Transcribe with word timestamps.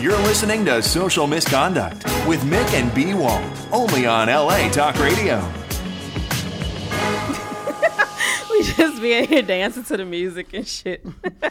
You're 0.00 0.16
listening 0.18 0.64
to 0.66 0.80
Social 0.80 1.26
Misconduct 1.26 2.04
with 2.28 2.40
Mick 2.42 2.72
and 2.72 2.94
B 2.94 3.14
Wall, 3.14 3.42
only 3.72 4.06
on 4.06 4.28
LA 4.28 4.68
Talk 4.70 4.96
Radio. 5.00 5.38
we 8.48 8.62
just 8.62 9.02
be 9.02 9.14
in 9.14 9.24
here 9.26 9.42
dancing 9.42 9.82
to 9.82 9.96
the 9.96 10.04
music 10.04 10.54
and 10.54 10.68
shit. 10.68 11.04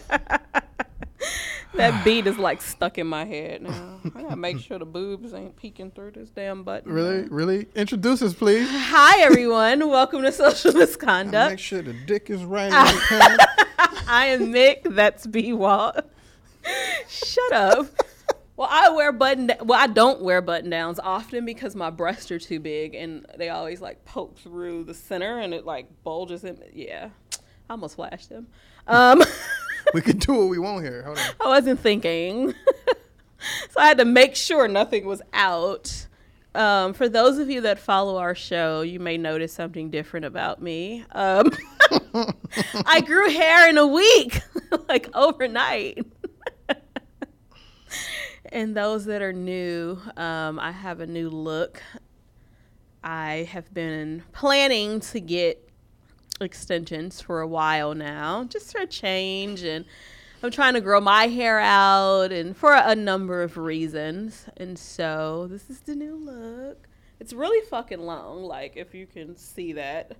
that 1.73 2.05
beat 2.05 2.25
is 2.25 2.37
like 2.37 2.61
stuck 2.61 2.97
in 2.97 3.07
my 3.07 3.25
head 3.25 3.63
now. 3.63 3.99
I 4.15 4.21
gotta 4.21 4.37
make 4.37 4.59
sure 4.59 4.79
the 4.79 4.85
boobs 4.85 5.33
ain't 5.33 5.57
peeking 5.57 5.91
through 5.91 6.11
this 6.11 6.29
damn 6.29 6.63
button. 6.63 6.89
Really, 6.89 7.27
really? 7.27 7.67
Introduce 7.75 8.21
us, 8.21 8.33
please. 8.33 8.65
Hi 8.71 9.23
everyone, 9.23 9.89
welcome 9.89 10.21
to 10.21 10.31
Social 10.31 10.71
Misconduct. 10.71 11.51
Make 11.51 11.59
sure 11.59 11.81
the 11.81 11.91
dick 11.91 12.29
is 12.29 12.45
right. 12.45 12.71
on 12.71 12.85
the 12.85 13.01
pan. 13.09 13.37
I 14.07 14.27
am 14.27 14.53
Mick. 14.53 14.95
That's 14.95 15.27
B 15.27 15.51
Wall. 15.51 15.93
Shut 17.09 17.51
up. 17.51 17.87
Well, 18.57 18.67
I 18.71 18.89
wear 18.89 19.11
button. 19.11 19.51
Well, 19.61 19.79
I 19.79 19.85
don't 19.85 20.21
wear 20.21 20.41
button 20.41 20.71
downs 20.71 20.99
often 20.99 21.45
because 21.45 21.75
my 21.75 21.91
breasts 21.91 22.31
are 22.31 22.39
too 22.39 22.59
big 22.59 22.95
and 22.95 23.23
they 23.37 23.49
always 23.49 23.81
like 23.81 24.03
poke 24.03 24.35
through 24.39 24.85
the 24.85 24.95
center 24.95 25.37
and 25.37 25.53
it 25.53 25.63
like 25.63 25.87
bulges 26.03 26.43
in. 26.43 26.59
Yeah, 26.73 27.09
I 27.69 27.73
almost 27.73 27.95
flashed 27.95 28.29
them. 28.29 28.47
Um, 28.87 29.21
we 29.93 30.01
can 30.01 30.17
do 30.17 30.33
what 30.33 30.49
we 30.49 30.57
want 30.57 30.83
here. 30.83 31.03
Hold 31.03 31.19
on. 31.19 31.25
I 31.39 31.47
wasn't 31.47 31.79
thinking, 31.79 32.55
so 33.69 33.79
I 33.79 33.85
had 33.85 33.99
to 33.99 34.05
make 34.05 34.35
sure 34.35 34.67
nothing 34.67 35.05
was 35.05 35.21
out. 35.33 36.07
Um, 36.55 36.95
for 36.95 37.07
those 37.07 37.37
of 37.37 37.51
you 37.51 37.61
that 37.61 37.77
follow 37.77 38.17
our 38.17 38.33
show, 38.33 38.81
you 38.81 38.99
may 38.99 39.19
notice 39.19 39.53
something 39.53 39.91
different 39.91 40.25
about 40.25 40.63
me. 40.63 41.05
Um, 41.11 41.51
I 42.87 43.01
grew 43.01 43.29
hair 43.29 43.69
in 43.69 43.77
a 43.77 43.85
week, 43.85 44.41
like 44.89 45.11
overnight. 45.13 45.99
And 48.51 48.75
those 48.75 49.05
that 49.05 49.21
are 49.21 49.33
new, 49.33 49.99
um, 50.15 50.59
I 50.59 50.71
have 50.71 50.99
a 50.99 51.07
new 51.07 51.29
look. 51.29 51.81
I 53.03 53.47
have 53.51 53.73
been 53.73 54.23
planning 54.33 54.99
to 55.01 55.19
get 55.19 55.69
extensions 56.41 57.21
for 57.21 57.41
a 57.41 57.47
while 57.47 57.93
now, 57.93 58.43
just 58.45 58.71
for 58.71 58.81
a 58.81 58.87
change. 58.87 59.63
And 59.63 59.85
I'm 60.43 60.51
trying 60.51 60.73
to 60.75 60.81
grow 60.81 61.01
my 61.01 61.27
hair 61.27 61.59
out 61.59 62.31
and 62.31 62.55
for 62.55 62.73
a, 62.73 62.95
number 62.95 63.41
of 63.41 63.57
reasons. 63.57 64.45
And 64.57 64.77
so 64.77 65.47
this 65.49 65.69
is 65.69 65.79
the 65.81 65.95
new 65.95 66.15
look. 66.15 66.87
It's 67.19 67.33
really 67.33 67.65
fucking 67.67 68.01
long, 68.01 68.43
like 68.43 68.77
if 68.77 68.93
you 68.93 69.07
can 69.07 69.35
see 69.35 69.73
that. 69.73 70.15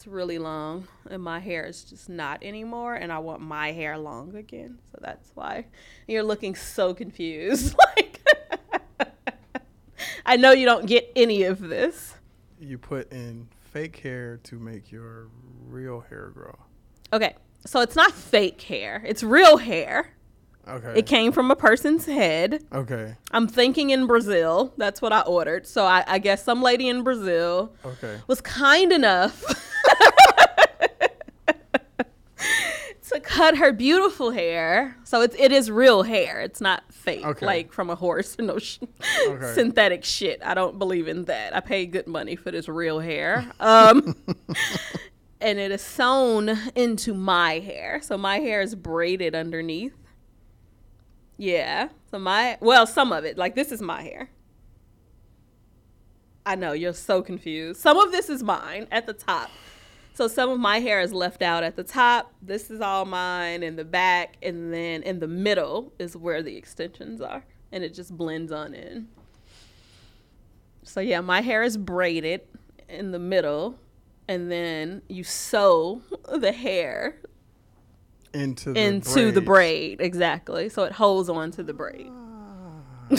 It's 0.00 0.06
really 0.06 0.38
long 0.38 0.88
and 1.10 1.22
my 1.22 1.40
hair 1.40 1.66
is 1.66 1.84
just 1.84 2.08
not 2.08 2.42
anymore 2.42 2.94
and 2.94 3.12
I 3.12 3.18
want 3.18 3.42
my 3.42 3.72
hair 3.72 3.98
long 3.98 4.34
again. 4.34 4.78
So 4.90 4.98
that's 4.98 5.30
why 5.34 5.66
you're 6.08 6.22
looking 6.22 6.54
so 6.54 6.94
confused. 6.94 7.76
like 7.96 8.18
I 10.24 10.38
know 10.38 10.52
you 10.52 10.64
don't 10.64 10.86
get 10.86 11.12
any 11.14 11.42
of 11.42 11.60
this. 11.60 12.14
You 12.58 12.78
put 12.78 13.12
in 13.12 13.48
fake 13.72 13.98
hair 13.98 14.40
to 14.44 14.58
make 14.58 14.90
your 14.90 15.28
real 15.66 16.00
hair 16.00 16.30
grow. 16.32 16.58
Okay. 17.12 17.36
So 17.66 17.82
it's 17.82 17.94
not 17.94 18.12
fake 18.12 18.62
hair. 18.62 19.02
It's 19.06 19.22
real 19.22 19.58
hair. 19.58 20.14
Okay. 20.66 21.00
It 21.00 21.06
came 21.06 21.30
from 21.32 21.50
a 21.50 21.56
person's 21.56 22.06
head. 22.06 22.64
Okay. 22.72 23.16
I'm 23.32 23.46
thinking 23.48 23.90
in 23.90 24.06
Brazil. 24.06 24.72
That's 24.78 25.02
what 25.02 25.12
I 25.12 25.20
ordered. 25.22 25.66
So 25.66 25.84
I, 25.84 26.04
I 26.06 26.18
guess 26.18 26.42
some 26.42 26.62
lady 26.62 26.88
in 26.88 27.02
Brazil 27.02 27.74
Okay. 27.84 28.18
was 28.28 28.40
kind 28.40 28.92
enough 28.92 29.42
to 33.08 33.09
cut 33.20 33.56
her 33.58 33.72
beautiful 33.72 34.30
hair. 34.30 34.96
So 35.04 35.20
it's 35.22 35.36
it 35.38 35.52
is 35.52 35.70
real 35.70 36.02
hair. 36.02 36.40
It's 36.40 36.60
not 36.60 36.82
fake, 36.92 37.24
Okay. 37.24 37.46
like 37.46 37.72
from 37.72 37.90
a 37.90 37.94
horse. 37.94 38.36
No 38.40 38.58
sh- 38.58 38.78
Okay. 39.26 39.52
synthetic 39.54 40.04
shit. 40.04 40.40
I 40.44 40.54
don't 40.54 40.78
believe 40.78 41.08
in 41.08 41.24
that. 41.26 41.54
I 41.54 41.60
paid 41.60 41.92
good 41.92 42.06
money 42.06 42.36
for 42.36 42.50
this 42.50 42.68
real 42.68 42.98
hair. 43.00 43.50
Um, 43.60 44.16
and 45.40 45.58
it 45.58 45.70
is 45.70 45.82
sewn 45.82 46.58
into 46.74 47.14
my 47.14 47.58
hair. 47.60 48.00
So 48.02 48.18
my 48.18 48.38
hair 48.38 48.60
is 48.62 48.74
braided 48.74 49.34
underneath. 49.34 49.94
Yeah. 51.36 51.88
So 52.10 52.18
my 52.18 52.58
well, 52.60 52.86
some 52.86 53.12
of 53.12 53.24
it. 53.24 53.38
Like 53.38 53.54
this 53.54 53.72
is 53.72 53.80
my 53.80 54.02
hair. 54.02 54.30
I 56.46 56.54
know 56.56 56.72
you're 56.72 56.94
so 56.94 57.22
confused. 57.22 57.80
Some 57.80 57.98
of 57.98 58.12
this 58.12 58.28
is 58.30 58.42
mine 58.42 58.86
at 58.90 59.06
the 59.06 59.12
top. 59.12 59.50
So 60.14 60.28
some 60.28 60.50
of 60.50 60.58
my 60.60 60.80
hair 60.80 61.00
is 61.00 61.12
left 61.14 61.40
out 61.40 61.62
at 61.62 61.76
the 61.76 61.84
top. 61.84 62.32
This 62.42 62.70
is 62.70 62.80
all 62.80 63.04
mine 63.04 63.62
in 63.62 63.76
the 63.76 63.84
back, 63.84 64.36
and 64.42 64.72
then 64.72 65.02
in 65.02 65.20
the 65.20 65.28
middle 65.28 65.92
is 65.98 66.16
where 66.16 66.42
the 66.42 66.56
extensions 66.56 67.20
are, 67.20 67.44
and 67.72 67.82
it 67.82 67.94
just 67.94 68.16
blends 68.16 68.52
on 68.52 68.74
in. 68.74 69.08
So 70.82 71.00
yeah, 71.00 71.20
my 71.20 71.40
hair 71.40 71.62
is 71.62 71.76
braided 71.76 72.42
in 72.88 73.12
the 73.12 73.18
middle, 73.18 73.78
and 74.28 74.50
then 74.50 75.02
you 75.08 75.24
sew 75.24 76.02
the 76.38 76.52
hair 76.52 77.16
Into 78.34 78.72
the 78.72 78.80
into 78.80 79.32
the 79.32 79.40
braid. 79.40 80.00
Exactly. 80.00 80.68
So 80.68 80.84
it 80.84 80.92
holds 80.92 81.28
on 81.28 81.50
to 81.52 81.62
the 81.62 81.72
braid. 81.72 82.08
Ah. 82.10 82.80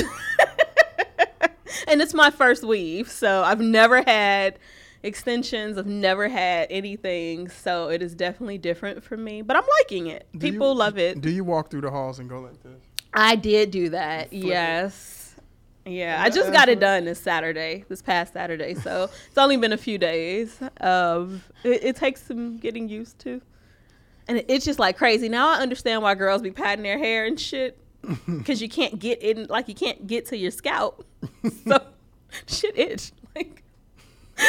And 1.88 2.02
it's 2.02 2.13
my 2.13 2.29
first 2.31 2.63
weave 2.63 3.09
so 3.09 3.44
i've 3.44 3.59
never 3.59 4.02
had 4.03 4.58
extensions 5.03 5.78
i've 5.78 5.85
never 5.88 6.28
had 6.29 6.67
anything 6.69 7.50
so 7.50 7.89
it 7.89 8.01
is 8.01 8.13
definitely 8.16 8.57
different 8.57 9.03
for 9.03 9.17
me 9.17 9.41
but 9.41 9.56
i'm 9.56 9.63
liking 9.79 10.07
it 10.07 10.28
Do 10.38 10.45
you- 10.47 10.53
people 10.53 10.75
love 10.75 10.97
it 10.97 11.19
Do 11.22 11.29
you 11.29 11.44
walk 11.44 11.69
through 11.72 11.81
the 11.81 11.91
halls 11.91 12.19
and 12.19 12.29
go 12.29 12.39
like 12.39 12.62
this? 12.63 12.81
i 13.13 13.35
did 13.35 13.72
do 13.72 13.90
that 13.90 14.29
Flip 14.29 14.44
it. 14.44 14.45
yes 14.47 15.35
yeah 15.85 15.91
Yeah, 16.17 16.23
i 16.23 16.29
just 16.29 16.51
got 16.53 16.69
it 16.69 16.79
done 16.79 17.06
this 17.06 17.19
saturday 17.19 17.84
this 17.90 18.01
past 18.01 18.34
saturday 18.34 18.75
so 18.75 19.09
it's 19.28 19.38
only 19.38 19.57
been 19.57 19.73
a 19.73 19.78
few 19.78 19.97
days 19.97 20.59
um 20.81 21.41
it, 21.63 21.84
it 21.84 21.95
takes 21.95 22.22
some 22.23 22.57
getting 22.57 22.88
used 22.88 23.17
to 23.19 23.41
and 24.28 24.38
it- 24.38 24.45
it's 24.47 24.63
just 24.63 24.78
like 24.78 24.97
crazy. 24.97 25.28
Now 25.29 25.50
I 25.50 25.56
understand 25.61 26.03
why 26.03 26.13
girls 26.13 26.44
be 26.44 26.51
patting 26.51 26.84
their 26.84 27.00
hair 27.00 27.25
and 27.25 27.40
shit 27.40 27.78
because 28.28 28.61
you 28.61 28.69
can't 28.69 29.00
get 29.00 29.22
in, 29.22 29.47
like 29.47 29.67
you 29.67 29.73
can't 29.73 30.06
get 30.06 30.28
to 30.28 30.38
your 30.38 30.51
scalp. 30.51 31.03
so 31.66 31.84
shit 32.45 32.78
itch. 32.78 33.11
Like, 33.35 33.47
like- 33.47 33.60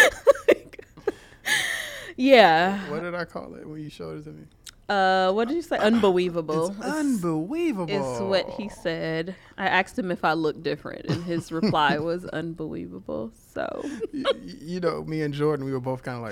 yeah. 2.16 2.90
What 2.90 3.02
did 3.02 3.14
I 3.14 3.24
call 3.24 3.54
it 3.54 3.66
when 3.68 3.80
you 3.80 3.90
showed 3.90 4.20
it 4.20 4.24
to 4.24 4.30
me? 4.30 4.44
Uh, 4.88 5.32
what 5.32 5.48
did 5.48 5.54
you 5.54 5.62
say? 5.62 5.78
Unbelievable. 5.78 6.68
It's 6.68 6.80
unbelievable. 6.80 8.16
Is 8.16 8.20
what 8.20 8.48
he 8.50 8.68
said. 8.68 9.34
I 9.56 9.66
asked 9.66 9.98
him 9.98 10.10
if 10.10 10.24
I 10.24 10.34
looked 10.34 10.62
different, 10.62 11.06
and 11.06 11.24
his 11.24 11.50
reply 11.52 11.98
was 12.00 12.26
unbelievable. 12.26 13.32
So, 13.54 13.84
you, 14.12 14.26
you 14.44 14.80
know, 14.80 15.02
me 15.04 15.22
and 15.22 15.32
Jordan, 15.32 15.64
we 15.64 15.72
were 15.72 15.80
both 15.80 16.02
kind 16.02 16.18
of 16.18 16.22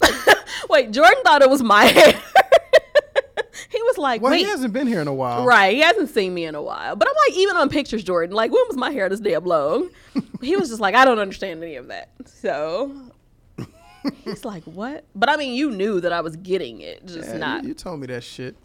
like, 0.00 0.36
wait, 0.70 0.90
Jordan 0.90 1.22
thought 1.22 1.42
it 1.42 1.50
was 1.50 1.62
my 1.62 1.84
hair. 1.84 2.20
Like, 4.00 4.20
well, 4.22 4.32
wait, 4.32 4.38
he 4.38 4.44
hasn't 4.44 4.72
been 4.72 4.86
here 4.86 5.00
in 5.00 5.08
a 5.08 5.14
while. 5.14 5.44
Right. 5.44 5.74
He 5.74 5.80
hasn't 5.80 6.10
seen 6.10 6.34
me 6.34 6.44
in 6.44 6.54
a 6.54 6.62
while. 6.62 6.96
But 6.96 7.08
I'm 7.08 7.14
like, 7.28 7.38
even 7.38 7.56
on 7.56 7.68
pictures, 7.68 8.02
Jordan, 8.02 8.34
like, 8.34 8.50
when 8.50 8.62
was 8.68 8.76
my 8.76 8.90
hair 8.90 9.08
this 9.08 9.20
damn 9.20 9.44
long? 9.44 9.90
he 10.40 10.56
was 10.56 10.68
just 10.68 10.80
like, 10.80 10.94
I 10.94 11.04
don't 11.04 11.18
understand 11.18 11.62
any 11.62 11.76
of 11.76 11.88
that. 11.88 12.10
So 12.24 13.12
he's 14.24 14.44
like, 14.44 14.64
what? 14.64 15.04
But 15.14 15.28
I 15.28 15.36
mean, 15.36 15.54
you 15.54 15.70
knew 15.70 16.00
that 16.00 16.12
I 16.12 16.20
was 16.20 16.36
getting 16.36 16.80
it, 16.80 17.06
just 17.06 17.28
Yeah, 17.28 17.32
you- 17.34 17.38
not. 17.38 17.64
You, 17.64 17.74
told 17.74 18.00
me 18.00 18.06
that 18.08 18.24
shit 18.24 18.56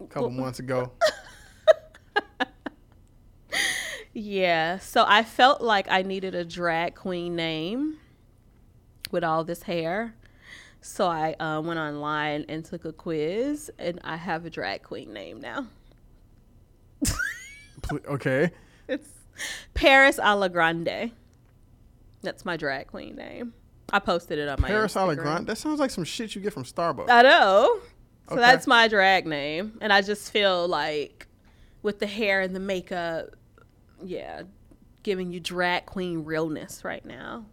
a 0.00 0.06
couple 0.06 0.30
months 0.30 0.58
ago. 0.58 0.92
Yeah. 4.14 4.78
So 4.78 5.04
I 5.06 5.24
felt 5.24 5.60
like 5.60 5.90
I 5.90 6.02
needed 6.02 6.34
a 6.34 6.44
drag 6.44 6.94
queen 6.94 7.34
name 7.34 7.98
with 9.10 9.24
all 9.24 9.44
this 9.44 9.64
hair. 9.64 10.14
So 10.86 11.06
I 11.06 11.32
uh, 11.40 11.62
went 11.62 11.80
online 11.80 12.44
and 12.46 12.62
took 12.62 12.84
a 12.84 12.92
quiz, 12.92 13.70
and 13.78 13.98
I 14.04 14.16
have 14.16 14.44
a 14.44 14.50
drag 14.50 14.82
queen 14.82 15.14
name 15.14 15.40
now. 15.40 15.66
Okay. 18.06 18.50
It's 18.86 19.08
Paris 19.72 20.20
a 20.22 20.36
la 20.36 20.48
Grande. 20.48 21.10
That's 22.20 22.44
my 22.44 22.58
drag 22.58 22.88
queen 22.88 23.16
name. 23.16 23.54
I 23.90 23.98
posted 23.98 24.38
it 24.38 24.46
on 24.46 24.60
my 24.60 24.68
Paris 24.68 24.92
Instagram. 24.92 25.16
Allegrande. 25.16 25.46
That 25.46 25.56
sounds 25.56 25.80
like 25.80 25.90
some 25.90 26.04
shit 26.04 26.34
you 26.34 26.42
get 26.42 26.52
from 26.52 26.64
Starbucks. 26.64 27.08
I 27.08 27.22
know. 27.22 27.80
So 28.28 28.34
Okay. 28.34 28.42
that's 28.42 28.66
my 28.66 28.88
drag 28.88 29.26
name, 29.26 29.78
and 29.80 29.90
I 29.90 30.02
just 30.02 30.30
feel 30.30 30.68
like 30.68 31.28
with 31.82 31.98
the 31.98 32.06
hair 32.06 32.42
and 32.42 32.54
the 32.54 32.60
makeup, 32.60 33.30
yeah, 34.04 34.42
giving 35.02 35.32
you 35.32 35.40
drag 35.40 35.86
queen 35.86 36.24
realness 36.24 36.84
right 36.84 37.04
now, 37.06 37.46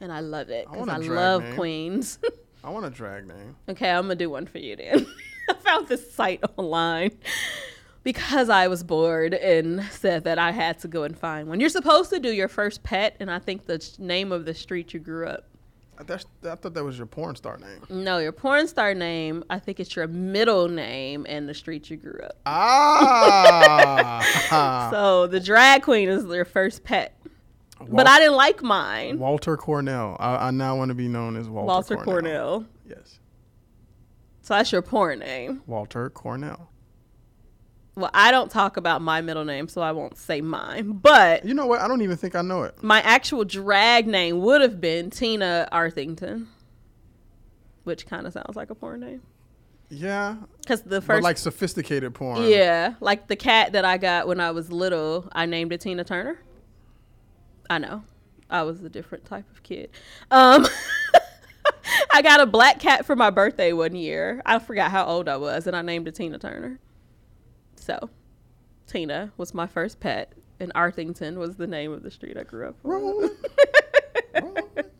and 0.00 0.10
I 0.10 0.20
love 0.20 0.48
it 0.48 0.66
because 0.70 0.88
I, 0.88 0.96
a 0.96 1.00
I, 1.00 1.08
love 1.08 1.42
name. 1.42 1.54
queens. 1.56 2.18
I 2.62 2.70
want 2.70 2.86
a 2.86 2.90
drag 2.90 3.26
name. 3.26 3.56
okay, 3.68 3.90
I'm 3.90 4.04
gonna 4.04 4.14
do 4.16 4.30
one 4.30 4.46
for 4.46 4.58
you 4.58 4.76
then. 4.76 5.06
I 5.48 5.54
found 5.54 5.88
this 5.88 6.12
site 6.12 6.42
online 6.56 7.12
because 8.04 8.48
I 8.48 8.68
was 8.68 8.82
bored 8.84 9.34
and 9.34 9.82
said 9.90 10.24
that 10.24 10.38
I 10.38 10.52
had 10.52 10.78
to 10.80 10.88
go 10.88 11.02
and 11.04 11.18
find 11.18 11.48
one. 11.48 11.58
You're 11.60 11.68
supposed 11.70 12.10
to 12.10 12.20
do 12.20 12.30
your 12.30 12.48
first 12.48 12.82
pet, 12.82 13.16
and 13.18 13.30
I 13.30 13.38
think 13.38 13.66
the 13.66 13.80
sh- 13.80 13.98
name 13.98 14.30
of 14.32 14.44
the 14.44 14.54
street 14.54 14.92
you 14.94 15.00
grew 15.00 15.26
up. 15.26 15.46
That's, 16.06 16.24
I 16.44 16.54
thought 16.54 16.72
that 16.72 16.84
was 16.84 16.96
your 16.96 17.06
porn 17.06 17.36
star 17.36 17.58
name. 17.58 17.82
No, 17.90 18.16
your 18.18 18.32
porn 18.32 18.66
star 18.68 18.94
name. 18.94 19.44
I 19.50 19.58
think 19.58 19.78
it's 19.80 19.94
your 19.94 20.06
middle 20.06 20.66
name 20.66 21.26
and 21.28 21.46
the 21.46 21.52
street 21.52 21.90
you 21.90 21.98
grew 21.98 22.20
up. 22.24 22.38
Ah. 22.46 24.88
So 24.90 25.26
the 25.26 25.40
drag 25.40 25.82
queen 25.82 26.08
is 26.08 26.26
their 26.26 26.46
first 26.46 26.84
pet. 26.84 27.14
But 27.88 28.06
I 28.06 28.18
didn't 28.18 28.36
like 28.36 28.62
mine. 28.62 29.18
Walter 29.18 29.56
Cornell. 29.56 30.16
I, 30.20 30.48
I 30.48 30.50
now 30.50 30.76
want 30.76 30.90
to 30.90 30.94
be 30.94 31.08
known 31.08 31.36
as 31.36 31.48
Walter, 31.48 31.66
Walter 31.66 31.96
Cornell. 31.96 32.12
Cornell. 32.60 32.66
Yes, 32.88 33.20
So 34.42 34.54
that's 34.54 34.70
your 34.72 34.82
porn 34.82 35.20
name. 35.20 35.62
Walter 35.66 36.10
Cornell. 36.10 36.68
Well, 37.96 38.10
I 38.14 38.30
don't 38.30 38.50
talk 38.50 38.76
about 38.76 39.02
my 39.02 39.20
middle 39.20 39.44
name, 39.44 39.68
so 39.68 39.80
I 39.82 39.92
won't 39.92 40.16
say 40.16 40.40
mine. 40.40 40.92
But 40.92 41.44
You 41.44 41.54
know 41.54 41.66
what? 41.66 41.80
I 41.80 41.88
don't 41.88 42.02
even 42.02 42.16
think 42.16 42.34
I 42.34 42.42
know 42.42 42.62
it. 42.64 42.82
my 42.82 43.00
actual 43.02 43.44
drag 43.44 44.06
name 44.06 44.40
would 44.40 44.60
have 44.60 44.80
been 44.80 45.10
Tina 45.10 45.68
Arthington, 45.72 46.48
which 47.84 48.06
kind 48.06 48.26
of 48.26 48.32
sounds 48.32 48.56
like 48.56 48.70
a 48.70 48.74
porn 48.74 49.00
name. 49.00 49.22
Yeah, 49.92 50.36
Because 50.60 50.82
the 50.82 51.00
but 51.00 51.04
first, 51.04 51.24
like 51.24 51.36
sophisticated 51.36 52.14
porn. 52.14 52.44
yeah, 52.44 52.94
like 53.00 53.26
the 53.26 53.34
cat 53.36 53.72
that 53.72 53.84
I 53.84 53.98
got 53.98 54.28
when 54.28 54.38
I 54.38 54.52
was 54.52 54.70
little, 54.70 55.28
I 55.32 55.46
named 55.46 55.72
it 55.72 55.80
Tina 55.80 56.04
Turner. 56.04 56.38
I 57.70 57.78
know, 57.78 58.02
I 58.50 58.62
was 58.64 58.82
a 58.82 58.88
different 58.88 59.24
type 59.24 59.48
of 59.50 59.62
kid. 59.62 59.90
Um, 60.30 60.66
I 62.12 62.20
got 62.20 62.40
a 62.40 62.46
black 62.46 62.80
cat 62.80 63.06
for 63.06 63.14
my 63.14 63.30
birthday 63.30 63.72
one 63.72 63.94
year. 63.94 64.42
I 64.44 64.58
forgot 64.58 64.90
how 64.90 65.06
old 65.06 65.28
I 65.28 65.36
was, 65.36 65.66
and 65.68 65.76
I 65.76 65.82
named 65.82 66.08
it 66.08 66.16
Tina 66.16 66.38
Turner. 66.38 66.80
So, 67.76 68.10
Tina 68.88 69.32
was 69.36 69.54
my 69.54 69.68
first 69.68 70.00
pet, 70.00 70.32
and 70.58 70.72
Arthington 70.74 71.38
was 71.38 71.56
the 71.56 71.68
name 71.68 71.92
of 71.92 72.02
the 72.02 72.10
street 72.10 72.36
I 72.36 72.42
grew 72.42 72.68
up 72.68 72.76
on. 72.84 73.30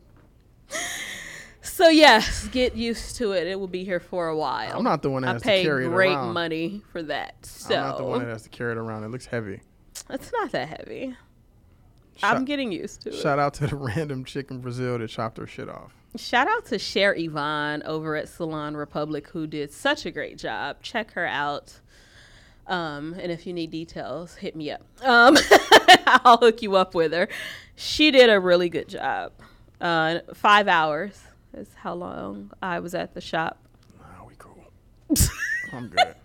So 1.63 1.89
yes, 1.89 2.47
get 2.49 2.75
used 2.75 3.15
to 3.15 3.31
it. 3.31 3.47
It 3.47 3.59
will 3.59 3.67
be 3.67 3.83
here 3.83 3.99
for 3.99 4.27
a 4.27 4.37
while. 4.37 4.77
I'm 4.77 4.83
not 4.83 5.01
the 5.01 5.09
one 5.09 5.23
that 5.23 5.29
I 5.29 5.33
has 5.33 5.41
to 5.41 5.47
carry 5.63 5.85
it 5.85 5.89
great 5.89 6.11
around. 6.11 6.33
money 6.33 6.83
for 6.91 7.01
that. 7.03 7.43
So 7.43 7.73
I'm 7.75 7.81
not 7.87 7.97
the 7.97 8.03
one 8.03 8.19
that 8.19 8.27
has 8.27 8.43
to 8.43 8.49
carry 8.49 8.73
it 8.73 8.77
around. 8.77 9.03
It 9.03 9.09
looks 9.09 9.25
heavy. 9.25 9.61
it's 10.09 10.31
not 10.31 10.51
that 10.51 10.67
heavy. 10.67 11.15
Shout, 12.21 12.35
I'm 12.35 12.45
getting 12.45 12.71
used 12.71 13.01
to 13.01 13.09
it. 13.09 13.15
shout 13.15 13.39
out 13.39 13.55
to 13.55 13.67
the 13.67 13.75
random 13.95 14.23
chick 14.25 14.51
in 14.51 14.59
Brazil 14.59 14.99
that 14.99 15.09
chopped 15.09 15.37
her 15.37 15.47
shit 15.47 15.67
off. 15.67 15.93
Shout 16.15 16.47
out 16.47 16.65
to 16.67 16.77
Cher 16.77 17.15
Yvonne 17.17 17.81
over 17.83 18.15
at 18.15 18.29
Salon 18.29 18.75
Republic 18.75 19.27
who 19.29 19.47
did 19.47 19.73
such 19.73 20.05
a 20.05 20.11
great 20.11 20.37
job. 20.37 20.77
Check 20.81 21.11
her 21.13 21.25
out. 21.25 21.79
Um, 22.67 23.15
and 23.19 23.31
if 23.31 23.47
you 23.47 23.53
need 23.53 23.71
details, 23.71 24.35
hit 24.35 24.55
me 24.55 24.71
up. 24.71 24.81
Um, 25.01 25.35
I'll 26.05 26.37
hook 26.37 26.61
you 26.61 26.75
up 26.75 26.93
with 26.93 27.11
her. 27.11 27.27
She 27.75 28.11
did 28.11 28.29
a 28.29 28.39
really 28.39 28.69
good 28.69 28.87
job. 28.87 29.31
Uh, 29.79 30.19
five 30.33 30.67
hours 30.67 31.19
is 31.53 31.69
how 31.75 31.95
long 31.95 32.51
I 32.61 32.79
was 32.79 32.93
at 32.93 33.13
the 33.13 33.21
shop. 33.21 33.57
Nah, 33.99 34.25
we 34.25 34.35
cool. 34.37 34.71
I'm 35.73 35.87
good. 35.87 36.15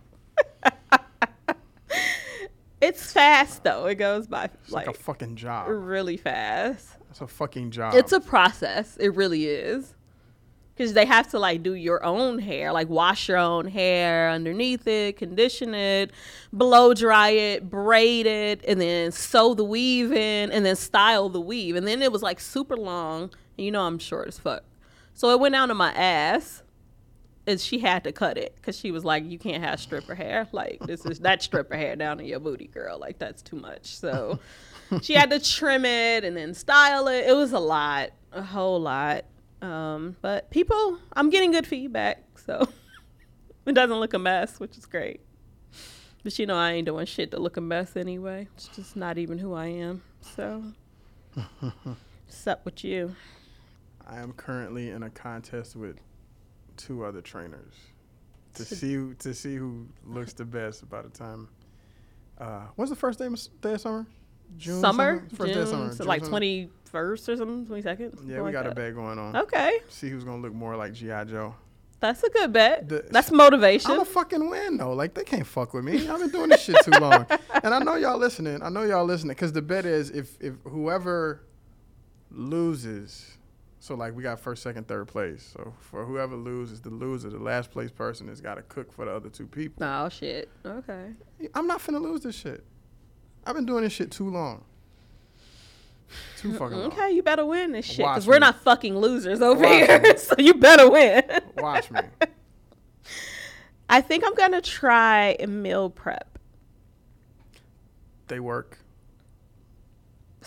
It's 2.81 3.13
fast 3.13 3.65
though. 3.65 3.87
It 3.87 3.97
goes 3.97 4.27
by 4.27 4.45
It's 4.45 4.73
like, 4.73 4.87
like 4.87 4.97
a 4.97 4.99
fucking 4.99 5.37
job. 5.37 5.67
really 5.69 6.17
fast. 6.17 6.89
It's 7.11 7.21
a 7.21 7.27
fucking 7.27 7.71
job. 7.71 7.95
It's 7.95 8.13
a 8.13 8.21
process. 8.21 8.97
It 8.99 9.15
really 9.15 9.47
is. 9.47 9.95
Because 10.75 10.93
they 10.93 11.07
have 11.07 11.29
to 11.31 11.39
like 11.39 11.63
do 11.63 11.73
your 11.73 12.05
own 12.05 12.39
hair, 12.39 12.71
like 12.71 12.91
wash 12.91 13.29
your 13.31 13.39
own 13.39 13.67
hair 13.67 14.29
underneath 14.31 14.87
it, 14.87 15.17
condition 15.17 15.75
it, 15.75 16.11
blow 16.53 16.93
dry 16.93 17.31
it, 17.31 17.71
braid 17.71 18.27
it, 18.27 18.63
and 18.69 18.79
then 18.79 19.11
sew 19.11 19.55
the 19.55 19.65
weave 19.65 20.13
in, 20.13 20.53
and 20.53 20.67
then 20.67 20.77
style 20.77 21.31
the 21.31 21.41
weave. 21.41 21.77
And 21.77 21.89
then 21.89 22.03
it 22.03 22.13
was 22.13 22.23
like 22.23 22.39
super 22.41 22.77
long. 22.77 23.31
And 23.57 23.65
you 23.65 23.71
know 23.71 23.87
I'm 23.87 23.99
short 23.99 24.29
as 24.29 24.39
fuck, 24.39 24.65
so 25.15 25.31
it 25.31 25.41
went 25.41 25.55
down 25.55 25.69
to 25.69 25.75
my 25.75 25.95
ass. 25.95 26.63
And 27.47 27.61
she 27.61 27.79
had 27.79 28.03
to 28.05 28.13
cut 28.13 28.37
it 28.37 28.57
because 28.57 28.77
she 28.77 28.91
was 28.91 29.05
like, 29.05 29.25
"You 29.25 29.39
can't 29.39 29.63
have 29.63 29.81
stripper 29.81 30.15
hair. 30.15 30.49
Like 30.53 30.81
this 30.81 31.07
is 31.07 31.21
that 31.21 31.43
stripper 31.43 31.77
hair 31.77 31.95
down 31.95 32.19
in 32.19 32.27
your 32.27 32.41
booty, 32.41 32.67
girl. 32.67 32.99
Like 32.99 33.19
that's 33.19 33.43
too 33.43 33.57
much." 33.57 33.97
So 33.97 34.41
she 35.03 35.15
had 35.15 35.31
to 35.31 35.39
trim 35.39 35.85
it 35.85 36.25
and 36.25 36.37
then 36.37 36.55
style 36.55 37.09
it. 37.09 37.27
It 37.27 37.35
was 37.35 37.53
a 37.53 37.59
lot, 37.59 38.11
a 38.33 38.43
whole 38.43 38.81
lot. 38.81 39.25
Um, 39.63 40.17
but 40.21 40.51
people, 40.51 40.99
I'm 41.15 41.31
getting 41.31 41.51
good 41.53 41.67
feedback, 41.67 42.25
so 42.45 42.69
it 43.67 43.75
doesn't 43.75 43.99
look 43.99 44.15
a 44.15 44.19
mess, 44.19 44.61
which 44.61 44.77
is 44.77 44.87
great. 44.87 45.21
But 46.23 46.39
you 46.39 46.47
know, 46.47 46.57
I 46.57 46.73
ain't 46.73 46.87
doing 46.87 47.07
shit 47.07 47.31
to 47.33 47.39
look 47.39 47.57
a 47.57 47.61
mess 47.61 47.97
anyway. 47.97 48.49
It's 48.57 48.69
just 48.69 48.97
not 48.97 49.19
even 49.19 49.39
who 49.39 49.55
I 49.55 49.67
am. 49.67 50.03
So, 50.21 50.63
what's 51.61 52.47
up 52.47 52.65
with 52.65 52.85
you? 52.85 53.15
I 54.07 54.19
am 54.19 54.33
currently 54.33 54.91
in 54.91 55.03
a 55.03 55.11
contest 55.11 55.77
with 55.77 55.97
two 56.77 57.05
other 57.05 57.21
trainers 57.21 57.75
to 58.55 58.65
see 58.65 58.95
who, 58.95 59.15
to 59.15 59.35
see 59.35 59.57
who 59.57 59.87
looks 60.05 60.33
the 60.33 60.45
best 60.45 60.89
by 60.89 61.03
the 61.03 61.09
time. 61.09 61.49
Uh, 62.39 62.63
what's 62.77 62.91
the 62.91 62.97
first 62.97 63.19
day 63.19 63.27
of, 63.27 63.39
day 63.61 63.75
of 63.75 63.81
summer? 63.81 64.07
June. 64.57 64.81
summer, 64.81 65.27
First 65.35 65.53
day 65.55 65.61
of 65.61 65.69
summer. 65.69 65.85
June, 65.87 65.93
so 65.93 65.99
June 65.99 66.07
like 66.07 66.25
twenty 66.27 66.71
first 66.85 67.29
or 67.29 67.37
something, 67.37 67.67
twenty 67.67 67.83
second. 67.83 68.17
Yeah, 68.27 68.43
we 68.43 68.53
got 68.53 68.67
a 68.67 68.75
bet 68.75 68.95
going 68.95 69.19
on. 69.19 69.35
Okay, 69.37 69.81
See 69.89 70.09
who's 70.09 70.25
gonna 70.25 70.41
look 70.43 70.53
more 70.55 70.77
like 70.77 70.93
GI 70.93 71.25
Joe. 71.27 71.55
that's 71.99 72.23
a 72.23 72.31
good 72.31 72.53
bet. 72.53 72.89
The- 72.89 73.07
that's 73.11 73.33
motivation. 73.33 73.91
I'm 73.91 74.01
a 74.01 74.05
fucking 74.05 74.49
win 74.49 74.77
though. 74.77 74.93
Like 74.93 75.15
they 75.15 75.25
can't 75.25 75.47
fuck 75.47 75.75
with 75.75 75.85
me. 75.85 76.07
I've 76.09 76.21
been 76.21 76.31
doing 76.31 76.51
this 76.51 76.63
shit 76.63 76.77
too 76.85 76.93
long, 76.93 77.27
and 77.65 77.75
I 77.75 77.79
know 77.81 77.97
y'all 77.97 78.19
listening. 78.19 78.63
I 78.63 78.69
know 78.69 78.83
y'all 78.85 79.05
listening 79.05 79.31
because 79.35 79.53
the 79.53 79.63
bet 79.63 79.85
is 79.85 80.11
if 80.11 80.37
if 80.41 80.55
whoever 80.65 81.43
loses, 82.31 83.37
so 83.87 83.95
like 83.95 84.17
we 84.17 84.23
got 84.25 84.41
first, 84.41 84.65
second, 84.65 84.89
third 84.89 85.07
place. 85.07 85.49
So 85.53 85.73
for 85.79 86.05
whoever 86.05 86.35
loses, 86.35 86.81
the 86.81 86.91
loser, 86.91 87.31
the 87.31 87.39
last 87.39 87.71
place 87.71 87.93
person 87.93 88.27
has 88.27 88.41
got 88.41 88.57
to 88.57 88.63
cook 88.63 88.93
for 88.93 89.05
the 89.05 89.13
other 89.13 89.29
two 89.29 89.47
people. 89.47 89.87
oh 89.87 90.09
shit. 90.09 90.49
Okay. 90.65 91.11
I'm 91.55 91.69
not 91.69 91.81
finna 91.81 92.01
lose 92.01 92.23
this 92.23 92.35
shit. 92.35 92.65
I've 93.47 93.55
been 93.55 93.65
doing 93.65 93.85
this 93.85 93.93
shit 93.93 94.11
too 94.11 94.29
long. 94.29 94.65
Too 96.39 96.53
fucking 96.59 96.77
long. 96.77 96.93
Okay, 96.93 97.13
you 97.13 97.23
better 97.23 97.47
win 97.47 97.71
this 97.71 97.87
shit 97.87 97.99
because 97.99 98.27
we're 98.27 98.41
not 98.41 98.61
fucking 98.63 98.99
losers 98.99 99.41
over 99.41 99.63
Watch 99.63 99.73
here. 99.73 100.17
so 100.19 100.35
you 100.37 100.55
better 100.55 100.91
win. 100.91 101.23
Watch 101.59 101.93
me. 101.93 102.01
I 103.89 104.01
think 104.01 104.25
I'm 104.27 104.35
gonna 104.35 104.61
try 104.61 105.37
meal 105.47 105.91
prep. 105.91 106.41
They 108.27 108.41
work. 108.41 108.79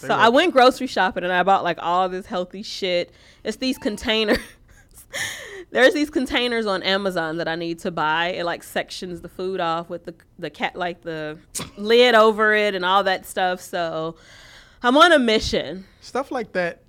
They 0.01 0.07
so 0.07 0.13
I 0.13 0.29
went 0.29 0.53
grocery 0.53 0.87
shopping 0.87 1.23
and 1.23 1.33
I 1.33 1.43
bought 1.43 1.63
like 1.63 1.77
all 1.81 2.09
this 2.09 2.25
healthy 2.25 2.63
shit. 2.63 3.11
It's 3.43 3.57
these 3.57 3.77
containers. 3.77 4.39
There's 5.71 5.93
these 5.93 6.09
containers 6.09 6.65
on 6.65 6.81
Amazon 6.81 7.37
that 7.37 7.47
I 7.47 7.55
need 7.55 7.79
to 7.79 7.91
buy. 7.91 8.29
It 8.29 8.43
like 8.43 8.63
sections 8.63 9.21
the 9.21 9.29
food 9.29 9.59
off 9.59 9.89
with 9.89 10.05
the 10.05 10.15
the 10.37 10.49
cat 10.49 10.75
like 10.75 11.01
the 11.01 11.37
lid 11.77 12.15
over 12.15 12.53
it 12.53 12.75
and 12.75 12.83
all 12.83 13.03
that 13.03 13.25
stuff. 13.25 13.61
So 13.61 14.15
I'm 14.81 14.97
on 14.97 15.11
a 15.11 15.19
mission. 15.19 15.85
Stuff 16.01 16.31
like 16.31 16.53
that. 16.53 16.83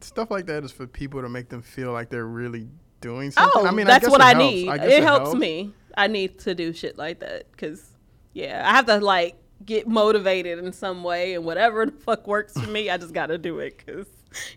Stuff 0.00 0.30
like 0.30 0.46
that 0.46 0.64
is 0.64 0.72
for 0.72 0.86
people 0.86 1.20
to 1.20 1.28
make 1.28 1.50
them 1.50 1.62
feel 1.62 1.92
like 1.92 2.08
they're 2.08 2.26
really 2.26 2.68
doing 3.00 3.28
oh, 3.36 3.42
something. 3.42 3.62
Oh, 3.62 3.66
I 3.66 3.70
mean, 3.70 3.86
that's 3.86 4.04
guess 4.04 4.10
what 4.10 4.20
it 4.20 4.24
I 4.24 4.30
helps. 4.30 4.44
need. 4.44 4.66
guess 4.66 4.86
it, 4.86 5.02
helps, 5.02 5.34
me. 5.34 5.72
I 5.96 6.06
need 6.06 6.38
to 6.40 6.54
do 6.54 6.72
shit 6.72 6.96
like 6.96 7.20
that 7.20 7.50
because, 7.50 7.84
yeah, 8.32 8.62
I 8.66 8.74
have 8.74 8.86
to 8.86 8.98
like 8.98 9.36
get 9.64 9.86
motivated 9.86 10.58
in 10.58 10.72
some 10.72 11.02
way, 11.02 11.34
and 11.34 11.44
whatever 11.44 11.86
the 11.86 11.92
fuck 11.92 12.26
works 12.26 12.52
for 12.58 12.68
me, 12.68 12.90
I 12.90 12.96
just 12.96 13.12
got 13.12 13.26
to 13.26 13.38
do 13.38 13.58
it 13.58 13.76
because 13.78 14.06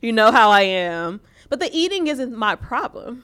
you 0.01 0.11
know 0.11 0.31
how 0.31 0.49
I 0.49 0.61
am. 0.61 1.21
But 1.49 1.59
the 1.59 1.69
eating 1.71 2.07
isn't 2.07 2.35
my 2.35 2.55
problem. 2.55 3.23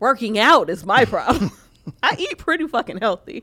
Working 0.00 0.38
out 0.38 0.70
is 0.70 0.84
my 0.84 1.04
problem. 1.04 1.50
I 2.02 2.16
eat 2.18 2.38
pretty 2.38 2.66
fucking 2.66 2.98
healthy. 2.98 3.42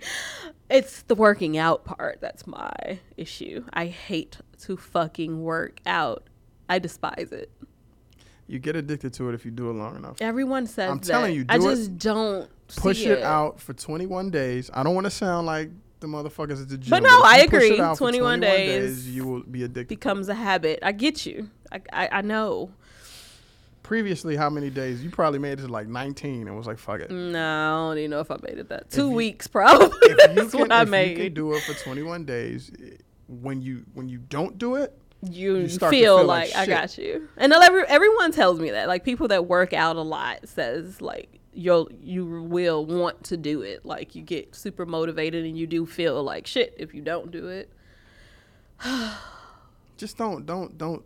It's 0.70 1.04
the 1.04 1.16
working 1.16 1.58
out 1.58 1.84
part 1.86 2.20
that's 2.22 2.46
my 2.48 3.00
issue. 3.18 3.66
I 3.74 3.88
hate 3.88 4.38
to 4.62 4.78
fucking 4.78 5.44
work 5.44 5.80
out. 5.86 6.28
I 6.70 6.80
despise 6.80 7.32
it. 7.32 7.52
You 8.48 8.60
get 8.60 8.76
addicted 8.76 9.14
to 9.14 9.30
it 9.30 9.36
if 9.36 9.44
you 9.46 9.52
do 9.52 9.70
it 9.70 9.74
long 9.74 9.96
enough. 9.96 10.18
Everyone 10.22 10.68
says 10.68 10.92
I'm 10.92 10.98
that. 11.00 11.06
telling 11.06 11.36
you, 11.36 11.46
I 11.50 11.58
do 11.58 11.70
it. 11.70 11.76
just 11.76 11.98
don't 11.98 12.50
Push 12.76 13.00
see 13.00 13.08
it 13.08 13.24
out 13.24 13.60
for 13.60 13.74
21 13.74 14.30
days. 14.30 14.70
I 14.74 14.84
don't 14.84 14.94
want 14.94 15.06
to 15.06 15.12
sound 15.12 15.48
like 15.48 15.70
the 16.00 16.08
motherfuckers 16.08 16.62
at 16.62 16.70
the 16.70 16.78
gym. 16.78 16.90
But 16.90 17.04
no, 17.04 17.20
if 17.20 17.26
I 17.26 17.42
you 17.42 17.50
push 17.50 17.64
it 17.64 17.66
agree. 17.74 17.80
out 17.82 17.98
for 17.98 18.00
21 18.00 18.40
days 18.40 19.10
you 19.10 19.26
will 19.26 19.44
be 19.44 19.64
addicted. 19.64 19.88
becomes 19.88 20.30
a 20.30 20.34
habit. 20.36 20.80
I 20.84 20.92
get 20.92 21.26
you. 21.26 21.50
I, 21.72 21.82
I, 21.92 22.10
I 22.14 22.22
know. 22.22 22.72
Previously, 23.84 24.36
how 24.36 24.50
many 24.50 24.72
days? 24.72 25.04
You 25.04 25.12
probably 25.12 25.38
made 25.38 25.60
it 25.60 25.62
to 25.62 25.68
like 25.68 25.88
19 25.88 26.48
and 26.48 26.58
was 26.58 26.66
like, 26.66 26.80
fuck 26.80 27.02
it. 27.02 27.12
No, 27.12 27.40
I 27.40 27.90
don't 27.90 27.98
even 28.00 28.12
know 28.12 28.20
if 28.20 28.32
I 28.32 28.38
made 28.42 28.58
it 28.58 28.70
that. 28.70 28.90
Two 28.90 29.10
you- 29.10 29.16
weeks 29.16 29.48
probably. 29.48 29.90
If 30.02 30.36
That's 30.36 30.52
can, 30.52 30.60
what 30.60 30.72
I 30.72 30.82
if 30.82 30.88
you 30.88 30.92
made. 30.92 31.18
can 31.18 31.34
do 31.36 31.54
it 31.54 31.62
for 31.62 31.74
21 31.74 32.26
days, 32.26 32.72
eh, 32.82 32.96
when 33.28 33.62
you 33.62 33.86
when 33.94 34.10
you 34.10 34.18
don't 34.18 34.58
do 34.58 34.76
it, 34.76 34.98
you, 35.22 35.58
you 35.58 35.70
start 35.70 35.92
to 35.94 36.00
feel, 36.00 36.18
feel 36.20 36.28
like 36.28 36.54
like, 36.56 36.58
I 36.58 36.66
got 36.66 36.98
you. 36.98 37.28
And 37.38 37.54
every, 37.54 37.84
everyone 37.88 38.32
tells 38.32 38.60
me 38.60 38.72
that. 38.72 38.88
Like 38.88 39.04
people 39.04 39.28
that 39.30 39.46
work 39.46 39.74
out 39.74 39.96
a 39.98 40.02
lot 40.02 40.48
says 40.48 41.00
like 41.02 41.35
you'll 41.56 41.90
you 42.02 42.26
will 42.26 42.86
want 42.86 43.24
to 43.26 43.38
do 43.38 43.62
it. 43.62 43.86
Like 43.86 44.16
you 44.16 44.22
get 44.22 44.56
super 44.56 44.86
motivated 44.86 45.46
and 45.46 45.58
you 45.58 45.68
do 45.68 45.86
feel 45.86 46.22
like 46.24 46.46
shit 46.48 46.76
if 46.78 46.94
you 46.94 47.02
don't 47.02 47.32
do 47.32 47.48
it. 47.48 47.70
just 49.98 50.18
don't 50.18 50.46
don't 50.46 50.78
don't 50.78 51.04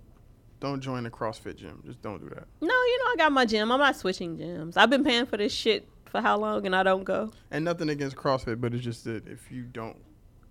don't 0.59 0.81
join 0.81 1.03
the 1.03 1.09
CrossFit 1.09 1.55
gym. 1.55 1.81
Just 1.85 2.01
don't 2.01 2.19
do 2.19 2.29
that. 2.29 2.45
No, 2.61 2.67
you 2.67 2.99
know 2.99 3.11
I 3.11 3.15
got 3.17 3.31
my 3.31 3.45
gym. 3.45 3.71
I'm 3.71 3.79
not 3.79 3.95
switching 3.95 4.37
gyms. 4.37 4.75
I've 4.75 4.89
been 4.89 5.03
paying 5.03 5.25
for 5.25 5.37
this 5.37 5.53
shit 5.53 5.87
for 6.05 6.21
how 6.21 6.37
long 6.37 6.65
and 6.65 6.75
I 6.75 6.83
don't 6.83 7.03
go. 7.03 7.31
And 7.51 7.63
nothing 7.63 7.89
against 7.89 8.15
CrossFit, 8.15 8.59
but 8.59 8.73
it's 8.73 8.83
just 8.83 9.03
that 9.05 9.27
if 9.27 9.51
you 9.51 9.63
don't 9.63 9.97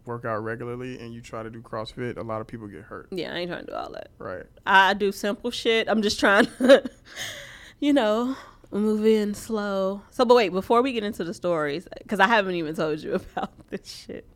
work 0.05 0.25
out 0.25 0.39
regularly 0.39 0.99
and 0.99 1.13
you 1.13 1.21
try 1.21 1.43
to 1.43 1.51
do 1.51 1.61
CrossFit, 1.61 2.17
a 2.17 2.23
lot 2.23 2.41
of 2.41 2.47
people 2.47 2.67
get 2.67 2.83
hurt. 2.83 3.09
Yeah, 3.11 3.35
I 3.35 3.39
ain't 3.39 3.51
trying 3.51 3.67
to 3.67 3.71
do 3.71 3.77
all 3.77 3.93
that. 3.93 4.09
Right. 4.19 4.45
I 4.67 4.95
do 4.95 5.13
simple 5.13 5.51
shit. 5.51 5.89
I'm 5.89 6.01
just 6.01 6.19
trying 6.19 6.47
to, 6.59 6.91
you 7.81 7.93
know, 7.93 8.37
move 8.71 9.05
in 9.07 9.35
slow. 9.35 10.03
So, 10.11 10.25
but 10.25 10.35
wait, 10.35 10.51
before 10.51 10.83
we 10.83 10.93
get 10.93 11.05
into 11.05 11.25
the 11.25 11.35
stories, 11.35 11.87
because 12.03 12.21
I 12.21 12.27
haven't 12.27 12.55
even 12.55 12.75
told 12.75 13.01
you 13.01 13.15
about 13.37 13.51
this 13.71 14.05
shit. 14.07 14.27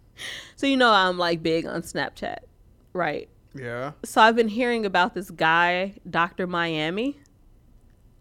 So, 0.56 0.66
you 0.66 0.76
know, 0.76 0.90
I'm 0.92 1.18
like 1.18 1.42
big 1.42 1.66
on 1.66 1.82
Snapchat, 1.82 2.38
right? 2.92 3.28
Yeah. 3.54 3.92
So, 4.04 4.20
I've 4.20 4.36
been 4.36 4.48
hearing 4.48 4.86
about 4.86 5.14
this 5.14 5.30
guy, 5.30 5.94
Dr. 6.08 6.46
Miami, 6.46 7.20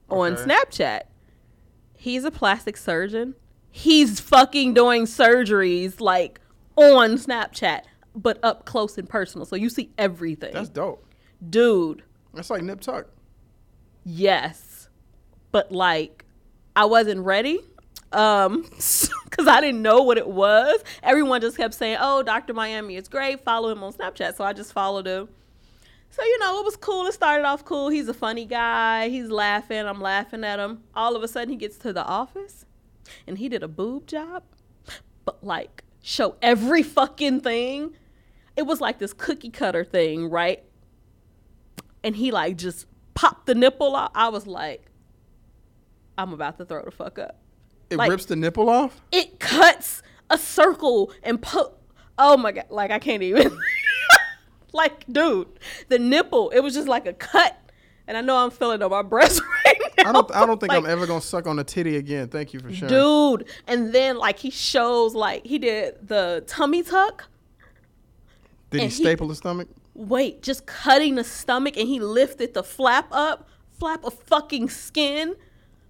on 0.10 0.34
Okay. 0.34 0.44
Snapchat. 0.44 1.02
He's 1.96 2.24
a 2.24 2.32
plastic 2.32 2.78
surgeon. 2.78 3.36
He's 3.70 4.20
fucking 4.20 4.74
doing 4.74 5.04
surgeries 5.06 6.02
like 6.02 6.42
on 6.76 7.12
Snapchat, 7.12 7.82
but 8.16 8.40
up 8.44 8.66
close 8.66 8.98
and 8.98 9.08
personal. 9.08 9.46
So, 9.46 9.56
you 9.56 9.70
see 9.70 9.92
everything. 9.98 10.54
That's 10.54 10.70
dope. 10.70 11.06
Dude. 11.50 12.04
That's 12.34 12.50
like 12.50 12.64
Nip 12.64 12.80
Tuck. 12.82 13.08
yes 14.06 14.68
but 15.52 15.72
like 15.72 16.26
i 16.76 16.86
wasn't 16.86 17.20
ready 17.20 17.60
um 18.12 18.62
because 18.72 19.48
i 19.48 19.62
didn't 19.62 19.82
know 19.82 20.02
what 20.02 20.18
it 20.18 20.28
was. 20.28 20.84
Everyone 21.04 21.42
just 21.42 21.58
kept 21.58 21.74
saying 21.74 21.98
oh 22.00 22.24
dr 22.24 22.54
miami 22.54 22.96
is 22.96 23.08
great. 23.08 23.44
Follow 23.44 23.70
him 23.70 23.84
on 23.84 23.94
snapchat. 23.94 24.36
So 24.36 24.44
i 24.44 24.54
just 24.54 24.74
followed 24.74 25.08
him. 25.08 25.30
So 26.10 26.24
you 26.24 26.40
know 26.40 26.60
it 26.60 26.66
was 26.66 26.76
cool. 26.76 27.06
It 27.08 27.14
started 27.14 27.46
off 27.46 27.64
cool. 27.64 27.88
He's 27.88 28.10
a 28.10 28.14
funny 28.14 28.46
guy. 28.46 29.08
He's 29.08 29.30
laughing. 29.30 29.86
I'm 29.86 30.02
laughing 30.02 30.44
at 30.44 30.60
him. 30.60 30.84
All 30.94 31.16
of 31.16 31.24
a 31.24 31.28
sudden 31.28 31.50
he 31.50 31.56
gets 31.56 31.78
to 31.78 31.94
the 31.94 32.04
office 32.04 32.66
and 33.26 33.38
he 33.38 33.48
did 33.48 33.64
a 33.64 33.68
boob 33.68 34.08
job 34.08 34.44
but 35.26 35.44
like 35.44 35.84
show 36.02 36.36
every 36.42 36.84
fucking 36.98 37.42
thing. 37.42 37.96
It 38.58 38.64
was 38.64 38.82
like 38.82 39.00
this 39.00 39.14
cookie 39.14 39.50
cutter 39.50 39.86
thing 39.86 40.30
right? 40.30 40.64
And 42.04 42.16
he 42.16 42.32
like 42.32 42.58
just 42.58 42.88
popped 43.14 43.46
the 43.46 43.56
nipple 43.56 43.96
out. 43.96 44.12
I 44.16 44.30
was 44.30 44.48
like, 44.48 44.91
I'm 46.18 46.34
about 46.34 46.58
to 46.58 46.66
throw 46.66 46.84
the 46.84 46.92
fuck 46.92 47.20
up. 47.20 47.38
It 47.90 47.98
Like- 47.98 48.12
rips 48.12 48.26
the 48.26 48.36
nipple 48.36 48.70
off. 48.70 49.02
It 49.12 49.40
cuts 49.40 50.02
a 50.30 50.38
circle 50.38 51.12
and 51.24 51.42
put. 51.42 51.72
Oh 52.18 52.38
my 52.38 52.52
god! 52.52 52.66
Like 52.70 52.92
I 52.92 53.00
can't 53.00 53.24
even. 53.24 53.58
like, 54.74 55.06
dude, 55.12 55.48
the 55.90 56.00
nipple. 56.00 56.50
It 56.52 56.60
was 56.60 56.74
just 56.74 56.88
like 56.88 57.06
a 57.06 57.14
cut, 57.14 57.58
and 58.08 58.18
I 58.18 58.22
know 58.22 58.38
I'm 58.38 58.52
feeling 58.52 58.82
on 58.82 58.92
my 58.92 59.02
breast 59.02 59.42
right 59.66 59.76
now. 59.98 60.10
I 60.10 60.12
don't. 60.14 60.36
I 60.36 60.46
don't 60.46 60.60
think 60.60 60.72
I'm 60.72 60.86
ever 60.86 61.06
gonna 61.08 61.22
suck 61.22 61.48
on 61.48 61.58
a 61.60 61.64
titty 61.64 61.98
again. 61.98 62.28
Thank 62.30 62.54
you 62.54 62.60
for 62.60 62.72
sharing. 62.72 62.94
Dude, 62.94 63.48
and 63.68 63.92
then 63.94 64.18
like 64.18 64.38
he 64.40 64.50
shows 64.52 65.16
like 65.16 65.46
he 65.46 65.58
did 65.60 66.08
the 66.08 66.44
tummy 66.48 66.84
tuck. 66.84 67.26
Did 68.70 68.78
he 68.80 68.84
and 68.86 68.94
he- 68.94 69.04
staple 69.04 69.28
the 69.28 69.36
stomach? 69.36 69.68
wait, 69.94 70.42
just 70.42 70.66
cutting 70.66 71.16
the 71.16 71.24
stomach 71.24 71.76
and 71.76 71.86
he 71.88 72.00
lifted 72.00 72.54
the 72.54 72.64
flap 72.64 73.08
up, 73.12 73.50
flap 73.78 74.04
of 74.06 74.14
fucking 74.14 74.70
skin, 74.70 75.36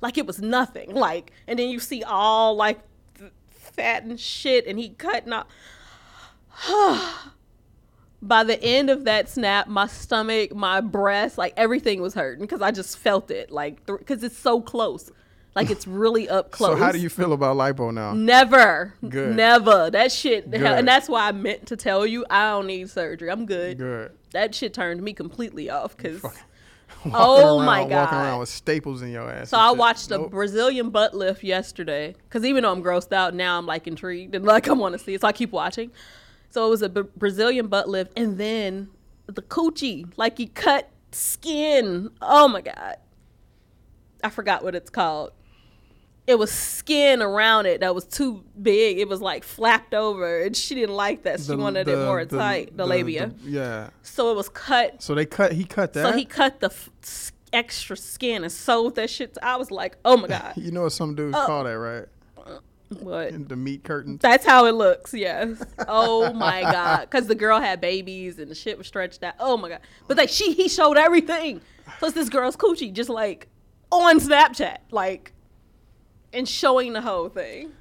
like 0.01 0.17
it 0.17 0.25
was 0.25 0.41
nothing. 0.41 0.93
Like, 0.93 1.31
and 1.47 1.57
then 1.59 1.69
you 1.69 1.79
see 1.79 2.03
all 2.03 2.55
like 2.55 2.79
th- 3.17 3.31
fat 3.51 4.03
and 4.03 4.19
shit, 4.19 4.65
and 4.67 4.77
he 4.79 4.89
cutting 4.89 5.31
out. 5.33 5.47
By 8.23 8.43
the 8.43 8.61
end 8.63 8.91
of 8.91 9.05
that 9.05 9.29
snap, 9.29 9.67
my 9.67 9.87
stomach, 9.87 10.53
my 10.53 10.79
breast, 10.79 11.39
like 11.39 11.53
everything 11.57 12.01
was 12.01 12.13
hurting 12.13 12.41
because 12.43 12.61
I 12.61 12.69
just 12.69 12.99
felt 12.99 13.31
it, 13.31 13.49
like 13.49 13.83
because 13.87 14.23
it's 14.23 14.37
so 14.37 14.61
close, 14.61 15.09
like 15.55 15.71
it's 15.71 15.87
really 15.87 16.29
up 16.29 16.51
close. 16.51 16.69
So 16.77 16.83
how 16.83 16.91
do 16.91 16.99
you 16.99 17.09
feel 17.09 17.33
about 17.33 17.57
lipo 17.57 17.91
now? 17.91 18.13
Never, 18.13 18.93
Good. 19.09 19.35
never. 19.35 19.89
That 19.89 20.11
shit, 20.11 20.51
Good. 20.51 20.61
and 20.61 20.87
that's 20.87 21.09
why 21.09 21.29
I 21.29 21.31
meant 21.31 21.65
to 21.67 21.75
tell 21.75 22.05
you 22.05 22.23
I 22.29 22.51
don't 22.51 22.67
need 22.67 22.91
surgery. 22.91 23.31
I'm 23.31 23.47
good 23.47 23.79
Good. 23.79 24.11
that 24.33 24.53
shit 24.53 24.75
turned 24.75 25.01
me 25.01 25.13
completely 25.13 25.71
off 25.71 25.97
because 25.97 26.23
Walking 27.05 27.11
Oh 27.15 27.57
around- 27.57 27.65
my 27.65 27.83
god! 27.83 27.91
Walking 27.91 28.17
around 28.19 28.39
with 28.39 28.49
staples 28.49 29.01
in 29.01 29.09
your 29.11 29.29
ass. 29.29 29.49
so 29.49 29.57
I 29.57 29.69
shit. 29.69 29.77
watched 29.77 30.11
a 30.11 30.17
Nope. 30.17 30.31
Brazilian 30.31 30.89
butt 30.91 31.13
lift 31.15 31.43
yesterday 31.43 32.15
because 32.23 32.45
even 32.45 32.63
though 32.63 32.71
I'm 32.71 32.83
grossed 32.83 33.11
out 33.13 33.33
now 33.33 33.57
I'm 33.57 33.65
like 33.65 33.87
intrigued 33.87 34.35
and 34.35 34.45
like 34.45 34.67
I 34.67 34.73
want 34.73 34.93
to 34.93 34.99
see 34.99 35.13
it 35.15 35.21
so 35.21 35.27
I 35.27 35.31
keep 35.31 35.51
watching. 35.51 35.91
So 36.49 36.67
it 36.67 36.69
was 36.69 36.81
a 36.81 36.89
B- 36.89 37.03
Brazilian 37.15 37.67
butt 37.67 37.87
lift 37.89 38.11
and 38.17 38.37
then 38.37 38.89
the 39.27 39.41
coochie 39.41 40.11
like 40.17 40.37
he 40.37 40.47
cut 40.47 40.89
skin. 41.11 42.09
Oh 42.21 42.47
my 42.47 42.61
god, 42.61 42.97
I 44.23 44.29
forgot 44.29 44.63
what 44.63 44.75
it's 44.75 44.89
called. 44.89 45.31
It 46.27 46.37
was 46.37 46.51
skin 46.51 47.21
around 47.21 47.65
it 47.65 47.81
that 47.81 47.95
was 47.95 48.05
too 48.05 48.43
big. 48.61 48.99
It 48.99 49.07
was 49.09 49.21
like 49.21 49.43
flapped 49.43 49.93
over, 49.93 50.41
and 50.43 50.55
she 50.55 50.75
didn't 50.75 50.95
like 50.95 51.23
that. 51.23 51.39
She 51.39 51.47
The- 51.47 51.57
wanted 51.57 51.87
it 51.87 51.97
more 51.97 52.23
the- 52.23 52.37
tight, 52.37 52.77
the, 52.77 52.85
labia. 52.85 53.27
the- 53.43 53.49
yeah. 53.49 53.89
so 54.03 54.31
it 54.31 54.35
was 54.35 54.47
cut 54.49 55.01
So 55.01 55.15
they 55.15 55.25
cut. 55.25 55.51
He 55.53 55.63
cut 55.65 55.93
that. 55.93 56.05
So 56.11 56.17
he 56.17 56.23
cut 56.25 56.59
the 56.59 56.67
f- 56.67 57.31
extra 57.51 57.97
skin 57.97 58.43
and 58.43 58.51
sewed 58.51 58.95
that 58.95 59.09
shit. 59.09 59.37
I 59.41 59.57
was 59.57 59.71
like, 59.71 59.97
oh 60.05 60.15
my 60.15 60.27
god, 60.27 60.53
You 60.57 60.71
know 60.71 60.83
what 60.83 60.91
some 60.93 61.15
dudes 61.15 61.35
Oh. 61.37 61.45
call 61.45 61.63
that, 61.65 61.77
right? 61.77 62.05
what? 62.99 63.47
The 63.49 63.55
meat 63.55 63.83
curtains. 63.83 64.19
That's 64.21 64.45
how 64.45 64.65
it 64.65 64.73
looks. 64.73 65.13
Yes. 65.13 65.63
Oh 65.87 66.31
my 66.33 66.61
god, 66.61 67.01
because 67.09 67.27
the 67.27 67.35
girl 67.35 67.59
had 67.59 67.81
babies 67.81 68.37
and 68.39 68.49
the 68.51 68.55
shit 68.55 68.77
was 68.77 68.85
stretched 68.87 69.23
out. 69.23 69.33
Oh 69.39 69.57
my 69.57 69.69
god. 69.69 69.79
But 70.07 70.17
like 70.17 70.29
she, 70.29 70.53
he 70.53 70.67
showed 70.69 70.97
everything. 70.97 71.61
Plus 71.99 72.13
this 72.13 72.29
girl's 72.29 72.55
coochie 72.55 72.93
just 72.93 73.09
like 73.09 73.47
on 73.91 74.19
Snapchat, 74.19 74.77
like, 74.91 75.33
and 76.33 76.47
showing 76.47 76.93
the 76.93 77.01
whole 77.01 77.29
thing. 77.29 77.71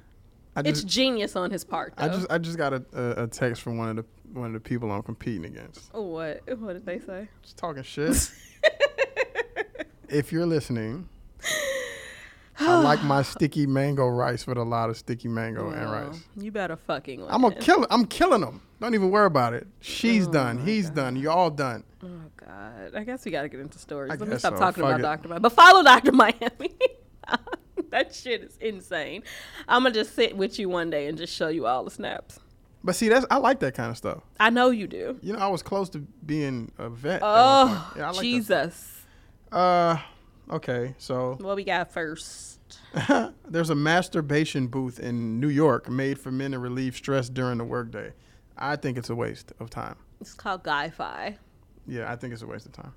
I 0.55 0.61
It's 0.65 0.83
genius 0.83 1.35
on 1.35 1.51
his 1.51 1.63
part. 1.63 1.93
Though. 1.95 2.05
I 2.05 2.09
just, 2.09 2.27
I 2.31 2.37
just 2.37 2.57
got 2.57 2.73
a, 2.73 2.83
a, 2.93 3.23
a 3.23 3.27
text 3.27 3.61
from 3.61 3.77
one 3.77 3.89
of 3.89 3.95
the 3.97 4.05
one 4.33 4.47
of 4.47 4.53
the 4.53 4.59
people 4.59 4.91
I'm 4.91 5.03
competing 5.03 5.45
against. 5.45 5.89
Oh, 5.93 6.01
what? 6.03 6.41
What 6.59 6.73
did 6.73 6.85
they 6.85 6.99
say? 6.99 7.27
Just 7.41 7.57
talking 7.57 7.83
shit. 7.83 8.31
if 10.09 10.31
you're 10.31 10.45
listening, 10.45 11.07
I 12.59 12.79
like 12.81 13.03
my 13.03 13.21
sticky 13.23 13.65
mango 13.65 14.07
rice 14.07 14.45
with 14.45 14.57
a 14.57 14.63
lot 14.63 14.89
of 14.89 14.97
sticky 14.97 15.27
mango 15.27 15.69
and 15.69 15.87
Oh, 15.87 15.91
rice. 15.91 16.21
You 16.37 16.51
better 16.51 16.75
fucking. 16.75 17.25
I'm 17.27 17.41
gonna 17.41 17.55
kill. 17.55 17.85
I'm 17.89 18.05
killing 18.05 18.41
them. 18.41 18.61
Don't 18.79 18.93
even 18.93 19.09
worry 19.11 19.27
about 19.27 19.53
it. 19.53 19.67
She's 19.79 20.27
Oh 20.27 20.31
done. 20.31 20.65
He's 20.65 20.89
done. 20.89 21.15
You're 21.15 21.31
all 21.31 21.51
done. 21.51 21.83
Oh 22.03 22.07
God! 22.35 22.95
I 22.95 23.03
guess 23.03 23.23
we 23.25 23.31
got 23.31 23.43
to 23.43 23.49
get 23.49 23.59
into 23.59 23.77
stories. 23.79 24.11
I 24.11 24.15
Let 24.15 24.27
me 24.27 24.37
stop 24.37 24.53
so. 24.53 24.59
talking 24.59 24.83
Fuck 24.83 24.89
about 24.91 24.99
it. 24.99 25.03
Doctor 25.03 25.27
Miami. 25.29 25.41
But 25.41 25.51
follow 25.53 25.83
Doctor 25.83 26.11
Miami. 26.11 26.71
that 27.91 28.13
shit 28.13 28.43
is 28.43 28.57
insane. 28.57 29.23
I'm 29.67 29.83
gonna 29.83 29.93
just 29.93 30.15
sit 30.15 30.35
with 30.35 30.57
you 30.59 30.69
one 30.69 30.89
day 30.89 31.07
and 31.07 31.17
just 31.17 31.33
show 31.33 31.47
you 31.49 31.67
all 31.67 31.83
the 31.83 31.91
snaps. 31.91 32.39
But 32.83 32.95
see, 32.95 33.09
that's 33.09 33.25
I 33.29 33.37
like 33.37 33.59
that 33.59 33.75
kind 33.75 33.91
of 33.91 33.97
stuff. 33.97 34.23
I 34.39 34.49
know 34.49 34.71
you 34.71 34.87
do. 34.87 35.19
You 35.21 35.33
know, 35.33 35.39
I 35.39 35.47
was 35.47 35.61
close 35.61 35.89
to 35.89 35.99
being 35.99 36.71
a 36.77 36.89
vet. 36.89 37.21
Oh. 37.23 37.93
Yeah, 37.95 38.07
I 38.07 38.11
like 38.11 38.21
Jesus! 38.21 39.05
Uh, 39.51 39.97
okay. 40.49 40.95
So 40.97 41.37
What 41.39 41.55
we 41.55 41.63
got 41.63 41.91
first? 41.91 42.59
there's 43.47 43.69
a 43.69 43.75
masturbation 43.75 44.67
booth 44.67 44.99
in 44.99 45.39
New 45.39 45.49
York 45.49 45.89
made 45.89 46.17
for 46.19 46.31
men 46.31 46.51
to 46.51 46.59
relieve 46.59 46.95
stress 46.95 47.29
during 47.29 47.57
the 47.57 47.65
workday. 47.65 48.13
I 48.57 48.75
think 48.77 48.97
it's 48.97 49.09
a 49.09 49.15
waste 49.15 49.51
of 49.59 49.69
time. 49.69 49.95
It's 50.19 50.33
called 50.33 50.63
Guy-Fi, 50.63 51.37
Yeah, 51.87 52.11
I 52.11 52.15
think 52.15 52.31
it's 52.33 52.43
a 52.43 52.47
waste 52.47 52.65
of 52.67 52.73
time. 52.73 52.93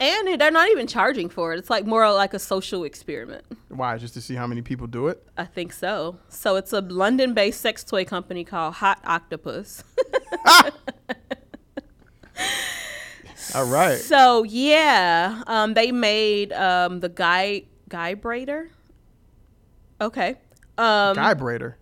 And 0.00 0.40
they're 0.40 0.50
not 0.50 0.68
even 0.70 0.86
charging 0.86 1.28
for 1.28 1.52
it. 1.52 1.58
It's 1.58 1.70
like 1.70 1.86
more 1.86 2.10
like 2.12 2.34
a 2.34 2.38
social 2.38 2.84
experiment. 2.84 3.44
Why? 3.68 3.96
Just 3.96 4.14
to 4.14 4.20
see 4.20 4.34
how 4.34 4.46
many 4.46 4.60
people 4.62 4.86
do 4.86 5.08
it? 5.08 5.26
I 5.36 5.44
think 5.44 5.72
so. 5.72 6.18
So 6.28 6.56
it's 6.56 6.72
a 6.72 6.80
London-based 6.80 7.60
sex 7.60 7.84
toy 7.84 8.04
company 8.04 8.44
called 8.44 8.74
Hot 8.74 9.00
Octopus. 9.04 9.84
All 13.54 13.66
right. 13.66 13.98
So 13.98 14.42
yeah, 14.42 15.42
um, 15.46 15.74
they 15.74 15.92
made 15.92 16.52
um, 16.52 17.00
the 17.00 17.08
guy 17.08 17.64
guybrator. 17.88 18.68
Okay, 20.00 20.36
um, 20.76 21.16
Guybrator. 21.16 21.74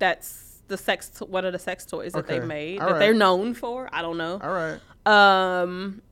that's 0.00 0.60
the 0.66 0.76
sex 0.76 1.08
to- 1.08 1.24
one 1.24 1.44
of 1.44 1.52
the 1.52 1.58
sex 1.58 1.86
toys 1.86 2.12
that 2.12 2.26
they 2.26 2.40
made 2.40 2.80
All 2.80 2.88
that 2.90 2.98
they're 2.98 3.14
known 3.14 3.54
for. 3.54 3.88
I 3.92 4.02
don't 4.02 4.18
know. 4.18 4.40
All 4.42 4.50
right. 4.50 4.80
Um, 5.06 6.02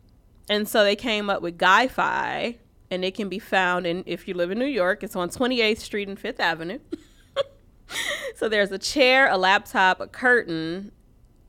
and 0.48 0.68
so 0.68 0.84
they 0.84 0.96
came 0.96 1.28
up 1.30 1.42
with 1.42 1.58
Guy-Fi, 1.58 2.56
and 2.90 3.04
it 3.04 3.14
can 3.14 3.28
be 3.28 3.38
found 3.38 3.86
in 3.86 4.02
if 4.06 4.28
you 4.28 4.34
live 4.34 4.50
in 4.50 4.58
New 4.58 4.64
York. 4.66 5.02
It's 5.02 5.16
on 5.16 5.28
28th 5.30 5.78
Street 5.78 6.08
and 6.08 6.18
Fifth 6.18 6.40
Avenue. 6.40 6.78
so 8.36 8.48
there's 8.48 8.72
a 8.72 8.78
chair, 8.78 9.28
a 9.30 9.36
laptop, 9.36 10.00
a 10.00 10.06
curtain, 10.06 10.92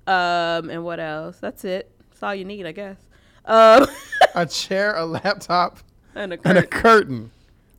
um, 0.08 0.70
and 0.70 0.84
what 0.84 1.00
else? 1.00 1.38
That's 1.40 1.64
it. 1.66 1.92
That's 2.10 2.24
all 2.24 2.34
you 2.36 2.46
need, 2.46 2.66
I 2.66 2.72
guess. 2.72 2.98
Um, 3.46 3.88
A 4.36 4.46
chair, 4.46 4.96
a 4.96 5.06
laptop, 5.06 5.80
and 6.14 6.34
a 6.34 6.36
and 6.36 6.44
curtain. 6.44 6.58
a 6.58 6.68
curtain. 6.68 7.32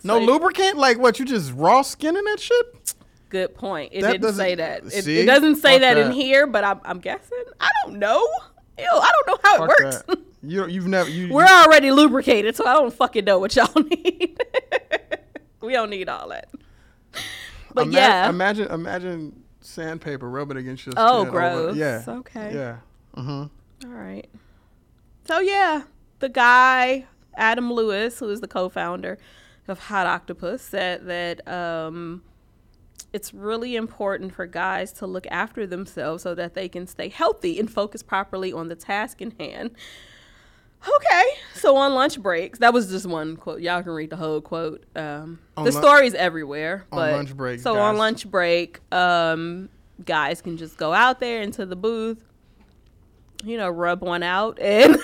No 0.05 0.19
So- 0.19 0.25
lubricant? 0.25 0.77
Like 0.79 0.99
what? 0.99 1.19
You 1.19 1.25
just 1.25 1.53
raw 1.53 1.83
skinning 1.83 2.25
that 2.25 2.41
shit? 2.41 2.95
Good 3.29 3.55
point. 3.55 3.91
It 3.93 4.01
That 4.03 4.13
didn't 4.13 4.33
say 4.35 4.55
that. 4.55 4.85
It, 4.87 5.07
it 5.07 5.27
doesn't 5.27 5.57
say 5.57 5.73
Fuck 5.75 5.81
that, 5.83 5.99
in 5.99 6.13
here, 6.13 6.47
but 6.47 6.65
I'm, 6.65 6.81
I'm 6.85 6.99
guessing. 7.01 7.43
I 7.61 7.69
don't 7.85 7.99
know. 7.99 8.27
Ew, 8.79 8.87
I 8.91 9.13
don't 9.13 9.27
know 9.27 9.39
how 9.43 9.65
it 9.65 9.69
Fuck 9.69 9.79
works. 10.09 10.21
You 10.43 10.67
you've 10.67 10.87
never 10.87 11.09
you. 11.11 11.33
We're 11.33 11.45
you- 11.47 11.49
already 11.53 11.91
lubricated, 11.91 12.55
so 12.57 12.67
I 12.67 12.75
don't 12.75 12.93
fucking 12.93 13.25
know 13.25 13.39
what 13.39 13.55
y'all 13.57 13.83
need. 13.83 14.41
we 15.61 15.73
don't 15.73 15.91
need 15.91 16.09
all 16.09 16.29
that. 16.29 16.49
But 17.75 17.87
ima- 17.89 17.93
yeah, 17.93 18.29
Imagine 18.29 18.69
imagine 18.71 19.43
sandpaper, 19.61 20.29
rubbing 20.29 20.57
against 20.57 20.87
your 20.87 20.95
Oh, 20.97 21.25
skin. 21.25 21.29
over- 21.29 21.31
gross. 21.31 21.77
Yeah. 21.77 22.05
Okay. 22.07 22.55
Yeah. 22.55 22.77
Mm-hmm. 23.17 23.31
All 23.91 23.97
right. 23.99 24.29
So 25.27 25.41
yeah, 25.41 25.83
the 26.21 26.29
guy 26.29 27.07
Adam 27.37 27.73
Lewis, 27.73 28.19
who 28.19 28.29
is 28.31 28.41
the 28.41 28.49
co-founder 28.49 29.19
of 29.69 29.79
Hot 29.81 30.07
Octopus, 30.07 30.63
said 30.63 31.07
that 31.07 31.47
um, 31.47 32.23
it's 33.13 33.35
really 33.35 33.77
important 33.77 34.35
for 34.35 34.47
guys 34.47 34.93
to 34.95 35.07
look 35.07 35.27
after 35.31 35.67
themselves 35.67 36.23
so 36.23 36.35
that 36.35 36.55
they 36.55 36.69
can 36.69 36.87
stay 36.87 37.09
healthy 37.09 37.59
and 37.61 37.71
focus 37.71 38.03
properly 38.03 38.53
on 38.53 38.69
the 38.69 38.75
task 38.77 39.21
in 39.21 39.33
hand. 39.39 39.73
Okay, 40.87 41.23
so 41.55 41.77
on 41.77 41.95
lunch 41.95 42.21
breaks, 42.21 42.61
that 42.61 42.73
was 42.73 42.89
just 42.89 43.05
one 43.07 43.37
quote. 43.37 43.61
Y'all 43.61 43.83
can 43.83 43.93
read 43.93 44.11
the 44.11 44.17
whole 44.17 44.41
quote. 44.41 44.85
Um, 44.95 45.41
On 45.57 45.65
the 45.65 45.73
lun- 45.73 45.83
story's 45.83 46.15
everywhere. 46.15 46.85
on 46.93 46.99
but 46.99 47.13
lunch 47.13 47.37
breaks, 47.37 47.63
So 47.63 47.79
on 47.79 47.97
lunch 47.97 48.31
break, 48.31 48.81
um, 48.93 49.69
guys 50.05 50.41
can 50.41 50.57
just 50.57 50.77
go 50.77 50.93
out 50.93 51.19
there 51.21 51.43
into 51.43 51.67
the 51.67 51.75
booth, 51.77 52.25
you 53.45 53.57
know, 53.57 53.69
rub 53.69 54.03
one 54.03 54.23
out 54.23 54.59
and 54.61 54.97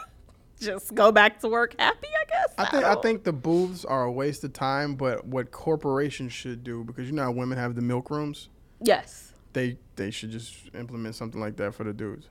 just 0.60 0.94
go 0.94 1.12
back 1.12 1.40
to 1.40 1.48
work 1.48 1.74
happy. 1.78 2.06
I 2.08 2.24
guess. 2.28 2.54
I 2.58 2.64
think 2.70 2.84
I 2.84 2.92
don't- 2.94 3.02
think 3.02 3.24
the 3.24 3.32
booths 3.32 3.84
are 3.84 4.04
a 4.04 4.12
waste 4.12 4.42
of 4.44 4.52
time, 4.54 4.94
but 4.94 5.26
what 5.26 5.50
corporations 5.50 6.32
should 6.32 6.64
do 6.64 6.82
because 6.84 7.06
you 7.08 7.12
know 7.12 7.24
how 7.24 7.30
women 7.32 7.58
have 7.58 7.74
the 7.74 7.82
milk 7.82 8.10
rooms, 8.10 8.48
yes. 8.82 9.32
they 9.52 9.76
they 9.96 10.10
should 10.10 10.30
just 10.30 10.54
implement 10.74 11.14
something 11.14 11.40
like 11.40 11.56
that 11.56 11.74
for 11.74 11.84
the 11.84 11.92
dudes. 11.92 12.28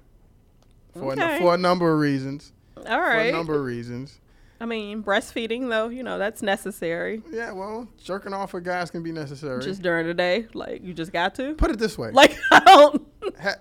For, 0.94 1.04
a, 1.14 1.14
Okay. 1.14 1.38
for 1.40 1.54
a 1.54 1.58
number 1.58 1.94
of 1.94 2.00
reasons. 2.00 2.52
All 2.88 3.00
For 3.00 3.20
a 3.20 3.32
number 3.32 3.56
of 3.56 3.66
reasons. 3.66 4.20
I 4.62 4.66
mean, 4.66 5.02
breastfeeding 5.04 5.70
though, 5.70 5.88
you 5.88 6.04
know, 6.04 6.18
that's 6.18 6.42
necessary. 6.42 7.24
Yeah, 7.32 7.54
well, 7.54 7.88
jerking 8.04 8.34
off 8.34 8.52
for 8.52 8.60
guys 8.60 8.92
can 8.92 9.04
be 9.04 9.12
necessary. 9.12 9.64
Just 9.64 9.82
during 9.82 10.06
the 10.06 10.14
day, 10.14 10.48
like 10.54 10.84
you 10.84 10.94
just 10.94 11.14
got 11.14 11.36
to. 11.36 11.54
Put 11.54 11.72
it 11.72 11.80
this 11.80 11.98
way. 11.98 12.12
Like 12.12 12.38
I 12.52 12.60
don't. 12.60 13.08
Ha, 13.42 13.56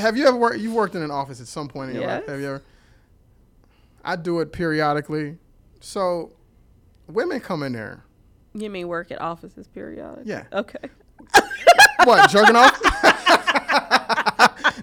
have 0.00 0.16
you 0.16 0.26
ever 0.26 0.36
worked? 0.36 0.58
You 0.58 0.72
worked 0.72 0.94
in 0.94 1.02
an 1.02 1.10
office 1.10 1.40
at 1.40 1.48
some 1.48 1.68
point 1.68 1.90
in 1.90 1.96
your 1.96 2.06
life. 2.06 2.26
Have 2.26 2.40
you 2.40 2.46
ever? 2.46 2.62
I 4.02 4.16
do 4.16 4.40
it 4.40 4.52
periodically. 4.52 5.36
So, 5.80 6.32
women 7.08 7.40
come 7.40 7.62
in 7.62 7.74
there. 7.74 8.04
You 8.54 8.70
mean 8.70 8.88
work 8.88 9.10
at 9.10 9.20
offices 9.20 9.68
periodic? 9.68 10.24
Yeah. 10.24 10.44
Okay. 10.52 10.78
What 12.04 12.30
jerking 12.30 12.56
off? 12.56 12.80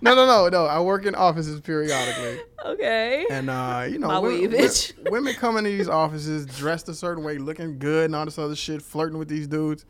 no, 0.05 0.15
no, 0.15 0.25
no, 0.25 0.49
no. 0.49 0.65
I 0.65 0.79
work 0.79 1.05
in 1.05 1.15
offices 1.15 1.59
periodically, 1.61 2.39
Okay. 2.65 3.25
and 3.29 3.49
uh, 3.49 3.85
you 3.89 3.99
know, 3.99 4.07
My 4.07 4.19
women, 4.19 4.69
women 5.09 5.33
come 5.33 5.57
into 5.57 5.69
these 5.71 5.89
offices 5.89 6.45
dressed 6.45 6.87
a 6.89 6.93
certain 6.93 7.23
way, 7.23 7.37
looking 7.37 7.77
good, 7.79 8.05
and 8.05 8.15
all 8.15 8.25
this 8.25 8.37
other 8.37 8.55
shit, 8.55 8.81
flirting 8.81 9.17
with 9.17 9.27
these 9.27 9.47
dudes. 9.47 9.85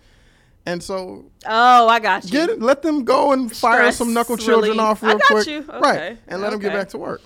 And 0.67 0.81
so, 0.81 1.25
Oh, 1.45 1.87
I 1.87 1.99
got 1.99 2.23
you. 2.25 2.31
get 2.31 2.59
let 2.59 2.81
them 2.81 3.03
go 3.03 3.33
and 3.33 3.55
fire 3.55 3.81
Stress 3.81 3.97
some 3.97 4.13
knuckle 4.13 4.35
children 4.37 4.79
off 4.79 5.03
I 5.03 5.09
real 5.09 5.17
got 5.19 5.27
quick, 5.27 5.47
you. 5.47 5.61
right? 5.79 6.17
And 6.27 6.41
let 6.41 6.49
them 6.49 6.59
get 6.59 6.73
back 6.73 6.89
to 6.89 6.97
work. 6.97 7.21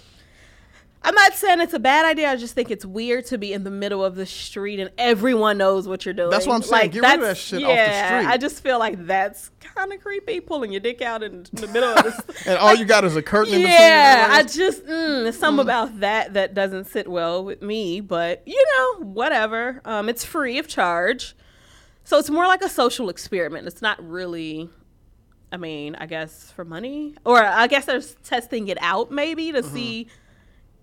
I'm 1.01 1.15
not 1.15 1.33
saying 1.33 1.61
it's 1.61 1.73
a 1.73 1.79
bad 1.79 2.05
idea. 2.05 2.29
I 2.29 2.35
just 2.35 2.53
think 2.53 2.69
it's 2.69 2.85
weird 2.85 3.25
to 3.27 3.37
be 3.37 3.53
in 3.53 3.63
the 3.63 3.71
middle 3.71 4.03
of 4.03 4.15
the 4.15 4.25
street 4.25 4.81
and 4.81 4.91
everyone 4.97 5.57
knows 5.57 5.87
what 5.87 6.03
you're 6.03 6.13
doing. 6.13 6.29
That's 6.29 6.45
what 6.45 6.55
I'm 6.55 6.61
saying. 6.61 6.91
Get 6.91 7.03
rid 7.03 7.13
of 7.15 7.21
that 7.21 7.37
shit 7.37 7.63
off 7.63 7.69
the 7.69 7.73
yeah, 7.73 8.19
street. 8.19 8.31
I 8.33 8.37
just 8.37 8.61
feel 8.61 8.79
like 8.79 9.05
that's 9.07 9.49
kind 9.61 9.93
of 9.93 10.01
creepy, 10.01 10.41
pulling 10.41 10.71
your 10.73 10.81
dick 10.81 11.01
out 11.01 11.23
in 11.23 11.45
the 11.53 11.67
middle 11.67 11.89
of 11.89 12.03
this. 12.03 12.19
And 12.47 12.57
all 12.57 12.75
you 12.75 12.85
got 12.85 13.05
is 13.05 13.15
a 13.15 13.21
curtain 13.21 13.59
yeah, 13.61 14.27
I 14.29 14.43
just 14.43 14.85
mm, 14.85 15.23
there's 15.23 15.37
something 15.37 15.63
about 15.63 15.99
that 16.01 16.33
that 16.33 16.53
doesn't 16.53 16.85
sit 16.85 17.07
well 17.07 17.43
with 17.43 17.61
me. 17.61 18.01
But 18.01 18.43
you 18.45 18.63
know, 18.75 19.05
whatever. 19.05 19.81
Um, 19.85 20.09
it's 20.09 20.25
free 20.25 20.57
of 20.57 20.67
charge, 20.67 21.35
so 22.03 22.17
it's 22.17 22.29
more 22.29 22.47
like 22.47 22.61
a 22.61 22.69
social 22.69 23.09
experiment. 23.09 23.67
It's 23.67 23.81
not 23.81 24.05
really. 24.05 24.69
I 25.51 25.57
mean, 25.57 25.95
I 25.95 26.05
guess 26.05 26.51
for 26.51 26.63
money, 26.63 27.15
or 27.25 27.43
I 27.43 27.67
guess 27.67 27.85
they're 27.85 28.01
testing 28.23 28.67
it 28.67 28.77
out 28.81 29.11
maybe 29.11 29.51
to 29.51 29.63
see 29.63 30.07
i- 30.07 30.11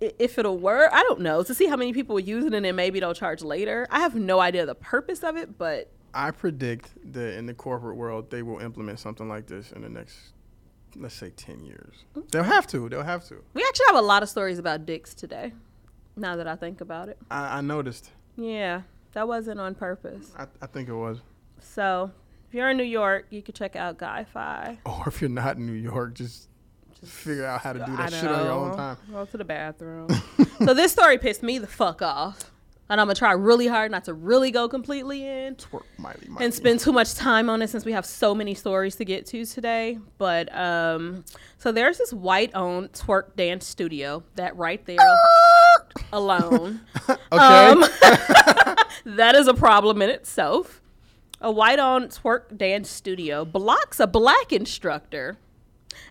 if 0.00 0.38
it'll 0.38 0.58
work. 0.58 0.90
I 0.92 1.02
don't 1.02 1.20
know 1.20 1.42
to 1.42 1.54
see 1.54 1.66
how 1.66 1.76
many 1.76 1.92
people 1.92 2.16
are 2.16 2.20
use 2.20 2.44
it 2.44 2.54
and 2.54 2.64
then 2.64 2.76
maybe 2.76 3.00
they'll 3.00 3.14
charge 3.14 3.42
later. 3.42 3.86
I 3.90 4.00
have 4.00 4.14
no 4.14 4.40
idea 4.40 4.66
the 4.66 4.74
purpose 4.74 5.22
of 5.24 5.36
it, 5.36 5.56
but 5.58 5.90
I 6.14 6.30
predict 6.30 6.90
that 7.12 7.36
in 7.36 7.46
the 7.46 7.54
corporate 7.54 7.96
world, 7.96 8.30
they 8.30 8.42
will 8.42 8.58
implement 8.58 8.98
something 9.00 9.28
like 9.28 9.46
this 9.46 9.72
in 9.72 9.82
the 9.82 9.88
next, 9.88 10.16
let's 10.96 11.14
say, 11.14 11.30
10 11.30 11.64
years. 11.64 12.04
They'll 12.32 12.42
have 12.42 12.66
to. 12.68 12.88
They'll 12.88 13.02
have 13.02 13.26
to. 13.28 13.42
we 13.54 13.62
actually 13.62 13.86
have 13.86 13.96
a 13.96 14.02
lot 14.02 14.22
of 14.22 14.28
stories 14.28 14.58
about 14.58 14.86
dicks 14.86 15.14
today. 15.14 15.52
Now 16.16 16.36
that 16.36 16.46
I 16.48 16.56
think 16.56 16.80
about 16.80 17.10
it, 17.10 17.18
I, 17.30 17.58
I 17.58 17.60
noticed. 17.60 18.10
yeah, 18.36 18.82
that 19.12 19.28
wasn't 19.28 19.60
on 19.60 19.74
purpose. 19.74 20.32
I, 20.38 20.46
I 20.62 20.66
think 20.66 20.88
it 20.88 20.94
was. 20.94 21.20
So 21.60 22.10
if 22.48 22.54
you're 22.54 22.70
in 22.70 22.78
New 22.78 22.84
York, 22.84 23.26
you 23.28 23.42
could 23.42 23.54
check 23.54 23.76
out 23.76 23.98
Guy 23.98 24.24
Fi. 24.24 24.78
Or 24.86 25.04
if 25.08 25.20
you're 25.20 25.28
not 25.28 25.56
in 25.58 25.66
New 25.66 25.72
York, 25.72 26.14
just, 26.14 26.48
figure 27.04 27.44
out 27.46 27.60
how 27.60 27.72
to 27.72 27.78
do 27.80 27.92
I 27.92 27.96
that 27.96 28.12
shit 28.12 28.30
on 28.30 28.44
your 28.44 28.52
own 28.52 28.76
time. 28.76 28.96
Go 29.10 29.24
to 29.24 29.36
the 29.36 29.44
bathroom. 29.44 30.08
so 30.58 30.74
this 30.74 30.92
story 30.92 31.18
pissed 31.18 31.42
me 31.42 31.58
the 31.58 31.66
fuck 31.66 32.02
off. 32.02 32.50
And 32.88 33.00
I'm 33.00 33.08
gonna 33.08 33.16
try 33.16 33.32
really 33.32 33.66
hard 33.66 33.90
not 33.90 34.04
to 34.04 34.14
really 34.14 34.52
go 34.52 34.68
completely 34.68 35.26
in 35.26 35.56
Twerk, 35.56 35.82
Miley. 35.98 36.28
and 36.38 36.54
spend 36.54 36.78
too 36.78 36.92
much 36.92 37.14
time 37.14 37.50
on 37.50 37.60
it 37.60 37.68
since 37.68 37.84
we 37.84 37.90
have 37.90 38.06
so 38.06 38.32
many 38.32 38.54
stories 38.54 38.94
to 38.96 39.04
get 39.04 39.26
to 39.26 39.44
today. 39.44 39.98
But 40.18 40.56
um 40.56 41.24
so 41.58 41.72
there's 41.72 41.98
this 41.98 42.12
white 42.12 42.52
owned 42.54 42.92
twerk 42.92 43.34
dance 43.34 43.66
studio 43.66 44.22
that 44.36 44.56
right 44.56 44.84
there 44.86 44.98
alone. 46.12 46.80
Okay. 47.32 47.42
Um, 47.42 47.80
that 49.04 49.34
is 49.34 49.48
a 49.48 49.54
problem 49.54 50.00
in 50.00 50.08
itself. 50.10 50.80
A 51.40 51.50
white 51.50 51.80
owned 51.80 52.10
twerk 52.10 52.56
dance 52.56 52.88
studio 52.88 53.44
blocks 53.44 53.98
a 53.98 54.06
black 54.06 54.52
instructor 54.52 55.38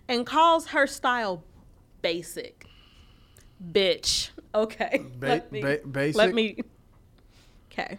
and 0.08 0.26
calls 0.26 0.68
her 0.68 0.86
style 0.86 1.42
basic. 2.02 2.66
Bitch. 3.72 4.30
Okay. 4.54 5.02
Ba- 5.18 5.26
let 5.26 5.52
me, 5.52 5.60
ba- 5.60 5.80
basic? 5.90 6.16
Let 6.16 6.34
me. 6.34 6.58
Okay. 7.70 7.98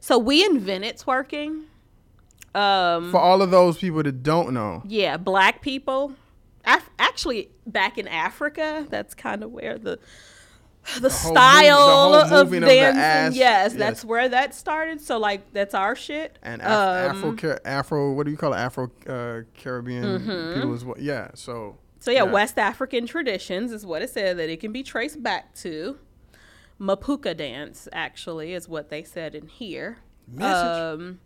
So 0.00 0.18
we 0.18 0.44
invented 0.44 0.96
twerking. 0.96 1.64
Um, 2.54 3.10
For 3.10 3.18
all 3.18 3.40
of 3.40 3.50
those 3.50 3.78
people 3.78 4.02
that 4.02 4.22
don't 4.22 4.52
know, 4.52 4.82
yeah, 4.86 5.16
black 5.16 5.62
people. 5.62 6.12
Af- 6.64 6.90
actually, 6.98 7.48
back 7.66 7.96
in 7.98 8.06
Africa, 8.06 8.86
that's 8.90 9.14
kind 9.14 9.42
of 9.42 9.50
where 9.50 9.78
the 9.78 9.98
the, 10.96 11.02
move- 11.02 11.12
style 11.12 12.12
the 12.12 12.24
of 12.24 12.32
of 12.32 12.50
dancing. 12.50 12.78
ass, 13.00 13.34
yes, 13.34 13.36
yes. 13.36 13.74
that's 13.74 14.04
where 14.04 14.28
that 14.28 14.54
started. 14.54 15.00
So 15.00 15.18
like, 15.18 15.52
that's 15.52 15.74
our 15.74 15.94
shit. 15.94 16.38
and 16.42 16.60
Af- 16.62 16.68
Um, 16.68 17.16
Afro, 17.38 17.58
Afro, 17.64 18.12
what 18.12 18.24
do 18.26 18.30
you 18.32 18.36
call 18.36 18.52
it? 18.52 18.56
Afro 18.58 18.90
uh, 19.08 19.42
Caribbean 19.56 20.02
Mm-hmm. 20.04 20.54
people 20.54 20.74
as 20.74 20.84
well. 20.84 20.96
Yeah. 20.98 21.28
So. 21.34 21.78
So 22.00 22.10
yeah, 22.10 22.24
West 22.24 22.58
African 22.58 23.06
traditions 23.06 23.70
is 23.70 23.86
what 23.86 24.02
it 24.02 24.10
said 24.10 24.36
that 24.38 24.48
it 24.48 24.58
can 24.58 24.72
be 24.72 24.82
traced 24.82 25.22
back 25.22 25.54
to. 25.56 25.98
Mapouka 26.80 27.36
dance 27.36 27.86
actually 27.92 28.54
is 28.54 28.68
what 28.68 28.88
they 28.90 29.04
said 29.04 29.36
in 29.36 29.46
here. 29.46 29.98
Um, 30.40 31.20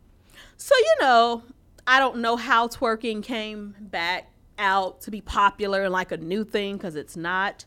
so 0.58 0.74
you 0.76 0.94
know, 1.00 1.42
I 1.86 1.98
don't 1.98 2.18
know 2.18 2.36
how 2.36 2.68
twerking 2.68 3.22
came 3.22 3.74
back 3.80 4.30
out 4.58 5.00
to 5.02 5.10
be 5.10 5.22
popular 5.22 5.82
and 5.84 5.92
like 5.92 6.12
a 6.12 6.18
new 6.18 6.44
thing 6.44 6.76
because 6.76 6.94
it's 6.94 7.16
not. 7.16 7.64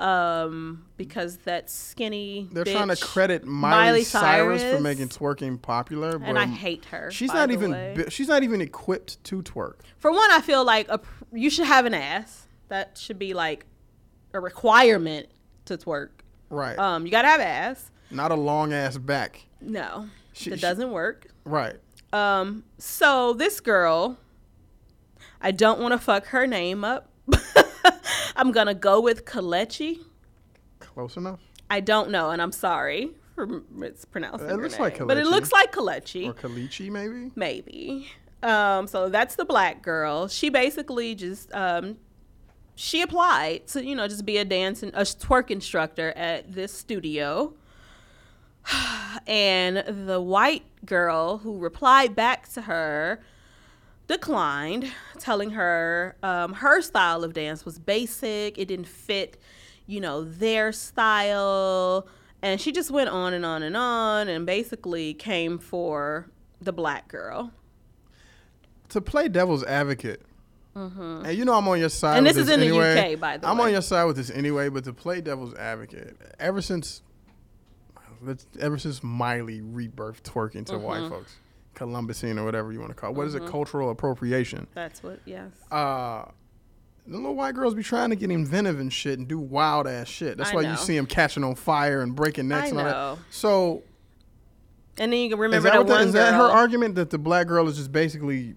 Um, 0.00 0.86
because 0.96 1.36
that 1.38 1.68
skinny. 1.68 2.48
They're 2.50 2.64
trying 2.64 2.88
to 2.88 2.96
credit 2.96 3.44
Miley, 3.44 4.02
Cyrus, 4.02 4.62
for 4.62 4.80
making 4.80 5.08
twerking 5.08 5.60
popular, 5.60 6.18
but 6.18 6.26
and 6.28 6.38
I 6.38 6.46
hate 6.46 6.86
her. 6.86 7.10
she's 7.10 7.32
not 7.32 7.50
even 7.50 8.06
she's 8.08 8.28
not 8.28 8.42
even 8.42 8.62
equipped 8.62 9.22
to 9.24 9.42
twerk. 9.42 9.74
For 9.98 10.10
one, 10.10 10.30
I 10.30 10.40
feel 10.40 10.64
like 10.64 10.88
a, 10.88 11.00
you 11.32 11.50
should 11.50 11.66
have 11.66 11.84
an 11.84 11.92
ass. 11.92 12.46
That 12.68 12.96
should 12.96 13.18
be 13.18 13.34
like 13.34 13.66
a 14.32 14.40
requirement 14.40 15.26
to 15.66 15.76
twerk. 15.76 16.08
Right. 16.48 16.78
Um, 16.78 17.04
you 17.04 17.10
gotta 17.10 17.28
have 17.28 17.40
ass. 17.40 17.90
not 18.10 18.32
a 18.32 18.36
long 18.36 18.72
ass 18.72 18.96
back. 18.96 19.44
No, 19.60 20.08
She- 20.32 20.48
that 20.50 20.56
she- 20.56 20.62
doesn't 20.62 20.90
work. 20.92 21.26
Right. 21.44 21.76
Um, 22.12 22.64
so 22.78 23.34
this 23.34 23.60
girl, 23.60 24.16
I 25.42 25.50
don't 25.50 25.78
want 25.78 25.92
to 25.92 25.98
fuck 25.98 26.26
her 26.28 26.46
name 26.46 26.84
up. 26.84 27.08
I'm 28.40 28.52
gonna 28.52 28.74
go 28.74 29.02
with 29.02 29.26
Kalechi. 29.26 29.98
Close 30.78 31.18
enough. 31.18 31.40
I 31.68 31.80
don't 31.80 32.10
know, 32.10 32.30
and 32.30 32.40
I'm 32.40 32.52
sorry 32.52 33.10
for 33.34 33.46
mispronouncing 33.70 34.48
It 34.48 34.56
looks 34.56 34.74
name, 34.74 34.82
like 34.82 35.06
but 35.06 35.18
it 35.18 35.26
looks 35.26 35.52
like 35.52 35.72
Kalechi. 35.72 36.26
Or 36.26 36.32
Kalichi 36.32 36.90
maybe. 36.90 37.32
maybe. 37.36 38.08
Um, 38.42 38.86
so 38.86 39.10
that's 39.10 39.36
the 39.36 39.44
black 39.44 39.82
girl. 39.82 40.26
She 40.26 40.48
basically 40.48 41.14
just 41.14 41.52
um, 41.52 41.98
she 42.76 43.02
applied 43.02 43.66
to 43.68 43.84
you 43.84 43.94
know 43.94 44.08
just 44.08 44.24
be 44.24 44.38
a 44.38 44.44
dance 44.46 44.82
and 44.82 44.90
a 44.94 45.02
twerk 45.02 45.50
instructor 45.50 46.12
at 46.16 46.50
this 46.52 46.72
studio. 46.72 47.52
And 49.26 50.06
the 50.06 50.20
white 50.20 50.62
girl 50.86 51.38
who 51.38 51.58
replied 51.58 52.14
back 52.14 52.48
to 52.52 52.62
her 52.62 53.20
declined, 54.10 54.90
telling 55.18 55.50
her 55.50 56.16
um, 56.22 56.52
her 56.54 56.82
style 56.82 57.22
of 57.24 57.32
dance 57.32 57.64
was 57.64 57.78
basic. 57.78 58.58
It 58.58 58.66
didn't 58.66 58.88
fit, 58.88 59.40
you 59.86 60.00
know, 60.00 60.24
their 60.24 60.72
style. 60.72 62.06
And 62.42 62.60
she 62.60 62.72
just 62.72 62.90
went 62.90 63.08
on 63.08 63.32
and 63.34 63.44
on 63.46 63.62
and 63.62 63.76
on 63.76 64.28
and 64.28 64.44
basically 64.46 65.14
came 65.14 65.58
for 65.58 66.28
the 66.60 66.72
black 66.72 67.08
girl. 67.08 67.52
to 68.90 69.00
play 69.00 69.28
devil's 69.28 69.62
advocate. 69.64 70.22
And 70.74 71.36
you 71.36 71.44
know 71.44 71.54
I'm 71.54 71.68
on 71.68 71.78
your 71.78 71.88
side. 71.90 72.08
Mm-hmm. 72.10 72.16
And 72.18 72.26
with 72.26 72.36
this 72.36 72.46
is 72.46 72.52
in 72.52 72.60
the 72.60 72.66
anyway. 72.66 73.12
UK, 73.14 73.20
by 73.20 73.36
the 73.36 73.46
way. 73.46 73.52
I'm 73.52 73.60
on 73.60 73.70
your 73.70 73.82
side 73.82 74.04
with 74.04 74.16
this 74.16 74.30
anyway. 74.30 74.68
But 74.70 74.84
to 74.84 74.92
play 74.92 75.20
devil's 75.20 75.54
advocate, 75.54 76.16
ever 76.38 76.62
since, 76.62 77.02
ever 78.58 78.78
since 78.78 79.02
Miley 79.02 79.60
rebirthed 79.60 80.22
twerking 80.22 80.64
to 80.66 80.78
white 80.78 81.00
Mm-hmm. 81.00 81.10
folks, 81.10 81.36
Columbusing 81.80 82.38
or 82.38 82.44
whatever 82.44 82.72
you 82.72 82.78
want 82.78 82.90
to 82.90 82.94
call 82.94 83.10
it. 83.10 83.16
What 83.16 83.26
is 83.26 83.34
it? 83.34 83.46
Cultural 83.46 83.90
appropriation. 83.90 84.66
That's 84.74 85.02
what. 85.02 85.20
Yes. 85.24 85.50
Uh, 85.70 86.26
the 87.06 87.16
little 87.16 87.34
white 87.34 87.54
girls 87.54 87.74
be 87.74 87.82
trying 87.82 88.10
to 88.10 88.16
get 88.16 88.30
inventive 88.30 88.78
and 88.78 88.92
shit 88.92 89.18
and 89.18 89.26
do 89.26 89.38
wild 89.38 89.86
ass 89.86 90.06
shit. 90.06 90.36
That's 90.36 90.50
I 90.50 90.54
why 90.54 90.62
know. 90.62 90.72
you 90.72 90.76
see 90.76 90.94
them 90.94 91.06
catching 91.06 91.42
on 91.42 91.54
fire 91.54 92.02
and 92.02 92.14
breaking 92.14 92.48
necks 92.48 92.66
I 92.66 92.68
and 92.68 92.78
all 92.78 92.84
know. 92.84 93.14
that. 93.16 93.22
So 93.30 93.82
And 94.98 95.10
then 95.12 95.18
you 95.20 95.30
can 95.30 95.38
remember 95.38 95.64
that, 95.68 95.72
that, 95.72 95.78
what 95.78 95.86
that, 95.88 95.94
one 95.94 96.06
is 96.08 96.12
that 96.12 96.34
her 96.34 96.42
argument 96.42 96.94
that 96.96 97.08
the 97.10 97.18
black 97.18 97.46
girl 97.46 97.66
is 97.68 97.76
just 97.78 97.90
basically 97.90 98.54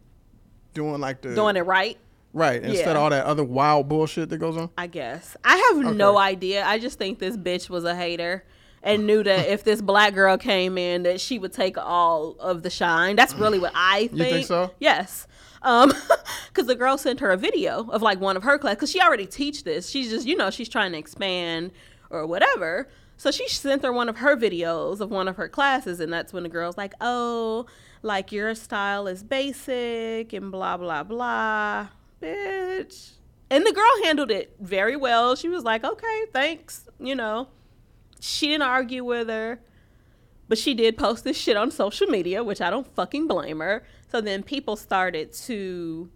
doing 0.74 1.00
like 1.00 1.22
the 1.22 1.34
doing 1.34 1.56
it 1.56 1.62
right. 1.62 1.98
right 2.34 2.62
instead 2.62 2.86
Yeah. 2.86 2.92
of 2.92 2.98
all 2.98 3.10
that 3.10 3.26
other 3.26 3.44
wild 3.46 3.88
bullshit 3.88 4.30
that 4.30 4.38
goes 4.38 4.58
on? 4.58 4.70
I 4.78 4.88
guess. 4.88 5.38
I 5.46 5.72
have 5.74 5.96
no 5.96 6.18
idea. 6.18 6.66
I 6.66 6.78
just 6.78 6.98
think 7.00 7.20
this 7.20 7.38
bitch 7.38 7.70
was 7.70 7.86
a 7.86 7.96
hater 7.96 8.44
and 8.84 9.08
knew 9.08 9.24
that 9.24 9.48
if 9.48 9.64
this 9.64 9.82
black 9.82 10.14
girl 10.14 10.38
came 10.38 10.78
in 10.78 11.04
that 11.04 11.20
she 11.22 11.40
would 11.40 11.54
take 11.54 11.78
all 11.78 12.36
of 12.40 12.62
the 12.62 12.70
shine. 12.70 13.16
That's 13.16 13.34
really 13.34 13.58
what 13.58 13.72
I 13.74 14.08
think. 14.08 14.18
You 14.18 14.24
think 14.26 14.48
so? 14.48 14.72
Yes. 14.80 15.26
Um, 15.62 15.94
cause 16.54 16.68
the 16.68 16.76
girl 16.76 16.98
sent 16.98 17.22
her 17.22 17.32
a 17.32 17.38
video 17.38 17.90
of 17.90 18.02
like 18.02 18.20
one 18.20 18.36
of 18.36 18.44
her 18.44 18.58
class, 18.58 18.76
cause 18.76 18.92
she 18.92 19.02
already 19.02 19.26
teach 19.26 19.64
this. 19.64 19.90
She's 19.90 20.10
just, 20.10 20.28
you 20.28 20.36
know, 20.36 20.50
she's 20.50 20.68
trying 20.68 20.92
to 20.92 20.98
expand 20.98 21.72
or 22.10 22.28
whatever. 22.28 22.90
So 23.16 23.32
she 23.32 23.48
sent 23.48 23.84
her 23.84 23.94
one 23.94 24.10
of 24.10 24.18
her 24.18 24.36
videos 24.36 25.00
of 25.00 25.10
one 25.10 25.30
of 25.30 25.38
her 25.38 25.48
classes, 25.48 26.02
and 26.02 26.12
that's 26.12 26.34
when 26.34 26.44
the 26.44 26.50
girl's 26.50 26.78
like, 26.78 26.94
"Oh, 27.00 27.68
like 28.02 28.34
your 28.34 28.54
style 28.56 29.08
is 29.08 29.24
basic 29.24 30.34
and 30.34 30.52
blah 30.52 30.76
blah 30.76 31.04
blah, 31.04 31.88
bitch." 32.22 33.12
And 33.50 33.66
the 33.66 33.72
girl 33.72 34.04
handled 34.04 34.32
it 34.32 34.56
very 34.60 34.98
well. 34.98 35.36
She 35.38 35.48
was 35.48 35.64
like, 35.64 35.86
"Okay, 35.86 36.24
thanks," 36.34 36.90
you 37.00 37.16
know. 37.16 37.48
She 38.26 38.48
didn't 38.48 38.62
argue 38.62 39.04
with 39.04 39.28
her, 39.28 39.60
but 40.48 40.58
she 40.58 40.74
did 40.74 40.98
post 40.98 41.26
this 41.26 41.36
shit 41.36 41.58
on 41.58 41.72
social 41.72 42.08
media, 42.08 42.42
which 42.42 42.62
I 42.62 42.70
don't 42.70 42.88
fucking 42.96 43.28
blame 43.28 43.60
her. 43.60 43.84
So 44.10 44.22
then 44.22 44.44
people 44.44 44.78
started 44.78 45.34
to 45.48 46.10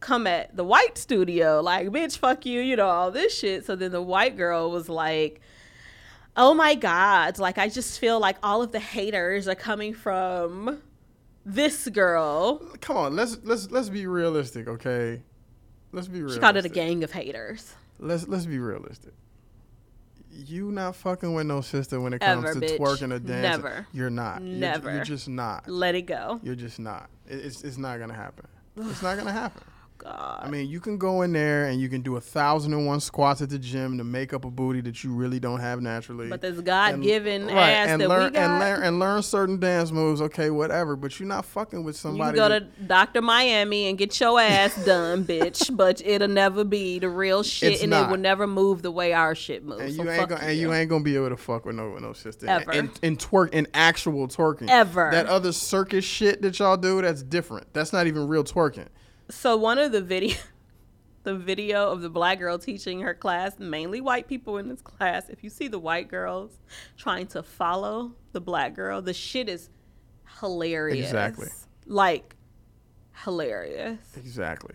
come 0.00 0.26
at 0.26 0.54
the 0.54 0.62
white 0.62 0.98
studio, 0.98 1.62
like, 1.62 1.88
bitch, 1.88 2.18
fuck 2.18 2.44
you, 2.44 2.60
you 2.60 2.76
know, 2.76 2.86
all 2.86 3.10
this 3.10 3.34
shit. 3.34 3.64
So 3.64 3.74
then 3.76 3.92
the 3.92 4.02
white 4.02 4.36
girl 4.36 4.70
was 4.70 4.90
like, 4.90 5.40
oh 6.36 6.52
my 6.52 6.74
God, 6.74 7.38
like, 7.38 7.56
I 7.56 7.70
just 7.70 7.98
feel 7.98 8.20
like 8.20 8.36
all 8.42 8.60
of 8.60 8.72
the 8.72 8.80
haters 8.80 9.48
are 9.48 9.54
coming 9.54 9.94
from 9.94 10.82
this 11.46 11.88
girl. 11.88 12.58
Come 12.82 12.98
on, 12.98 13.16
let's 13.16 13.38
let's 13.42 13.70
let's 13.70 13.88
be 13.88 14.06
realistic, 14.06 14.68
okay? 14.68 15.22
Let's 15.92 16.08
be 16.08 16.18
realistic. 16.18 16.42
She 16.42 16.44
called 16.44 16.56
it 16.58 16.66
a 16.66 16.68
gang 16.68 17.02
of 17.02 17.12
haters. 17.12 17.74
Let's 17.98 18.28
let's 18.28 18.44
be 18.44 18.58
realistic. 18.58 19.14
You 20.34 20.72
not 20.72 20.96
fucking 20.96 21.34
with 21.34 21.46
no 21.46 21.60
sister 21.60 22.00
when 22.00 22.14
it 22.14 22.20
comes 22.20 22.44
Ever, 22.44 22.60
to 22.60 22.66
bitch. 22.66 22.78
twerking 22.78 23.12
or 23.12 23.18
dancing. 23.18 23.42
Never. 23.42 23.86
You're 23.92 24.10
not. 24.10 24.42
You're 24.42 24.56
Never. 24.56 24.94
You're, 24.94 25.04
just 25.04 25.28
not. 25.28 25.68
Let 25.68 25.94
it 25.94 26.02
go. 26.02 26.40
You're 26.42 26.54
just 26.54 26.78
not. 26.80 27.10
It's 27.26 27.62
it's 27.62 27.76
not 27.78 27.98
gonna 27.98 28.14
happen. 28.14 28.46
It's 28.76 29.02
not 29.02 29.18
gonna 29.18 29.32
happen. 29.32 29.62
God. 30.02 30.40
I 30.42 30.50
mean, 30.50 30.68
you 30.68 30.80
can 30.80 30.98
go 30.98 31.22
in 31.22 31.32
there 31.32 31.66
and 31.66 31.80
you 31.80 31.88
can 31.88 32.02
do 32.02 32.16
a 32.16 32.20
thousand 32.20 32.72
and 32.72 32.86
one 32.86 33.00
squats 33.00 33.40
at 33.42 33.50
the 33.50 33.58
gym 33.58 33.98
to 33.98 34.04
make 34.04 34.32
up 34.32 34.44
a 34.44 34.50
booty 34.50 34.80
that 34.82 35.04
you 35.04 35.12
really 35.12 35.38
don't 35.38 35.60
have 35.60 35.80
naturally. 35.80 36.28
But 36.28 36.40
this 36.40 36.60
God 36.60 37.00
given 37.02 37.42
And- 37.48 37.50
ass 37.58 37.88
and 37.88 38.00
that 38.02 38.08
learn 38.08 38.24
we 38.24 38.30
got. 38.30 38.50
and 38.50 38.58
learn 38.60 38.82
and 38.82 38.98
learn 38.98 39.22
certain 39.22 39.58
dance 39.60 39.90
moves. 39.92 40.20
Okay, 40.20 40.50
whatever. 40.50 40.96
But 40.96 41.18
you're 41.20 41.28
not 41.28 41.44
fucking 41.44 41.84
with 41.84 41.94
You 41.96 41.98
somebody. 41.98 42.38
can 42.38 42.48
go 42.48 42.58
to 42.58 42.64
Dr. 42.86 43.22
Miami 43.22 43.88
and 43.88 43.96
get 43.98 44.18
your 44.20 44.40
ass 44.40 44.84
done, 44.84 45.24
bitch. 45.26 45.74
But 45.76 46.00
it'll 46.04 46.28
never 46.28 46.64
be 46.64 46.98
the 46.98 47.08
real 47.08 47.42
shit, 47.42 47.74
It's 47.74 47.82
and 47.82 47.90
not. 47.90 48.08
it 48.08 48.10
will 48.10 48.18
never 48.20 48.46
move 48.46 48.82
the 48.82 48.90
way 48.90 49.12
our 49.12 49.34
shit 49.34 49.64
moves. 49.64 49.80
and 49.82 49.92
so 49.94 50.02
you 50.02 50.10
ain't 50.10 50.28
gonna 50.28 50.40
and 50.44 50.58
you 50.58 50.72
ain't 50.72 50.88
gonna 50.90 51.04
be 51.04 51.16
able 51.16 51.28
to 51.30 51.36
fuck 51.36 51.64
with 51.64 51.76
no 51.76 51.90
with 51.90 52.02
no 52.02 52.12
sister 52.12 52.46
Ever. 52.48 52.70
And, 52.72 52.90
and 53.02 53.18
twerk 53.18 53.50
in 53.52 53.66
actual 53.74 54.26
twerking 54.28 54.68
Ever. 54.68 55.10
That 55.12 55.26
other 55.26 55.52
circus 55.52 56.04
shit 56.04 56.42
that 56.42 56.58
y'all 56.58 56.76
do, 56.76 57.00
that's 57.02 57.22
different. 57.22 57.72
That's 57.72 57.92
not 57.92 58.06
even 58.06 58.26
real 58.28 58.44
twerking. 58.44 58.88
So 59.32 59.56
one 59.56 59.78
of 59.78 59.92
the 59.92 60.02
video, 60.02 60.36
the 61.22 61.34
video 61.34 61.90
of 61.90 62.02
the 62.02 62.10
black 62.10 62.38
girl 62.38 62.58
teaching 62.58 63.00
her 63.00 63.14
class, 63.14 63.58
mainly 63.58 64.00
white 64.00 64.28
people 64.28 64.58
in 64.58 64.68
this 64.68 64.82
class. 64.82 65.30
If 65.30 65.42
you 65.42 65.48
see 65.48 65.68
the 65.68 65.78
white 65.78 66.08
girls 66.08 66.58
trying 66.98 67.26
to 67.28 67.42
follow 67.42 68.12
the 68.32 68.40
black 68.40 68.74
girl, 68.74 69.00
the 69.00 69.14
shit 69.14 69.48
is 69.48 69.70
hilarious. 70.40 71.06
Exactly. 71.06 71.48
Like 71.86 72.36
hilarious. 73.24 73.98
Exactly. 74.16 74.74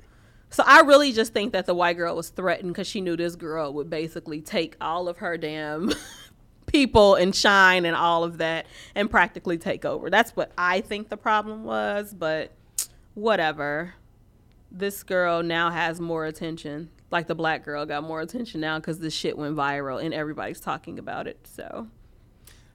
So 0.50 0.64
I 0.66 0.82
really 0.82 1.12
just 1.12 1.34
think 1.34 1.54
that 1.54 1.68
the 1.68 1.76
white 1.76 1.96
girl 1.96 2.16
was 2.16 2.30
threatened 2.30 2.74
because 2.74 2.88
she 2.88 3.00
knew 3.00 3.16
this 3.16 3.36
girl 3.36 3.72
would 3.74 3.90
basically 3.90 4.42
take 4.42 4.76
all 4.82 5.08
of 5.08 5.18
her 5.18 5.38
damn 5.38 5.94
people 6.66 7.16
and 7.16 7.34
shine 7.36 7.86
and 7.86 7.96
all 7.96 8.24
of 8.24 8.40
that 8.40 8.66
and 8.96 9.10
practically 9.10 9.60
take 9.60 9.86
over. 9.86 10.10
That's 10.10 10.32
what 10.32 10.52
I 10.58 10.82
think 10.82 11.10
the 11.10 11.18
problem 11.18 11.64
was, 11.64 12.14
but 12.14 12.52
whatever. 13.14 13.94
This 14.72 15.04
girl 15.04 15.44
now 15.44 15.70
has 15.70 16.00
more 16.00 16.26
attention. 16.26 16.90
Like 17.10 17.28
the 17.28 17.36
black 17.36 17.64
girl 17.64 17.86
got 17.86 18.04
more 18.04 18.20
attention 18.22 18.60
now 18.62 18.80
because 18.80 19.00
this 19.00 19.14
shit 19.14 19.38
went 19.38 19.56
viral 19.56 20.04
and 20.04 20.14
everybody's 20.14 20.60
talking 20.60 21.00
about 21.00 21.26
it. 21.28 21.40
So 21.46 21.88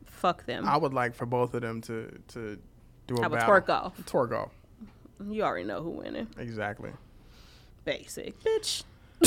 fuck 0.06 0.46
them. 0.46 0.66
I 0.66 0.76
would 0.76 0.94
like 0.94 1.14
for 1.14 1.26
both 1.26 1.52
of 1.54 1.60
them 1.62 1.80
to 1.82 2.18
to 2.28 2.58
do 3.06 3.16
a 3.16 3.22
Have 3.22 3.32
a 3.32 3.36
battle. 3.36 3.54
twerk 3.54 3.68
off. 3.68 3.96
Twerk 4.06 4.32
off. 4.32 4.50
you 5.28 5.42
already 5.42 5.66
know 5.66 5.82
who 5.82 5.90
winning. 5.90 6.28
Exactly. 6.38 6.90
Basic. 7.84 8.34
Bitch. 8.42 8.84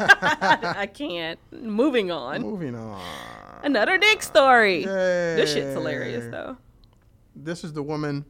I 0.00 0.88
can't. 0.92 1.38
Moving 1.52 2.10
on. 2.10 2.40
Moving 2.42 2.74
on. 2.74 3.00
Another 3.62 3.98
dick 3.98 4.22
story. 4.22 4.84
This 4.84 5.52
shit's 5.52 5.74
hilarious 5.74 6.30
though. 6.30 6.56
This 7.36 7.62
is 7.62 7.72
the 7.72 7.82
woman 7.82 8.24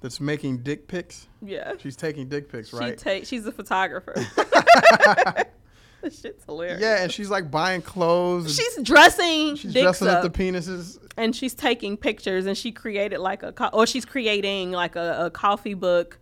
that's 0.00 0.20
making 0.20 0.58
dick 0.58 0.88
pics. 0.88 1.26
Yeah. 1.42 1.74
She's 1.78 1.96
taking 1.96 2.28
dick 2.28 2.50
pics, 2.50 2.70
She 2.70 2.76
right? 2.76 2.96
take 2.98 3.26
she's 3.26 3.44
a 3.46 3.52
photographer. 3.52 4.14
this 6.02 6.20
shit's 6.20 6.44
hilarious. 6.44 6.80
yeah, 6.80 7.02
and 7.02 7.12
she's 7.12 7.28
like 7.30 7.50
buying 7.50 7.82
clothes. 7.82 8.56
She's 8.56 8.82
dressing 8.82 9.56
she's 9.56 9.72
dressing 9.72 10.08
up, 10.08 10.24
up 10.24 10.32
the 10.32 10.38
penises. 10.38 10.98
and 11.16 11.34
she's 11.36 11.54
taking 11.54 11.96
pictures 11.96 12.46
and 12.46 12.56
she 12.56 12.72
created 12.72 13.18
like 13.18 13.42
a 13.42 13.52
co- 13.52 13.68
or 13.72 13.86
she's 13.86 14.04
creating 14.06 14.72
like 14.72 14.96
a, 14.96 15.26
a 15.26 15.30
coffee 15.30 15.74
book 15.74 16.18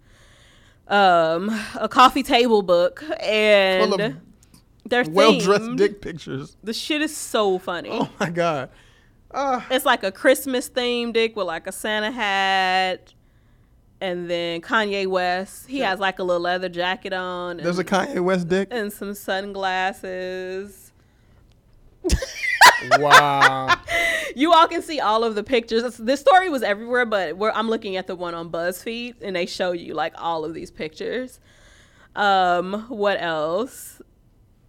um 0.88 1.48
a 1.78 1.88
coffee 1.88 2.22
table 2.22 2.62
book 2.62 3.04
and 3.20 3.90
Full 3.90 4.00
of 4.00 4.14
they're 4.86 5.04
Well 5.04 5.38
dressed 5.38 5.76
dick 5.76 6.00
pictures. 6.00 6.56
the 6.64 6.72
shit 6.72 7.02
is 7.02 7.14
so 7.16 7.58
funny 7.58 7.90
Oh 7.92 8.08
my 8.18 8.30
god. 8.30 8.70
Uh, 9.30 9.60
it's 9.70 9.84
like 9.84 10.02
a 10.02 10.10
Christmas 10.10 10.70
themed 10.70 11.12
dick 11.12 11.36
with 11.36 11.46
like 11.46 11.66
a 11.66 11.72
Santa 11.72 12.10
hat. 12.10 13.12
And 14.00 14.30
then 14.30 14.60
Kanye 14.60 15.06
West, 15.08 15.66
he 15.68 15.80
has 15.80 15.98
like 15.98 16.18
a 16.20 16.22
little 16.22 16.42
leather 16.42 16.68
jacket 16.68 17.12
on. 17.12 17.56
there's 17.56 17.78
a 17.78 17.80
and, 17.80 17.88
Kanye 17.88 18.20
West 18.24 18.48
dick. 18.48 18.68
and 18.70 18.92
some 18.92 19.14
sunglasses. 19.14 20.92
wow. 22.98 23.74
You 24.36 24.52
all 24.52 24.68
can 24.68 24.82
see 24.82 25.00
all 25.00 25.24
of 25.24 25.34
the 25.34 25.42
pictures. 25.42 25.80
It's- 25.82 25.96
This 25.96 26.20
story 26.20 26.48
was 26.48 26.62
everywhere, 26.62 27.04
but 27.06 27.36
we're, 27.36 27.50
I'm 27.50 27.68
looking 27.68 27.96
at 27.96 28.06
the 28.06 28.14
one 28.14 28.34
on 28.34 28.50
BuzzFeed, 28.50 29.16
and 29.20 29.34
they 29.34 29.46
show 29.46 29.72
you 29.72 29.94
like 29.94 30.12
all 30.16 30.44
of 30.44 30.54
these 30.54 30.70
pictures. 30.70 31.40
Um, 32.14 32.84
what 32.88 33.20
else? 33.20 34.00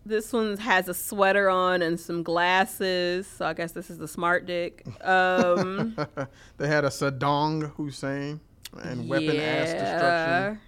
This 0.07 0.33
one 0.33 0.57
has 0.57 0.87
a 0.87 0.93
sweater 0.95 1.49
on 1.51 1.83
and 1.83 1.99
some 1.99 2.23
glasses. 2.23 3.27
So 3.27 3.45
I 3.45 3.53
guess 3.53 3.73
this 3.73 3.91
is 3.91 3.99
the 3.99 4.07
smart 4.07 4.47
dick. 4.47 4.83
Um, 5.03 5.95
they 6.57 6.67
had 6.67 6.83
a 6.83 6.89
Saddam 6.89 7.71
Hussein 7.75 8.39
and 8.81 9.09
weapon 9.09 9.35
ass 9.37 9.71
destruction. 9.73 10.59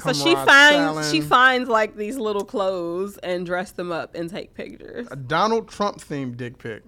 So 0.00 0.12
she 0.12 0.34
finds 0.34 1.10
she 1.10 1.20
finds 1.20 1.68
like 1.68 1.96
these 1.96 2.16
little 2.18 2.44
clothes 2.44 3.18
and 3.18 3.44
dress 3.44 3.72
them 3.72 3.90
up 3.90 4.14
and 4.14 4.30
take 4.30 4.54
pictures. 4.54 5.08
a 5.10 5.16
Donald 5.16 5.68
Trump 5.68 5.98
themed 5.98 6.36
dick 6.36 6.58
pic. 6.58 6.84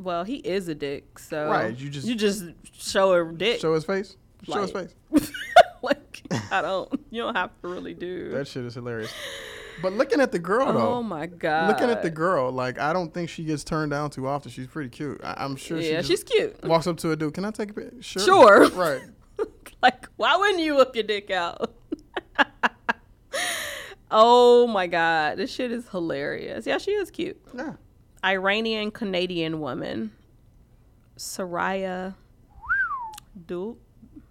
Well, 0.00 0.24
he 0.24 0.36
is 0.36 0.68
a 0.68 0.74
dick, 0.74 1.18
so 1.18 1.48
Right, 1.48 1.76
you 1.76 1.88
just- 1.90 2.06
you 2.06 2.14
just 2.14 2.44
show 2.72 3.12
a 3.14 3.32
dick. 3.32 3.60
Show 3.60 3.74
his 3.74 3.84
face. 3.84 4.16
Show 4.44 4.62
his 4.62 4.70
face. 4.72 4.94
like 5.82 6.22
I 6.50 6.60
don't. 6.62 6.88
You 7.10 7.22
don't 7.22 7.34
have 7.36 7.50
to 7.62 7.68
really 7.68 7.94
do. 7.94 8.30
That 8.30 8.48
shit 8.48 8.64
is 8.64 8.74
hilarious. 8.74 9.12
But 9.80 9.92
looking 9.92 10.20
at 10.20 10.32
the 10.32 10.38
girl 10.40 10.72
though, 10.72 10.94
oh 10.94 11.02
my 11.04 11.26
god. 11.26 11.68
looking 11.68 11.88
at 11.88 12.02
the 12.02 12.10
girl, 12.10 12.50
like 12.50 12.80
I 12.80 12.92
don't 12.92 13.14
think 13.14 13.30
she 13.30 13.44
gets 13.44 13.62
turned 13.62 13.92
down 13.92 14.10
too 14.10 14.26
often. 14.26 14.50
She's 14.50 14.66
pretty 14.66 14.88
cute. 14.90 15.20
I, 15.22 15.34
I'm 15.38 15.54
sure 15.54 15.78
Yeah, 15.78 16.00
she 16.02 16.08
she's 16.08 16.24
cute. 16.24 16.64
walks 16.64 16.88
up 16.88 16.96
to 16.98 17.12
a 17.12 17.16
dude. 17.16 17.34
Can 17.34 17.44
I 17.44 17.52
take 17.52 17.70
a 17.70 17.74
picture? 17.74 18.02
Sure. 18.02 18.22
Sure. 18.22 18.68
Right. 18.70 19.02
like, 19.82 20.08
why 20.16 20.36
wouldn't 20.36 20.60
you 20.60 20.76
whip 20.76 20.94
your 20.94 21.04
dick 21.04 21.30
out? 21.30 21.72
oh 24.10 24.66
my 24.66 24.86
god, 24.86 25.38
this 25.38 25.52
shit 25.52 25.70
is 25.70 25.88
hilarious. 25.88 26.66
Yeah, 26.66 26.78
she 26.78 26.92
is 26.92 27.10
cute. 27.10 27.40
Yeah. 27.54 27.74
Iranian 28.24 28.90
Canadian 28.90 29.60
woman, 29.60 30.12
Soraya 31.16 32.14
Dul. 33.46 33.78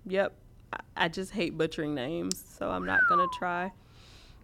Yep. 0.05 0.33
I- 0.73 0.79
I 0.99 1.07
just 1.07 1.31
hate 1.31 1.57
butchering 1.57 1.93
names, 1.95 2.43
so 2.57 2.69
I'm 2.71 2.85
not 2.85 2.99
gonna 3.07 3.27
try. 3.37 3.71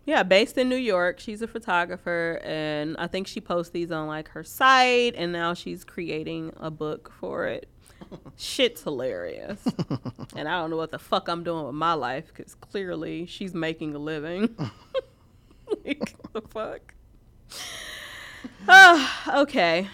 Yeah, 0.05 0.23
based 0.23 0.57
in 0.57 0.69
New 0.69 0.75
York. 0.77 1.19
She's 1.19 1.41
a 1.41 1.47
photographer, 1.47 2.39
and 2.43 2.95
I 2.97 3.07
think 3.07 3.25
she 3.27 3.41
posts 3.41 3.71
these 3.71 3.91
on 3.91 4.07
like 4.07 4.29
her 4.29 4.43
site, 4.43 5.15
and 5.15 5.31
now 5.31 5.53
she's 5.53 5.83
creating 5.83 6.53
a 6.57 6.69
book 6.69 7.11
for 7.19 7.45
it. 7.47 7.67
Shit's 8.37 8.83
hilarious, 8.83 9.65
and 10.35 10.47
I 10.47 10.59
don't 10.59 10.69
know 10.69 10.77
what 10.77 10.91
the 10.91 10.99
fuck 10.99 11.27
I'm 11.27 11.43
doing 11.43 11.65
with 11.65 11.75
my 11.75 11.93
life 11.93 12.27
because 12.27 12.55
clearly 12.55 13.25
she's 13.25 13.53
making 13.53 13.95
a 13.95 13.99
living. 13.99 14.55
like 15.85 16.15
the 16.33 16.41
fuck. 16.41 16.93
Ah, 18.67 19.41
okay. 19.41 19.87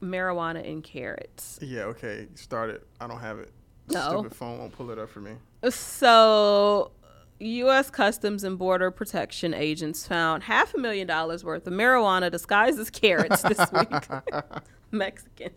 Marijuana 0.00 0.68
and 0.68 0.82
carrots. 0.82 1.58
Yeah, 1.60 1.84
okay. 1.84 2.28
Start 2.34 2.70
it. 2.70 2.86
I 3.00 3.06
don't 3.06 3.20
have 3.20 3.38
it. 3.38 3.50
No. 3.90 4.08
Stupid 4.10 4.34
phone 4.34 4.58
won't 4.58 4.72
pull 4.72 4.90
it 4.90 4.98
up 4.98 5.08
for 5.08 5.20
me. 5.20 5.32
So, 5.70 6.92
U.S. 7.40 7.90
Customs 7.90 8.44
and 8.44 8.58
Border 8.58 8.90
Protection 8.90 9.54
agents 9.54 10.06
found 10.06 10.44
half 10.44 10.74
a 10.74 10.78
million 10.78 11.06
dollars 11.06 11.44
worth 11.44 11.66
of 11.66 11.72
marijuana 11.72 12.30
disguised 12.30 12.78
as 12.78 12.90
carrots 12.90 13.42
this 13.42 13.60
week. 13.72 13.88
Mexicans. 14.90 15.52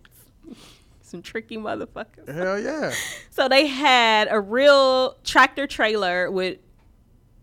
Some 1.12 1.22
tricky 1.22 1.58
motherfuckers. 1.58 2.34
Hell 2.34 2.58
yeah. 2.58 2.94
So 3.32 3.50
they 3.50 3.68
had 3.68 4.30
a 4.32 4.40
real 4.40 5.18
tractor 5.26 5.68
trailer 5.68 6.32
with, 6.32 6.60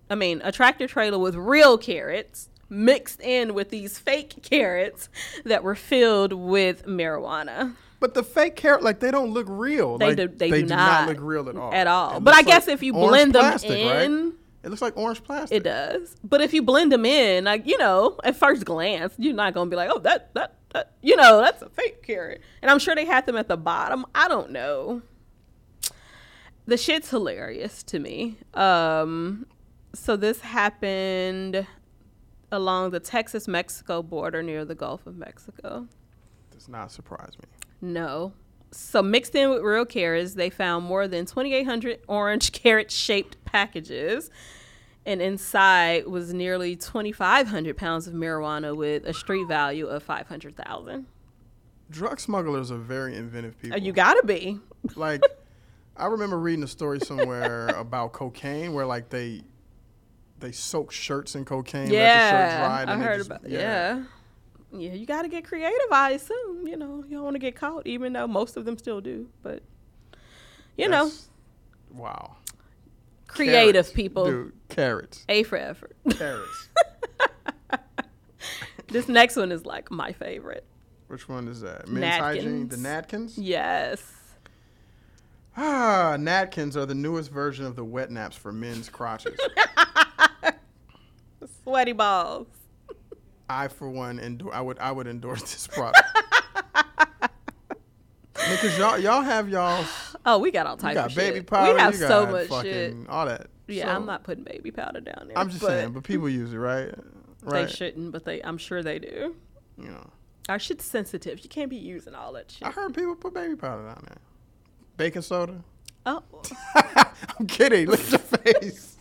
I 0.09 0.15
mean, 0.15 0.41
a 0.43 0.51
tractor 0.53 0.87
trailer 0.87 1.19
with 1.19 1.35
real 1.35 1.77
carrots 1.77 2.49
mixed 2.71 3.21
in 3.21 3.53
with 3.53 3.69
these 3.69 3.99
fake 3.99 4.37
carrots 4.43 5.11
that 5.45 5.63
were 5.63 5.75
filled 5.75 6.33
with 6.33 6.87
marijuana 6.87 7.75
But 8.01 8.15
the 8.15 8.23
fake 8.23 8.57
carrot, 8.57 8.83
like 8.83 9.01
they 9.01 9.11
don't 9.11 9.33
look 9.33 9.47
real. 9.49 9.99
They 9.99 10.09
like, 10.09 10.17
do- 10.17 10.29
they 10.29 10.51
do 10.51 10.67
not 10.67 11.09
look 11.09 11.19
real 11.21 11.49
at 11.51 11.57
all. 11.57 11.73
at 11.75 11.87
all. 11.87 12.17
It 12.17 12.21
But 12.21 12.35
I 12.35 12.43
guess 12.43 12.67
like 12.69 12.75
if 12.75 12.83
you 12.83 12.95
blend 12.95 13.35
them 13.35 13.43
plastic, 13.43 13.87
right? 13.91 14.33
It 14.63 14.71
looks 14.71 14.83
like 14.83 14.97
orange 14.97 15.23
plastic. 15.23 15.59
it 15.59 15.65
does. 15.65 16.17
But 16.25 16.41
if 16.41 16.53
you 16.53 16.63
blend 16.63 16.93
them 16.93 17.07
in, 17.07 17.45
like 17.45 17.67
you 17.67 17.79
know, 17.79 18.19
at 18.25 18.37
first 18.37 18.65
glance, 18.65 19.15
you're 19.19 19.35
not 19.35 19.55
gonna 19.55 19.71
be 19.71 19.77
like, 19.77 19.91
oh, 19.93 19.99
that 20.01 20.35
that 20.35 20.59
that, 20.71 20.93
you 21.03 21.17
know, 21.17 21.41
that's 21.41 21.63
a 21.63 21.69
fake 21.69 22.03
carrot. 22.03 22.43
And 22.63 22.71
I'm 22.71 22.79
sure 22.79 22.95
they 22.95 23.07
had 23.07 23.27
them 23.27 23.37
at 23.37 23.49
the 23.49 23.57
bottom. 23.57 24.05
I 24.15 24.29
don't 24.29 24.51
know. 24.51 25.03
The 26.67 26.77
shit's 26.77 27.09
hilarious 27.09 27.83
to 27.85 27.99
me. 27.99 28.37
Um, 28.53 29.47
so 29.95 30.17
this 30.17 30.41
happened 30.41 31.67
along 32.53 32.91
the 32.91 33.01
Texas 33.01 33.49
Mexico 33.49 34.03
border 34.03 34.43
near 34.43 34.65
the 34.65 34.75
Gulf 34.75 35.07
of 35.07 35.17
Mexico. 35.17 35.89
Does 36.51 36.69
not 36.69 36.93
surprise 36.93 37.33
me. 37.39 37.49
No. 37.81 38.35
So 38.71 39.03
mixed 39.03 39.35
in 39.35 39.49
with 39.49 39.63
real 39.63 39.87
carrots, 39.87 40.35
they 40.35 40.51
found 40.51 40.85
more 40.85 41.09
than 41.09 41.25
2,800 41.25 42.01
orange 42.07 42.53
carrot 42.53 42.91
shaped 42.91 43.38
packages. 43.53 44.31
And 45.07 45.23
inside 45.23 46.07
was 46.07 46.35
nearly 46.35 46.77
2,500 46.77 47.77
pounds 47.77 48.07
of 48.07 48.13
marijuana 48.15 48.77
with 48.77 49.07
a 49.07 49.15
street 49.15 49.47
value 49.49 49.87
of 49.87 50.03
500,000. 50.03 51.07
Drug 51.91 52.21
smugglers 52.21 52.71
are 52.71 52.77
very 52.77 53.17
inventive 53.17 53.59
people. 53.59 53.79
You 53.79 53.93
gotta 53.93 54.23
be. 54.27 54.59
like 54.97 55.23
I 55.97 56.07
remember 56.07 56.39
reading 56.39 56.63
a 56.63 56.69
story 56.69 57.01
somewhere 57.01 57.69
about 57.77 58.13
cocaine 58.13 58.75
where 58.75 58.85
like 58.85 59.09
they 59.09 59.43
they 60.41 60.53
soak 60.53 60.93
shirts 60.93 61.35
in 61.35 61.45
cocaine, 61.47 61.85
let 61.85 61.91
the 61.91 61.95
shirt 61.95 62.01
Yeah, 62.01 62.85
I 62.89 62.97
heard 62.99 63.17
just- 63.19 63.31
about. 63.31 63.49
Yeah. 63.49 64.03
yeah, 64.73 64.93
you 64.93 65.07
gotta 65.07 65.29
get 65.29 65.45
creative. 65.47 65.91
I 65.91 66.11
assume 66.11 66.69
you 66.69 66.77
know 66.77 67.03
you 67.09 67.17
don't 67.17 67.25
want 67.25 67.35
to 67.37 67.41
get 67.41 67.57
caught, 67.57 67.87
even 67.87 68.13
though 68.13 68.27
most 68.27 68.59
of 68.59 68.67
them 68.67 68.77
still 68.77 69.01
do. 69.01 69.29
But 69.43 69.63
you 70.77 70.89
know, 70.91 71.11
wow. 71.95 72.37
Creative 73.29 73.85
Carrots, 73.87 73.93
people. 73.93 74.25
dude. 74.25 74.53
Carrots, 74.69 75.25
A 75.29 75.43
for 75.45 75.57
effort. 75.57 75.97
carrots. 76.11 76.69
this 78.89 79.09
next 79.09 79.37
one 79.37 79.53
is 79.53 79.65
like 79.65 79.91
my 79.91 80.13
favorite. 80.13 80.65
Which 81.07 81.29
one 81.29 81.49
is 81.49 81.61
that? 81.63 81.89
Men's 81.89 82.21
hygiene, 82.21 82.69
the 82.69 82.77
Natkins. 82.77 83.11
Natkins. 83.11 83.35
Yes. 83.37 84.13
Ah, 85.57 86.17
Natkins 86.19 86.77
are 86.77 86.87
the 86.87 86.95
newest 86.95 87.31
version 87.31 87.65
of 87.65 87.77
the 87.77 87.85
wet 87.85 88.11
naps 88.11 88.37
for 88.37 88.53
men's 88.53 88.89
crotches. 88.89 89.39
Sweaty 91.65 91.93
balls. 91.93 92.47
I, 93.51 93.69
for 93.69 93.89
one, 93.89 94.21
endor- 94.21 94.53
I 94.55 94.61
would 94.61 94.79
I 94.79 94.93
would 94.93 95.07
endorse 95.07 95.43
this 95.43 95.67
product. 95.67 96.03
Because 98.51 98.79
y'all 98.79 98.97
y'all 98.99 99.21
have 99.21 99.51
y'all 99.51 99.85
Oh, 100.27 100.39
we 100.39 100.51
got 100.51 100.67
all 100.67 100.75
you 100.75 100.81
types 100.81 100.95
got 100.95 101.11
of 101.11 101.17
baby 101.17 101.37
shit. 101.39 101.47
powder, 101.47 101.75
we 101.75 101.81
have 101.81 101.95
so 101.95 102.27
much 102.27 102.49
fucking 102.49 102.71
shit. 102.73 102.97
all 103.09 103.27
that. 103.27 103.47
Yeah, 103.67 103.85
So, 103.85 103.91
I'm 103.93 104.07
not 104.07 104.25
putting 104.25 104.45
baby 104.45 104.71
powder 104.71 105.01
down 105.01 105.29
there. 105.29 105.39
I'm 105.39 105.49
just 105.49 105.61
but 105.61 105.69
saying, 105.69 105.93
but 105.93 106.03
people 106.05 106.29
use 106.29 106.53
it, 106.53 106.59
right? 106.59 106.95
They 107.49 107.67
shouldn't, 107.69 108.11
but 108.13 108.25
they. 108.25 108.43
I'm 108.43 108.59
sure 108.59 108.83
they 108.83 108.99
do. 108.99 109.35
You 109.79 109.89
know, 109.91 110.11
Our 110.49 110.59
shit's 110.59 110.85
sensitive. 110.85 111.39
You 111.41 111.49
can't 111.49 111.71
be 111.71 111.77
using 111.77 112.15
all 112.15 112.33
that 112.33 112.51
shit. 112.51 112.67
I 112.67 112.71
heard 112.73 112.93
people 112.95 113.15
put 113.15 113.33
baby 113.33 113.55
powder 113.57 113.85
down 113.87 114.03
there. 114.07 114.19
Baking 114.97 115.23
soda. 115.23 115.63
Oh, 116.05 116.23
I'm 117.39 117.47
kidding. 117.47 117.87
Look 117.89 118.01
at 118.01 118.11
your 118.11 118.19
face. 118.53 118.97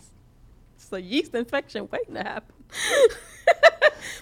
it's 0.76 0.92
a 0.92 1.02
yeast 1.02 1.34
infection 1.34 1.88
waiting 1.90 2.14
to 2.14 2.22
happen. 2.22 2.54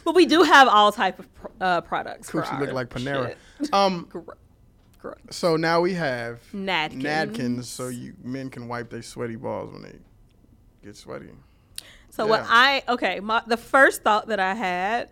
but 0.05 0.15
we 0.15 0.25
do 0.27 0.43
have 0.43 0.67
all 0.67 0.91
type 0.93 1.19
of 1.19 1.35
pr- 1.35 1.47
uh, 1.61 1.81
products. 1.83 2.31
Coochie 2.31 2.59
look 2.59 2.73
like 2.73 2.89
Panera. 2.89 3.35
shit. 3.61 3.73
Um. 3.75 4.07
Gro- 4.11 4.25
gross. 5.07 5.37
So 5.37 5.57
now 5.57 5.81
we 5.81 5.95
have 5.95 6.41
Natkins. 6.53 7.03
Natkins, 7.03 7.65
so 7.65 7.89
you 7.89 8.15
men 8.23 8.51
can 8.51 8.69
wipe 8.69 8.91
their 8.91 9.03
sweaty 9.03 9.37
balls 9.37 9.73
when 9.73 9.83
they 9.83 9.99
get 10.85 10.97
sweaty. 10.97 11.31
So 12.11 12.27
what 12.27 12.45
I 12.49 12.83
okay, 12.89 13.21
my 13.21 13.43
the 13.47 13.57
first 13.57 14.03
thought 14.03 14.29
that 14.29 14.41
I 14.41 14.55
had 14.55 15.11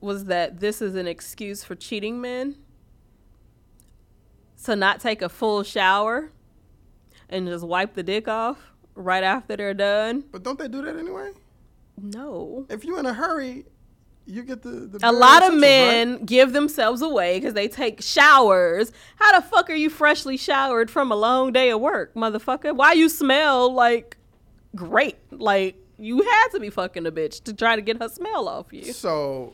was 0.00 0.26
that 0.26 0.60
this 0.60 0.80
is 0.80 0.94
an 0.94 1.06
excuse 1.06 1.64
for 1.64 1.74
cheating 1.74 2.20
men. 2.20 2.56
So 4.56 4.74
not 4.74 5.00
take 5.00 5.20
a 5.20 5.28
full 5.28 5.62
shower 5.62 6.30
and 7.28 7.46
just 7.46 7.66
wipe 7.66 7.94
the 7.94 8.02
dick 8.02 8.28
off 8.28 8.72
right 8.94 9.24
after 9.24 9.56
they're 9.56 9.74
done. 9.74 10.24
But 10.30 10.42
don't 10.42 10.58
they 10.58 10.68
do 10.68 10.82
that 10.82 10.96
anyway? 10.96 11.32
No. 12.00 12.66
If 12.70 12.84
you're 12.84 12.98
in 12.98 13.06
a 13.06 13.14
hurry, 13.14 13.66
you 14.26 14.42
get 14.42 14.62
the. 14.62 14.70
the 14.70 15.00
A 15.02 15.12
lot 15.12 15.46
of 15.46 15.58
men 15.58 16.12
right? 16.12 16.26
give 16.26 16.52
themselves 16.52 17.02
away 17.02 17.38
because 17.38 17.54
they 17.54 17.68
take 17.68 18.02
showers. 18.02 18.92
How 19.16 19.38
the 19.38 19.46
fuck 19.46 19.68
are 19.70 19.74
you 19.74 19.90
freshly 19.90 20.36
showered 20.36 20.90
from 20.90 21.12
a 21.12 21.16
long 21.16 21.52
day 21.52 21.70
of 21.70 21.80
work, 21.80 22.14
motherfucker? 22.14 22.74
Why 22.74 22.92
you 22.92 23.08
smell 23.08 23.72
like 23.72 24.16
great? 24.74 25.16
Like 25.30 25.76
you 25.98 26.22
had 26.22 26.48
to 26.48 26.60
be 26.60 26.70
fucking 26.70 27.06
a 27.06 27.12
bitch 27.12 27.42
to 27.44 27.52
try 27.52 27.76
to 27.76 27.82
get 27.82 27.98
her 28.00 28.08
smell 28.08 28.48
off 28.48 28.72
you. 28.72 28.92
So, 28.92 29.52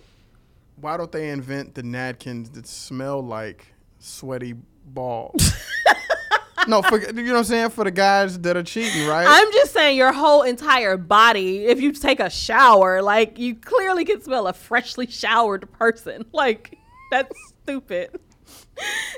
why 0.77 0.97
don't 0.97 1.13
they 1.13 1.31
invent 1.31 1.75
the 1.75 1.83
Natkins 1.83 2.53
that 2.55 2.67
smell 2.67 3.23
like 3.23 3.67
sweaty 3.99 4.55
balls? 4.85 5.53
no, 6.69 6.83
for, 6.83 7.01
you 7.01 7.13
know 7.13 7.33
what 7.33 7.39
I'm 7.39 7.45
saying? 7.45 7.71
For 7.71 7.85
the 7.85 7.91
guys 7.91 8.39
that 8.41 8.57
are 8.57 8.63
cheating, 8.63 9.07
right? 9.07 9.27
I'm 9.29 9.53
just 9.53 9.73
saying 9.73 9.97
your 9.97 10.13
whole 10.13 10.43
entire 10.43 10.97
body, 10.97 11.67
if 11.67 11.81
you 11.81 11.93
take 11.93 12.21
a 12.21 12.31
shower, 12.31 13.03
like 13.03 13.39
you 13.39 13.55
clearly 13.55 14.05
can 14.05 14.21
smell 14.21 14.47
a 14.47 14.53
freshly 14.53 15.07
showered 15.07 15.71
person. 15.73 16.25
Like 16.33 16.79
that's 17.11 17.35
stupid. 17.63 18.19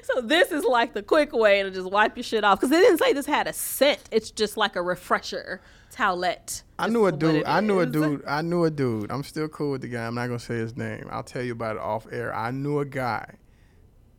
So 0.02 0.20
this 0.20 0.50
is 0.50 0.64
like 0.64 0.92
the 0.92 1.02
quick 1.02 1.32
way 1.32 1.62
to 1.62 1.70
just 1.70 1.88
wipe 1.88 2.16
your 2.16 2.24
shit 2.24 2.42
off 2.42 2.58
because 2.58 2.70
they 2.70 2.80
didn't 2.80 2.98
say 2.98 3.12
this 3.12 3.26
had 3.26 3.46
a 3.46 3.52
scent. 3.52 4.00
It's 4.10 4.32
just 4.32 4.56
like 4.56 4.74
a 4.74 4.82
refresher 4.82 5.60
towelette. 5.94 6.62
I 6.78 6.88
knew 6.88 7.06
a 7.06 7.12
dude. 7.12 7.44
I 7.44 7.60
knew 7.60 7.78
a 7.78 7.86
dude. 7.86 8.24
I 8.26 8.42
knew 8.42 8.64
a 8.64 8.70
dude. 8.70 9.12
I'm 9.12 9.22
still 9.22 9.48
cool 9.48 9.70
with 9.70 9.82
the 9.82 9.88
guy. 9.88 10.04
I'm 10.04 10.16
not 10.16 10.26
gonna 10.26 10.40
say 10.40 10.56
his 10.56 10.76
name. 10.76 11.06
I'll 11.10 11.22
tell 11.22 11.42
you 11.42 11.52
about 11.52 11.76
it 11.76 11.82
off 11.82 12.06
air. 12.10 12.34
I 12.34 12.50
knew 12.50 12.80
a 12.80 12.84
guy. 12.84 13.36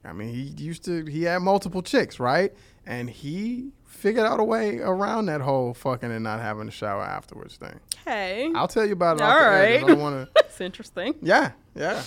I 0.06 0.14
mean, 0.14 0.30
he 0.30 0.42
used 0.64 0.84
to. 0.86 1.06
He 1.06 1.24
had 1.24 1.40
multiple 1.42 1.82
chicks, 1.82 2.20
right? 2.20 2.54
And 2.86 3.10
he 3.10 3.72
figured 3.86 4.26
out 4.26 4.40
a 4.40 4.44
way 4.44 4.80
around 4.80 5.28
that 5.28 5.40
whole 5.40 5.74
fucking 5.74 6.12
and 6.12 6.24
not 6.24 6.42
having 6.42 6.68
a 6.68 6.72
shower 6.72 7.04
afterwards 7.04 7.56
thing. 7.56 7.80
Okay, 8.02 8.52
I'll 8.54 8.68
tell 8.68 8.86
you 8.86 8.94
about 8.94 9.18
it. 9.18 9.22
All 9.24 9.30
off 9.30 9.38
the 9.40 9.46
air 9.46 9.80
'cause 9.80 9.90
right. 9.90 9.98
I 9.98 10.02
want 10.02 10.26
to. 10.28 10.32
that's 10.36 10.60
interesting. 10.62 11.16
Yeah, 11.22 11.52
yeah. 11.76 12.02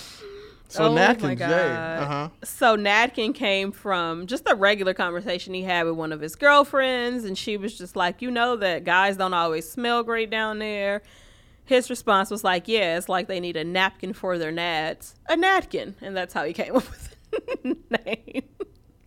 So 0.69 0.83
Oh 0.85 0.93
my 0.93 0.99
Natkins, 1.15 1.39
yeah. 1.39 1.99
Uh 2.01 2.05
huh. 2.05 2.29
So 2.43 2.75
Natkin 2.77 3.33
came 3.33 3.71
from 3.71 4.27
just 4.27 4.43
a 4.47 4.53
regular 4.53 4.93
conversation 4.93 5.53
he 5.53 5.63
had 5.63 5.85
with 5.85 5.95
one 5.95 6.11
of 6.11 6.19
his 6.21 6.35
girlfriends, 6.35 7.23
and 7.23 7.37
she 7.37 7.55
was 7.57 7.75
just 7.77 7.95
like, 7.95 8.21
"You 8.21 8.29
know 8.29 8.57
that 8.57 8.83
guys 8.83 9.17
don't 9.17 9.33
always 9.33 9.67
smell 9.67 10.03
great 10.03 10.29
down 10.29 10.59
there." 10.59 11.01
His 11.65 11.89
response 11.89 12.29
was 12.29 12.43
like, 12.43 12.67
"Yeah, 12.67 12.97
it's 12.97 13.09
like 13.09 13.27
they 13.27 13.39
need 13.39 13.55
a 13.57 13.63
napkin 13.63 14.13
for 14.13 14.37
their 14.37 14.51
nads, 14.51 15.15
a 15.27 15.35
natkin," 15.35 15.95
and 16.01 16.15
that's 16.15 16.33
how 16.33 16.43
he 16.43 16.53
came 16.53 16.75
up 16.75 16.87
with 16.91 17.06
name, 18.05 18.43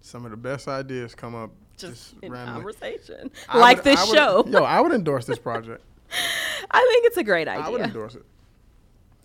Some 0.01 0.25
of 0.25 0.31
the 0.31 0.37
best 0.37 0.69
ideas 0.69 1.15
come 1.15 1.35
up 1.35 1.51
just, 1.77 1.93
just, 2.13 2.15
in 2.23 2.33
randomly. 2.33 2.63
conversation, 2.75 3.31
I 3.49 3.59
like 3.59 3.79
would- 3.79 3.85
this 3.85 4.07
would- 4.07 4.15
show. 4.17 4.45
Yo, 4.49 4.65
I 4.65 4.81
would 4.81 4.93
endorse 4.93 5.27
this 5.27 5.39
project. 5.39 5.83
I 6.71 6.87
think 6.93 7.07
it's 7.07 7.17
a 7.17 7.25
great 7.25 7.49
idea. 7.49 7.65
I 7.65 7.69
would 7.69 7.81
endorse 7.81 8.15
it. 8.15 8.25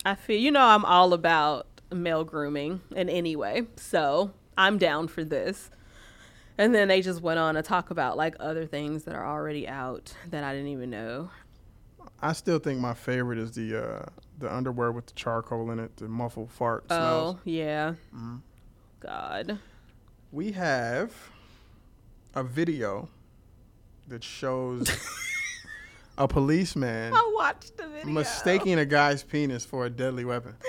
I 0.04 0.14
feel 0.14 0.38
you 0.40 0.50
know 0.52 0.62
I'm 0.62 0.84
all 0.84 1.12
about 1.12 1.66
male 1.92 2.24
grooming 2.24 2.80
in 2.94 3.08
any 3.08 3.36
way, 3.36 3.66
so 3.76 4.32
I'm 4.56 4.78
down 4.78 5.08
for 5.08 5.24
this. 5.24 5.70
And 6.58 6.74
then 6.74 6.88
they 6.88 7.02
just 7.02 7.20
went 7.20 7.38
on 7.38 7.54
to 7.56 7.62
talk 7.62 7.90
about 7.90 8.16
like 8.16 8.34
other 8.40 8.66
things 8.66 9.04
that 9.04 9.14
are 9.14 9.26
already 9.26 9.68
out 9.68 10.14
that 10.30 10.42
I 10.42 10.52
didn't 10.54 10.68
even 10.68 10.90
know. 10.90 11.30
I 12.22 12.32
still 12.32 12.58
think 12.58 12.80
my 12.80 12.94
favorite 12.94 13.38
is 13.38 13.52
the 13.52 13.78
uh, 13.84 14.06
the 14.38 14.54
underwear 14.54 14.90
with 14.92 15.06
the 15.06 15.12
charcoal 15.14 15.70
in 15.70 15.78
it, 15.78 15.96
the 15.96 16.08
muffled 16.08 16.50
fart 16.50 16.86
smells. 16.86 17.36
Oh, 17.36 17.40
yeah. 17.44 17.94
Mm-hmm. 18.14 18.36
God. 19.06 19.60
We 20.32 20.50
have 20.52 21.12
a 22.34 22.42
video 22.42 23.08
that 24.08 24.24
shows 24.24 24.90
a 26.18 26.26
policeman 26.26 27.12
I 27.14 27.32
watched 27.32 27.76
the 27.76 27.86
video. 27.86 28.10
mistaking 28.10 28.80
a 28.80 28.84
guy's 28.84 29.22
penis 29.22 29.64
for 29.64 29.86
a 29.86 29.90
deadly 29.90 30.24
weapon. 30.24 30.56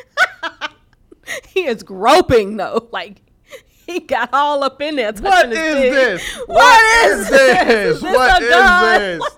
He 1.48 1.66
is 1.66 1.82
groping 1.82 2.58
though. 2.58 2.88
Like 2.92 3.22
he 3.88 4.02
got 4.02 4.30
all 4.32 4.64
up 4.64 4.80
in 4.82 4.98
there. 4.98 5.12
What 5.14 5.48
his 5.50 5.56
this? 5.56 6.40
what 6.46 7.06
is 7.06 7.30
this? 7.30 7.98
Is 7.98 8.04
what 8.04 8.42
a 8.42 8.46
is 8.46 9.20
this? 9.20 9.38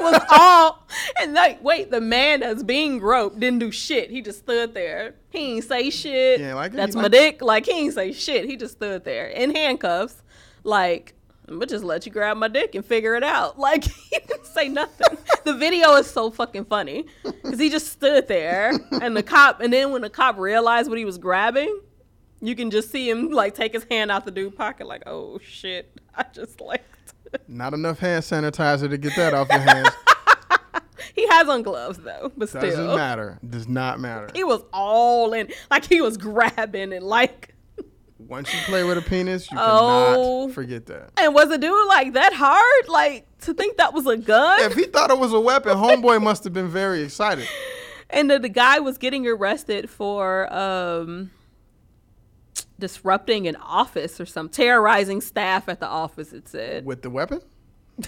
Was 0.00 0.20
all 0.30 0.86
and 1.20 1.34
like 1.34 1.62
wait, 1.62 1.90
the 1.90 2.00
man 2.00 2.40
that's 2.40 2.62
being 2.62 2.98
groped 2.98 3.38
didn't 3.40 3.58
do 3.60 3.70
shit. 3.70 4.10
He 4.10 4.22
just 4.22 4.40
stood 4.40 4.74
there. 4.74 5.14
He 5.30 5.54
ain't 5.56 5.64
say 5.64 5.90
shit. 5.90 6.40
Ain't 6.40 6.56
like 6.56 6.72
that's 6.72 6.94
my 6.94 7.02
like- 7.02 7.12
dick. 7.12 7.42
Like 7.42 7.66
he 7.66 7.72
ain't 7.72 7.94
say 7.94 8.12
shit. 8.12 8.44
He 8.46 8.56
just 8.56 8.74
stood 8.74 9.04
there 9.04 9.26
in 9.26 9.54
handcuffs. 9.54 10.22
Like 10.64 11.14
I'm 11.48 11.54
gonna 11.56 11.66
just 11.66 11.84
let 11.84 12.06
you 12.06 12.12
grab 12.12 12.36
my 12.36 12.46
dick 12.48 12.74
and 12.76 12.84
figure 12.84 13.14
it 13.16 13.24
out. 13.24 13.58
Like 13.70 13.84
he 13.84 14.18
didn't 14.18 14.46
say 14.46 14.68
nothing. 14.68 15.18
the 15.44 15.54
video 15.54 15.94
is 15.94 16.06
so 16.08 16.30
fucking 16.30 16.64
funny 16.66 17.06
because 17.24 17.58
he 17.58 17.68
just 17.70 17.88
stood 17.88 18.28
there 18.28 18.72
and 19.02 19.16
the 19.16 19.22
cop. 19.22 19.60
And 19.60 19.72
then 19.72 19.90
when 19.92 20.02
the 20.02 20.10
cop 20.10 20.38
realized 20.38 20.88
what 20.88 20.98
he 20.98 21.04
was 21.04 21.18
grabbing, 21.18 21.80
you 22.40 22.54
can 22.56 22.70
just 22.70 22.90
see 22.90 23.10
him 23.10 23.30
like 23.30 23.54
take 23.54 23.72
his 23.72 23.84
hand 23.90 24.10
out 24.10 24.24
the 24.24 24.30
dude 24.30 24.56
pocket. 24.56 24.86
Like 24.86 25.02
oh 25.06 25.38
shit, 25.42 25.92
I 26.14 26.24
just 26.32 26.60
like. 26.60 26.84
Not 27.48 27.74
enough 27.74 27.98
hand 27.98 28.22
sanitizer 28.24 28.88
to 28.90 28.98
get 28.98 29.14
that 29.16 29.34
off 29.34 29.48
your 29.50 29.58
hands. 29.60 29.88
He 31.14 31.26
has 31.28 31.48
on 31.48 31.62
gloves 31.62 31.98
though, 31.98 32.30
but 32.36 32.52
Doesn't 32.52 32.70
still, 32.70 32.96
matter. 32.96 33.38
Does 33.46 33.66
not 33.66 33.98
matter. 34.00 34.30
he 34.32 34.44
was 34.44 34.62
all 34.72 35.32
in. 35.32 35.48
Like 35.70 35.84
he 35.84 36.00
was 36.00 36.16
grabbing 36.16 36.92
and 36.92 37.04
like. 37.04 37.54
Once 38.18 38.52
you 38.54 38.60
play 38.66 38.84
with 38.84 38.96
a 38.96 39.02
penis, 39.02 39.50
you 39.50 39.58
Oh. 39.60 40.42
cannot 40.44 40.54
forget 40.54 40.86
that. 40.86 41.10
And 41.16 41.34
was 41.34 41.48
the 41.48 41.58
dude 41.58 41.88
like 41.88 42.12
that 42.12 42.32
hard? 42.32 42.88
Like 42.88 43.26
to 43.40 43.52
think 43.54 43.78
that 43.78 43.92
was 43.92 44.06
a 44.06 44.16
gun? 44.18 44.60
If 44.62 44.74
he 44.74 44.84
thought 44.84 45.10
it 45.10 45.18
was 45.18 45.32
a 45.32 45.40
weapon, 45.40 45.72
homeboy 45.76 46.22
must 46.22 46.44
have 46.44 46.52
been 46.52 46.68
very 46.68 47.02
excited. 47.02 47.48
and 48.10 48.30
then 48.30 48.40
the 48.42 48.48
guy 48.48 48.78
was 48.78 48.96
getting 48.96 49.26
arrested 49.26 49.90
for 49.90 50.50
um 50.54 51.30
disrupting 52.80 53.46
an 53.46 53.54
office 53.56 54.20
or 54.20 54.26
some 54.26 54.48
terrorizing 54.48 55.20
staff 55.20 55.68
at 55.68 55.78
the 55.78 55.86
office 55.86 56.32
it 56.32 56.48
said 56.48 56.84
With 56.84 57.02
the 57.02 57.10
weapon? 57.10 57.40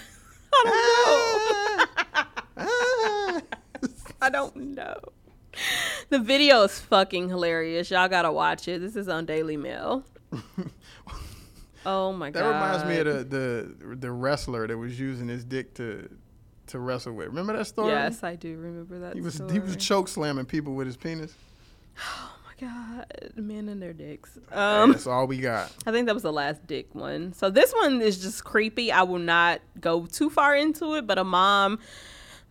i 0.55 0.65
don't 0.65 0.67
know 0.67 2.29
Ah. 2.57 3.41
i 4.21 4.29
don't 4.31 4.57
know 4.57 4.95
the 6.11 6.19
video 6.19 6.63
is 6.63 6.79
fucking 6.79 7.29
hilarious 7.29 7.91
y'all 7.91 8.09
gotta 8.09 8.31
watch 8.33 8.69
it 8.69 8.81
this 8.81 8.97
is 8.97 9.09
on 9.09 9.25
daily 9.27 9.57
mail 9.57 10.05
oh 11.87 12.13
my 12.13 12.31
That 12.31 12.41
god 12.41 12.53
That 12.53 12.55
reminds 12.55 12.85
me 12.85 12.99
of 12.99 13.31
the, 13.31 13.37
the 13.37 13.97
the 13.97 14.11
wrestler 14.13 14.67
that 14.67 14.77
was 14.77 14.99
using 14.99 15.29
his 15.29 15.45
dick 15.45 15.75
to 15.75 16.09
to 16.69 16.79
wrestle 16.79 17.13
with. 17.13 17.27
Remember 17.29 17.55
that 17.57 17.67
story? 17.67 17.91
yes 17.91 18.23
i 18.23 18.35
do 18.37 18.57
remember 18.57 18.99
that 19.01 19.15
He 19.15 19.21
was 19.21 19.35
story. 19.35 19.53
he 19.53 19.59
was 19.59 19.77
choke 19.77 20.09
slamming 20.09 20.45
people 20.47 20.75
with 20.75 20.87
his 20.87 20.97
penis. 20.97 21.35
god 22.67 23.33
men 23.37 23.69
and 23.69 23.83
their 23.83 23.93
dicks 23.93 24.39
Hey, 24.51 24.57
um 24.57 24.93
that's 24.93 25.07
all 25.07 25.27
we 25.27 25.39
got. 25.39 25.73
I 25.87 25.91
think 25.93 26.07
that 26.07 26.15
was 26.15 26.23
the 26.23 26.33
last 26.33 26.67
dick 26.67 26.95
one. 26.95 27.33
So 27.33 27.51
this 27.51 27.73
one 27.73 28.01
is 28.01 28.23
just 28.23 28.45
creepy. 28.45 28.93
I 28.93 29.03
will 29.03 29.19
not 29.19 29.61
go 29.81 30.07
too 30.07 30.31
far 30.31 30.55
into 30.55 30.95
it, 30.95 31.07
but 31.07 31.19
a 31.19 31.25
mom, 31.25 31.79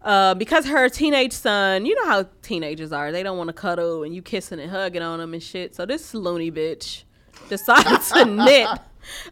uh, 0.01 0.33
because 0.35 0.65
her 0.65 0.89
teenage 0.89 1.31
son, 1.33 1.85
you 1.85 1.95
know 1.95 2.05
how 2.05 2.25
teenagers 2.41 2.91
are, 2.91 3.11
they 3.11 3.23
don't 3.23 3.37
want 3.37 3.47
to 3.49 3.53
cuddle 3.53 4.03
and 4.03 4.13
you 4.13 4.21
kissing 4.21 4.59
and 4.59 4.69
hugging 4.71 5.01
on 5.01 5.19
them 5.19 5.33
and 5.33 5.41
shit. 5.43 5.75
So 5.75 5.85
this 5.85 6.13
loony 6.13 6.51
bitch 6.51 7.03
decided 7.49 8.01
to 8.01 8.25
knit 8.45 8.67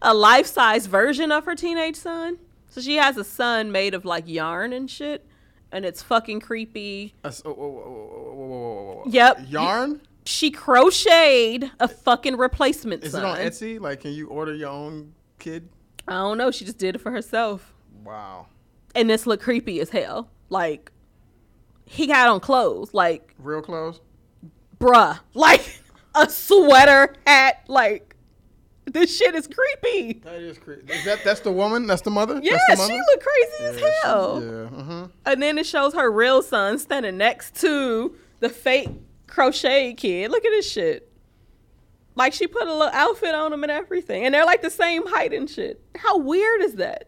a 0.02 0.14
life 0.14 0.46
size 0.46 0.86
version 0.86 1.32
of 1.32 1.46
her 1.46 1.56
teenage 1.56 1.96
son. 1.96 2.38
So 2.70 2.82
she 2.82 2.96
has 2.98 3.18
a 3.18 3.24
son 3.24 3.72
made 3.72 3.94
of 3.94 4.06
like 4.06 4.28
yarn 4.28 4.74
and 4.74 4.90
shit, 4.90 5.26
and 5.72 5.84
it's 5.86 6.02
fucking 6.04 6.40
creepy. 6.42 7.16
That's- 7.24 7.42
whoa, 7.44 7.52
whoa, 7.54 7.70
whoa, 7.70 7.82
whoa, 7.82 8.34
whoa, 8.34 8.46
whoa, 8.46 8.94
whoa. 9.04 9.04
Yep. 9.08 9.46
Yarn? 9.50 10.02
She 10.26 10.52
crocheted 10.52 11.72
a 11.80 11.88
fucking 11.88 12.38
replacement 12.38 13.04
Is 13.04 13.14
son. 13.14 13.24
it 13.24 13.28
on 13.28 13.38
Etsy? 13.38 13.80
Like, 13.80 14.02
can 14.02 14.12
you 14.12 14.28
order 14.28 14.54
your 14.54 14.70
own 14.70 15.14
kid? 15.40 15.70
I 16.08 16.14
don't 16.14 16.38
know. 16.38 16.52
She 16.52 16.66
just 16.66 16.78
did 16.78 16.96
it 16.96 17.00
for 17.00 17.12
herself. 17.12 17.74
Wow. 18.04 18.48
and 18.96 19.10
this 19.10 19.28
look 19.28 19.42
creepy 19.42 19.80
as 19.82 19.90
hell. 19.90 20.30
Like 20.50 20.92
he 21.86 22.08
got 22.08 22.28
on 22.30 22.40
clothes, 22.40 22.94
like 22.94 23.34
Real 23.40 23.62
clothes? 23.62 24.00
bruh, 24.80 25.20
like 25.34 25.82
a 26.16 26.30
sweater, 26.30 27.14
hat, 27.28 27.64
like 27.68 28.16
this 28.86 29.16
shit 29.16 29.36
is 29.36 29.48
creepy. 29.48 30.14
That 30.24 30.36
is 30.36 30.58
creepy. 30.58 30.92
Is 30.94 31.06
that 31.06 31.20
that's 31.24 31.42
the 31.42 31.52
woman? 31.52 31.86
That's 31.88 32.02
the 32.02 32.10
mother? 32.12 32.40
Yeah, 32.42 32.58
that's 32.68 32.80
the 32.82 32.88
she 32.88 32.94
mother? 32.94 33.04
look 33.12 33.22
crazy 33.24 33.64
as 33.66 33.76
Yeah, 33.76 33.82
she- 33.90 33.94
hell. 34.08 34.44
Yeah. 34.44 34.80
Uh-huh. 34.80 35.08
And 35.28 35.42
then 35.44 35.58
it 35.60 35.66
shows 35.68 35.94
her 35.94 36.10
real 36.12 36.42
son 36.42 36.80
standing 36.80 37.18
next 37.18 37.56
to 37.62 38.16
the 38.40 38.50
fake 38.50 38.90
crochet 39.30 39.94
kid. 39.94 40.32
Look 40.32 40.46
at 40.46 40.50
this 40.52 40.70
shit. 40.70 41.06
Like 42.16 42.34
she 42.34 42.48
put 42.48 42.64
a 42.68 42.74
little 42.74 42.92
outfit 42.94 43.34
on 43.34 43.54
him 43.54 43.64
and 43.64 43.72
everything, 43.72 44.26
and 44.26 44.34
they're 44.36 44.46
like 44.46 44.62
the 44.62 44.70
same 44.70 45.06
height 45.08 45.34
and 45.34 45.50
shit. 45.50 45.82
How 45.96 46.18
weird 46.18 46.62
is 46.62 46.76
that? 46.76 47.06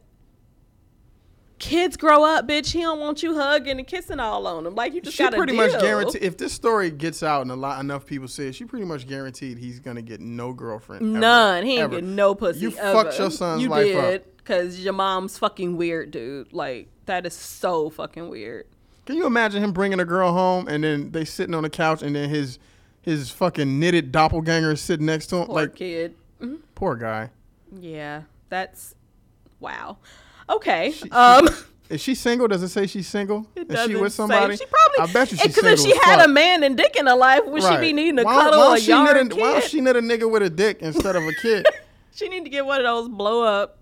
Kids 1.59 1.95
grow 1.95 2.23
up, 2.23 2.47
bitch. 2.47 2.71
He 2.71 2.81
don't 2.81 2.99
want 2.99 3.21
you 3.21 3.35
hugging 3.35 3.77
and 3.77 3.85
kissing 3.85 4.19
all 4.19 4.47
on 4.47 4.65
him. 4.65 4.73
Like 4.73 4.95
you 4.95 5.01
just 5.01 5.15
She 5.15 5.21
got 5.21 5.33
pretty 5.33 5.53
a 5.53 5.55
much 5.57 5.79
guaranteed 5.79 6.23
if 6.23 6.35
this 6.37 6.53
story 6.53 6.89
gets 6.89 7.21
out 7.21 7.43
and 7.43 7.51
a 7.51 7.55
lot 7.55 7.79
enough 7.79 8.05
people 8.07 8.27
see 8.27 8.47
it, 8.47 8.55
she 8.55 8.65
pretty 8.65 8.85
much 8.85 9.07
guaranteed 9.07 9.59
he's 9.59 9.79
gonna 9.79 10.01
get 10.01 10.21
no 10.21 10.53
girlfriend. 10.53 11.03
ever, 11.03 11.19
None. 11.19 11.65
He 11.65 11.73
ain't 11.73 11.81
ever. 11.81 11.95
get 11.97 12.03
no 12.03 12.33
pussy. 12.33 12.61
You 12.61 12.75
ever. 12.77 13.03
fucked 13.03 13.19
your 13.19 13.29
son's 13.29 13.61
you 13.61 13.69
life 13.69 13.95
up. 13.95 14.01
did, 14.03 14.23
Cause 14.43 14.79
your 14.79 14.93
mom's 14.93 15.37
fucking 15.37 15.77
weird, 15.77 16.09
dude. 16.09 16.51
Like 16.51 16.87
that 17.05 17.27
is 17.27 17.33
so 17.35 17.91
fucking 17.91 18.27
weird. 18.29 18.65
Can 19.11 19.17
you 19.17 19.25
imagine 19.27 19.63
him 19.63 19.73
bringing 19.73 19.99
a 19.99 20.05
girl 20.05 20.31
home 20.31 20.67
and 20.67 20.83
then 20.83 21.11
they 21.11 21.25
sitting 21.25 21.53
on 21.53 21.63
the 21.63 21.69
couch 21.69 22.01
and 22.01 22.15
then 22.15 22.29
his 22.29 22.59
his 23.01 23.29
fucking 23.29 23.79
knitted 23.79 24.11
doppelganger 24.11 24.71
is 24.71 24.79
sitting 24.81 25.05
next 25.05 25.27
to 25.27 25.37
him? 25.37 25.45
Poor 25.47 25.55
like 25.55 25.75
kid. 25.75 26.15
poor 26.75 26.95
guy. 26.95 27.29
Yeah, 27.77 28.23
that's 28.49 28.95
wow. 29.59 29.97
Okay. 30.49 30.93
um, 31.11 31.47
Is 31.89 31.99
she 31.99 32.15
single? 32.15 32.47
Does 32.47 32.63
it 32.63 32.69
say 32.69 32.87
she's 32.87 33.07
single? 33.07 33.45
it 33.55 33.69
is 33.69 33.85
she 33.85 33.95
with 33.95 34.13
say- 34.13 34.17
somebody? 34.17 34.55
She 34.55 34.65
probably. 34.65 35.09
I 35.09 35.13
bet 35.13 35.31
you 35.31 35.37
she's 35.37 35.53
Because 35.55 35.73
if 35.73 35.79
she 35.85 35.93
had 36.05 36.17
fuck. 36.19 36.25
a 36.27 36.29
man 36.29 36.63
and 36.63 36.77
dick 36.77 36.95
in 36.95 37.05
her 37.07 37.15
life, 37.15 37.41
would 37.45 37.63
she 37.63 37.77
be 37.77 37.91
needing 37.91 38.17
a 38.19 38.23
why, 38.23 38.33
cuddle 38.35 38.59
why 38.61 38.77
a 38.77 38.79
she 38.79 38.91
yarn 38.91 39.05
knit 39.05 39.25
a, 39.33 39.35
kid? 39.35 39.41
Why 39.41 39.59
she 39.59 39.81
knit 39.81 39.95
a 39.97 40.01
nigga 40.01 40.31
with 40.31 40.41
a 40.41 40.49
dick 40.49 40.77
instead 40.81 41.15
of 41.17 41.23
a 41.23 41.33
kid? 41.41 41.65
She 42.13 42.27
need 42.27 42.43
to 42.43 42.49
get 42.49 42.65
one 42.65 42.77
of 42.79 42.83
those 42.85 43.07
blow 43.07 43.43
up 43.43 43.77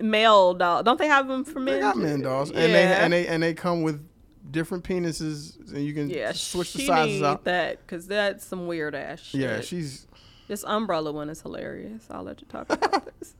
male 0.00 0.52
dolls. 0.54 0.84
Don't 0.84 0.98
they 0.98 1.06
have 1.06 1.28
them 1.28 1.44
for 1.44 1.60
men? 1.60 1.74
they 1.74 1.80
got 1.80 1.96
men 1.96 2.20
dolls, 2.20 2.50
Yeah. 2.50 2.58
and 2.60 2.74
they 2.74 2.82
and 2.84 3.12
they 3.12 3.26
and 3.28 3.42
they 3.42 3.54
come 3.54 3.82
with 3.82 4.04
different 4.50 4.84
penises, 4.84 5.58
and 5.72 5.84
you 5.84 5.92
can 5.94 6.08
yeah, 6.10 6.32
switch 6.32 6.72
the 6.74 6.86
sizes 6.86 7.20
need 7.20 7.26
out. 7.26 7.44
that 7.44 7.78
because 7.78 8.06
that's 8.06 8.44
some 8.44 8.66
weird 8.66 8.94
ass 8.94 9.20
shit. 9.20 9.40
Yeah, 9.40 9.60
she's 9.60 10.06
This 10.48 10.64
umbrella 10.64 11.12
one 11.12 11.28
is 11.30 11.42
hilarious. 11.42 12.06
I'll 12.10 12.22
let 12.22 12.40
you 12.40 12.46
talk 12.48 12.70
about 12.72 13.08
this. 13.20 13.34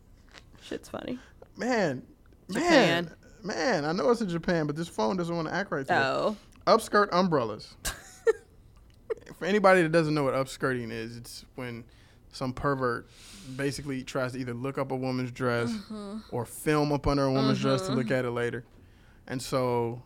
Shit's 0.62 0.88
funny. 0.88 1.19
man, 1.57 2.03
Japan. 2.51 3.11
man, 3.42 3.57
man. 3.57 3.85
I 3.85 3.92
know 3.92 4.11
it's 4.11 4.21
in 4.21 4.29
Japan, 4.29 4.66
but 4.66 4.77
this 4.77 4.88
phone 4.88 5.16
doesn't 5.16 5.35
want 5.35 5.49
to 5.49 5.55
act 5.55 5.71
right. 5.71 5.81
Today. 5.87 5.95
Oh. 6.03 6.37
Upskirt 6.66 7.09
umbrellas. 7.12 7.75
For 9.38 9.45
anybody 9.45 9.83
that 9.83 9.92
doesn't 9.92 10.14
know 10.14 10.25
what 10.25 10.35
upskirting 10.35 10.90
is, 10.90 11.16
it's 11.16 11.45
when 11.57 11.85
some 12.33 12.53
pervert 12.53 13.09
basically 13.57 14.03
tries 14.03 14.33
to 14.33 14.38
either 14.38 14.55
look 14.55 14.79
up 14.79 14.90
a 14.90 14.97
woman's 14.97 15.31
dress 15.31 15.71
Mm-hmm. 15.71 16.19
or 16.33 16.45
film 16.47 16.92
up 16.92 17.07
under 17.07 17.25
a 17.25 17.33
woman's 17.33 17.61
dress 17.61 17.83
to 17.87 17.93
look 17.93 18.11
at 18.11 18.24
it 18.24 18.30
later. 18.30 18.64
And 19.28 19.41
so 19.41 20.03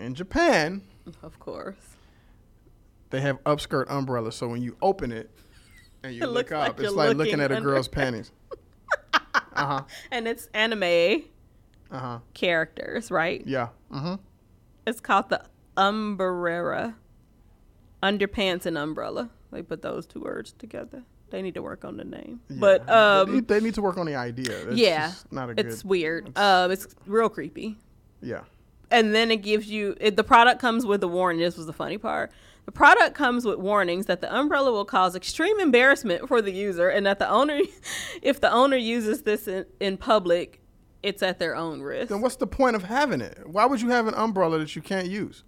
in 0.00 0.14
Japan, 0.14 0.82
Of 1.22 1.38
course. 1.38 1.76
they 3.10 3.20
have 3.20 3.42
upskirt 3.44 3.86
umbrellas. 3.88 4.34
So 4.36 4.48
when 4.48 4.62
you 4.62 4.76
open 4.82 5.12
it 5.12 5.30
and 6.02 6.14
you 6.14 6.22
It 6.22 6.26
look 6.26 6.34
looks 6.34 6.50
like 6.52 6.70
up, 6.70 6.80
it's 6.80 6.92
like 6.94 7.08
looking 7.16 7.18
looking 7.18 7.40
at 7.40 7.52
a 7.52 7.56
under 7.56 7.70
girl's 7.70 7.88
panties. 7.98 8.32
Uh 9.12 9.20
huh. 9.54 9.82
And 10.10 10.26
it's 10.28 10.48
anime 10.54 11.22
Uh 11.90 11.98
huh. 11.98 12.18
characters, 12.34 13.10
right? 13.10 13.42
Yeah. 13.46 13.68
Uh 13.92 13.98
huh. 14.00 14.16
It's 14.86 15.00
called 15.00 15.28
the 15.28 15.42
umbrella. 15.76 16.96
Underpants 18.02 18.64
and 18.64 18.78
umbrella. 18.78 19.28
They 19.52 19.62
put 19.62 19.82
those 19.82 20.06
two 20.06 20.20
words 20.20 20.52
together. 20.58 21.02
They 21.30 21.42
need 21.42 21.54
to 21.54 21.62
work 21.62 21.84
on 21.84 21.96
the 21.98 22.04
name. 22.04 22.40
Yeah. 22.48 22.56
But 22.58 22.86
they, 22.86 22.92
um 22.92 23.34
need- 23.34 23.48
they 23.48 23.60
need 23.60 23.74
to 23.74 23.82
work 23.82 23.98
on 23.98 24.06
the 24.06 24.14
idea. 24.16 24.68
It's 24.68 24.76
yeah. 24.78 25.12
not 25.30 25.50
a 25.50 25.54
good. 25.54 25.66
It's 25.66 25.84
weird. 25.84 26.36
Um 26.38 26.70
it's 26.70 26.86
real 27.06 27.28
creepy. 27.28 27.78
yeah. 28.22 28.40
And 28.90 29.14
then 29.14 29.30
it 29.30 29.38
gives 29.38 29.70
you 29.70 29.96
it, 30.00 30.16
the 30.16 30.24
product 30.24 30.60
comes 30.60 30.84
with 30.84 31.02
a 31.02 31.08
warning. 31.08 31.40
This 31.40 31.56
was 31.56 31.66
the 31.66 31.72
funny 31.72 31.98
part. 31.98 32.32
The 32.66 32.72
product 32.72 33.14
comes 33.14 33.44
with 33.44 33.58
warnings 33.58 34.06
that 34.06 34.20
the 34.20 34.32
umbrella 34.34 34.70
will 34.70 34.84
cause 34.84 35.16
extreme 35.16 35.58
embarrassment 35.58 36.28
for 36.28 36.42
the 36.42 36.52
user 36.52 36.88
and 36.88 37.06
that 37.06 37.18
the 37.18 37.28
owner, 37.28 37.60
if 38.22 38.40
the 38.40 38.52
owner 38.52 38.76
uses 38.76 39.22
this 39.22 39.48
in, 39.48 39.66
in 39.80 39.96
public, 39.96 40.60
it's 41.02 41.22
at 41.22 41.38
their 41.38 41.56
own 41.56 41.80
risk. 41.80 42.10
Then 42.10 42.20
what's 42.20 42.36
the 42.36 42.46
point 42.46 42.76
of 42.76 42.84
having 42.84 43.20
it? 43.20 43.38
Why 43.46 43.66
would 43.66 43.80
you 43.80 43.88
have 43.88 44.06
an 44.06 44.14
umbrella 44.14 44.58
that 44.58 44.76
you 44.76 44.82
can't 44.82 45.08
use? 45.08 45.42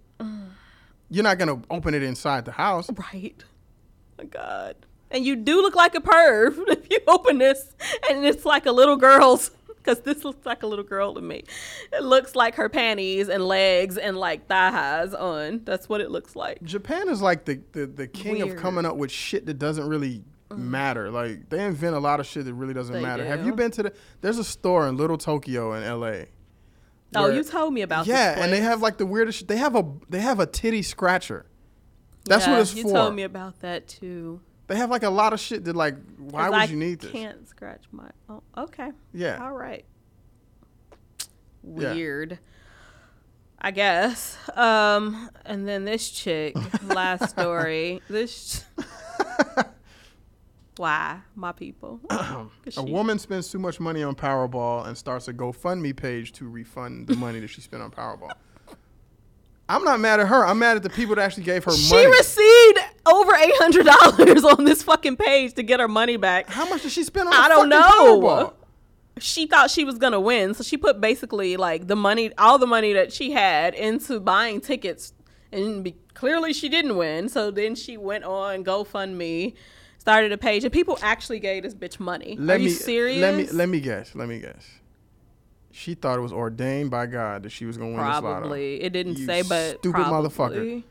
You're 1.09 1.23
not 1.23 1.37
gonna 1.37 1.61
open 1.69 1.93
it 1.93 2.01
inside 2.01 2.45
the 2.45 2.51
house. 2.51 2.89
Right. 3.13 3.43
my 4.17 4.23
God. 4.25 4.75
And 5.11 5.23
you 5.23 5.35
do 5.35 5.61
look 5.61 5.75
like 5.75 5.93
a 5.93 6.01
perv 6.01 6.57
if 6.67 6.89
you 6.89 6.99
open 7.07 7.37
this 7.37 7.75
and 8.09 8.25
it's 8.25 8.45
like 8.45 8.65
a 8.65 8.71
little 8.71 8.95
girl's 8.95 9.51
because 9.83 10.01
this 10.01 10.23
looks 10.23 10.45
like 10.45 10.63
a 10.63 10.67
little 10.67 10.85
girl 10.85 11.13
to 11.13 11.21
me. 11.21 11.43
It 11.91 12.03
looks 12.03 12.35
like 12.35 12.55
her 12.55 12.69
panties 12.69 13.29
and 13.29 13.45
legs 13.45 13.97
and 13.97 14.17
like 14.17 14.47
thigh 14.47 14.71
highs 14.71 15.13
on. 15.13 15.61
That's 15.65 15.89
what 15.89 16.01
it 16.01 16.09
looks 16.09 16.35
like. 16.35 16.63
Japan 16.63 17.09
is 17.09 17.21
like 17.21 17.45
the, 17.45 17.61
the, 17.73 17.85
the 17.85 18.07
king 18.07 18.37
Weird. 18.37 18.49
of 18.51 18.57
coming 18.57 18.85
up 18.85 18.95
with 18.95 19.11
shit 19.11 19.45
that 19.45 19.59
doesn't 19.59 19.87
really 19.87 20.23
mm. 20.49 20.57
matter. 20.57 21.11
Like 21.11 21.49
they 21.49 21.63
invent 21.65 21.95
a 21.95 21.99
lot 21.99 22.19
of 22.19 22.25
shit 22.25 22.45
that 22.45 22.53
really 22.53 22.73
doesn't 22.73 22.93
They 22.93 23.01
matter. 23.01 23.25
Have 23.25 23.45
you 23.45 23.53
been 23.53 23.71
to 23.71 23.83
the? 23.83 23.93
There's 24.21 24.37
a 24.37 24.43
store 24.43 24.87
in 24.87 24.97
Little 24.97 25.17
Tokyo 25.17 25.73
in 25.73 25.83
L.A. 25.83 26.27
Oh, 27.15 27.29
you 27.29 27.43
told 27.43 27.73
me 27.73 27.81
about 27.81 28.05
that. 28.07 28.37
Yeah, 28.37 28.43
and 28.43 28.51
they 28.51 28.61
have 28.61 28.81
like 28.81 28.97
the 28.97 29.05
weirdest. 29.05 29.47
They 29.47 29.57
have 29.57 29.75
a 29.75 29.85
they 30.09 30.19
have 30.19 30.39
a 30.39 30.45
titty 30.45 30.81
scratcher. 30.81 31.45
That's 32.25 32.47
Yeah, 32.47 32.53
what 32.53 32.61
it's 32.61 32.73
you 32.73 32.83
for. 32.83 32.87
You 32.87 32.93
told 32.95 33.15
me 33.15 33.23
about 33.23 33.59
that 33.59 33.87
too. 33.87 34.41
They 34.73 34.79
have 34.79 34.89
like 34.89 35.03
a 35.03 35.09
lot 35.11 35.33
of 35.33 35.39
shit 35.39 35.65
that 35.65 35.75
like. 35.75 35.93
why 36.17 36.49
would 36.49 36.57
I 36.57 36.63
you 36.63 36.75
need 36.75 36.99
this? 36.99 37.11
I 37.11 37.13
can't 37.13 37.47
scratch 37.47 37.83
my. 37.91 38.09
Oh, 38.27 38.41
okay. 38.57 38.91
Yeah. 39.13 39.37
All 39.39 39.51
right. 39.51 39.85
Yeah. 41.63 41.93
Weird. 41.93 42.39
I 43.61 43.69
guess. 43.69 44.35
Um, 44.57 45.29
and 45.45 45.67
then 45.67 45.85
this 45.85 46.09
chick, 46.09 46.55
last 46.87 47.29
story. 47.29 48.01
This. 48.09 48.65
Why, 50.77 51.19
my 51.35 51.51
people? 51.51 51.99
A 52.09 52.47
she- 52.71 52.79
woman 52.79 53.19
spends 53.19 53.51
too 53.51 53.59
much 53.59 53.79
money 53.79 54.01
on 54.01 54.15
Powerball 54.15 54.87
and 54.87 54.97
starts 54.97 55.27
a 55.27 55.33
GoFundMe 55.33 55.95
page 55.95 56.31
to 56.31 56.49
refund 56.49 57.05
the 57.05 57.15
money 57.15 57.39
that 57.41 57.49
she 57.49 57.61
spent 57.61 57.83
on 57.83 57.91
Powerball. 57.91 58.31
I'm 59.69 59.83
not 59.83 59.99
mad 59.99 60.19
at 60.19 60.29
her. 60.29 60.43
I'm 60.43 60.57
mad 60.57 60.77
at 60.77 60.81
the 60.83 60.89
people 60.89 61.13
that 61.13 61.21
actually 61.21 61.43
gave 61.43 61.63
her 61.63 61.71
She 61.73 61.93
money. 61.93 62.05
She 62.05 62.07
received 62.07 62.79
over 63.05 63.33
eight 63.35 63.53
hundred 63.55 63.85
dollars 63.85 64.43
on 64.57 64.63
this 64.65 64.83
fucking 64.83 65.17
page 65.17 65.53
to 65.55 65.63
get 65.63 65.79
her 65.79 65.87
money 65.87 66.17
back. 66.17 66.49
How 66.49 66.67
much 66.69 66.83
did 66.83 66.91
she 66.91 67.03
spend 67.03 67.27
on? 67.27 67.33
I 67.33 67.47
don't 67.47 67.69
know. 67.69 67.81
Powerball? 67.81 68.53
She 69.19 69.45
thought 69.45 69.69
she 69.69 69.83
was 69.83 69.97
gonna 69.97 70.19
win, 70.19 70.53
so 70.53 70.63
she 70.63 70.77
put 70.77 70.99
basically 70.99 71.55
like 71.57 71.87
the 71.87 71.95
money, 71.95 72.31
all 72.37 72.57
the 72.57 72.67
money 72.67 72.93
that 72.93 73.13
she 73.13 73.31
had 73.31 73.75
into 73.75 74.19
buying 74.19 74.59
tickets, 74.59 75.13
and 75.51 75.83
be, 75.83 75.95
clearly 76.15 76.51
she 76.53 76.67
didn't 76.67 76.97
win. 76.97 77.29
So 77.29 77.51
then 77.51 77.75
she 77.75 77.95
went 77.95 78.23
on 78.23 78.63
GoFundMe, 78.63 79.53
started 79.99 80.31
a 80.31 80.37
page, 80.37 80.63
and 80.63 80.73
people 80.73 80.97
actually 81.03 81.39
gave 81.39 81.61
this 81.61 81.75
bitch 81.75 81.99
money. 81.99 82.35
Let 82.39 82.55
Are 82.55 82.59
me 82.59 82.65
you 82.65 82.71
serious? 82.71 83.21
let 83.21 83.35
me 83.35 83.45
let 83.47 83.69
me 83.69 83.79
guess. 83.81 84.15
Let 84.15 84.27
me 84.27 84.39
guess. 84.39 84.67
She 85.71 85.93
thought 85.95 86.17
it 86.17 86.21
was 86.21 86.33
ordained 86.33 86.89
by 86.91 87.05
God 87.07 87.43
that 87.43 87.51
she 87.51 87.65
was 87.65 87.77
gonna 87.77 87.91
win. 87.91 87.99
Probably 87.99 88.81
it 88.81 88.93
didn't 88.93 89.17
You 89.19 89.25
say, 89.25 89.41
but 89.43 89.79
stupid 89.79 90.01
motherfucker. 90.05 90.65
You 90.65 90.83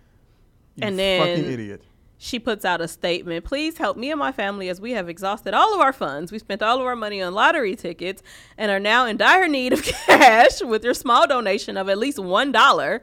And 0.80 0.98
then 0.98 1.20
fucking 1.20 1.52
idiot. 1.52 1.82
She 2.24 2.38
puts 2.38 2.64
out 2.64 2.80
a 2.80 2.86
statement 2.86 3.44
please 3.44 3.78
help 3.78 3.96
me 3.96 4.08
and 4.08 4.18
my 4.20 4.30
family 4.30 4.68
as 4.68 4.80
we 4.80 4.92
have 4.92 5.08
exhausted 5.08 5.54
all 5.54 5.74
of 5.74 5.80
our 5.80 5.92
funds. 5.92 6.30
We 6.30 6.38
spent 6.38 6.62
all 6.62 6.78
of 6.78 6.86
our 6.86 6.94
money 6.94 7.20
on 7.20 7.34
lottery 7.34 7.74
tickets 7.74 8.22
and 8.56 8.70
are 8.70 8.78
now 8.78 9.06
in 9.06 9.16
dire 9.16 9.48
need 9.48 9.72
of 9.72 9.82
cash 10.06 10.62
with 10.62 10.84
your 10.84 10.94
small 10.94 11.26
donation 11.26 11.76
of 11.76 11.88
at 11.88 11.98
least 11.98 12.20
one 12.20 12.52
dollar 12.52 13.02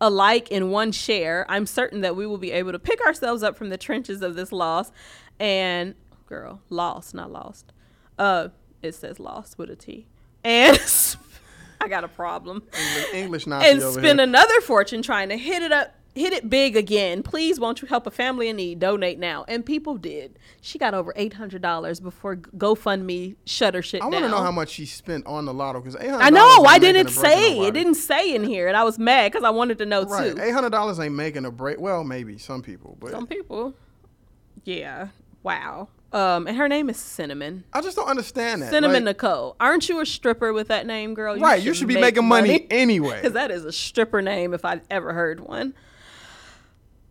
alike 0.00 0.52
in 0.52 0.70
one 0.70 0.92
share. 0.92 1.46
I'm 1.48 1.66
certain 1.66 2.02
that 2.02 2.14
we 2.14 2.28
will 2.28 2.38
be 2.38 2.52
able 2.52 2.70
to 2.70 2.78
pick 2.78 3.04
ourselves 3.04 3.42
up 3.42 3.56
from 3.56 3.70
the 3.70 3.76
trenches 3.76 4.22
of 4.22 4.36
this 4.36 4.52
loss. 4.52 4.92
And 5.40 5.96
girl 6.26 6.60
lost 6.70 7.12
not 7.12 7.32
lost. 7.32 7.72
Uh 8.20 8.50
it 8.82 8.94
says 8.94 9.18
lost 9.18 9.58
with 9.58 9.68
a 9.68 9.74
t. 9.74 10.06
And 10.44 10.78
i 11.80 11.88
got 11.88 12.04
a 12.04 12.08
problem. 12.08 12.62
English, 12.72 13.14
English 13.14 13.46
Nazi 13.48 13.68
and 13.68 13.82
spend 13.82 14.20
another 14.20 14.60
fortune 14.60 15.02
trying 15.02 15.30
to 15.30 15.36
hit 15.36 15.60
it 15.64 15.72
up 15.72 15.92
hit 16.16 16.32
it 16.32 16.50
big 16.50 16.76
again. 16.76 17.22
Please 17.22 17.60
won't 17.60 17.80
you 17.82 17.88
help 17.88 18.06
a 18.06 18.10
family 18.10 18.48
in 18.48 18.56
need? 18.56 18.78
Donate 18.80 19.18
now. 19.18 19.44
And 19.46 19.64
people 19.64 19.96
did. 19.96 20.38
She 20.60 20.78
got 20.78 20.94
over 20.94 21.12
$800 21.12 22.02
before 22.02 22.36
gofundme 22.36 23.36
shut 23.44 23.74
her 23.74 23.82
shit 23.82 24.00
I 24.02 24.06
down. 24.06 24.12
want 24.12 24.24
to 24.24 24.30
know 24.30 24.42
how 24.42 24.50
much 24.50 24.70
she 24.70 24.86
spent 24.86 25.26
on 25.26 25.44
the 25.44 25.54
lotto 25.54 25.80
because 25.80 25.96
eight 25.96 26.08
hundred. 26.10 26.24
i 26.24 26.30
know. 26.30 26.60
why 26.62 26.78
didn't 26.78 27.06
it 27.06 27.10
say? 27.10 27.60
It 27.60 27.74
didn't 27.74 27.94
say 27.94 28.34
in 28.34 28.44
here 28.44 28.66
and 28.68 28.76
i 28.76 28.82
was 28.82 28.98
mad 28.98 29.30
because 29.30 29.44
i 29.44 29.50
wanted 29.50 29.78
to 29.78 29.86
know 29.86 30.04
Right, 30.04 30.34
too. 30.34 30.42
eight 30.42 30.52
hundred 30.52 30.70
dollars 30.70 30.98
ain't 30.98 31.14
making 31.14 31.44
a 31.44 31.50
break. 31.50 31.78
Well, 31.80 32.02
maybe 32.04 32.38
some 32.38 32.62
people, 32.62 32.96
but 33.00 33.10
some 33.10 33.26
people. 33.26 33.74
Yeah. 34.64 35.08
Wow. 35.42 35.88
Um 36.12 36.46
and 36.46 36.56
her 36.56 36.68
name 36.68 36.88
is 36.90 36.96
cinnamon. 36.96 37.64
I 37.72 37.80
just 37.80 37.96
don't 37.96 38.08
understand 38.08 38.62
that. 38.62 38.70
cinnamon 38.70 39.04
Like, 39.04 39.16
nicole. 39.16 39.56
Aren't 39.60 39.88
you 39.88 40.00
a 40.00 40.06
stripper 40.06 40.52
with 40.52 40.68
that 40.68 40.86
name 40.86 41.14
girl? 41.14 41.36
Right, 41.38 41.62
you 41.62 41.74
should 41.74 41.88
be 41.88 42.00
making 42.00 42.24
money 42.26 42.66
anyway. 42.70 43.16
because 43.22 43.32
that 43.32 43.50
is 43.50 43.64
a 43.64 43.72
stripper 43.72 44.22
name 44.22 44.54
if 44.54 44.64
I've 44.64 44.82
ever 44.90 45.12
heard 45.12 45.40
one. 45.40 45.74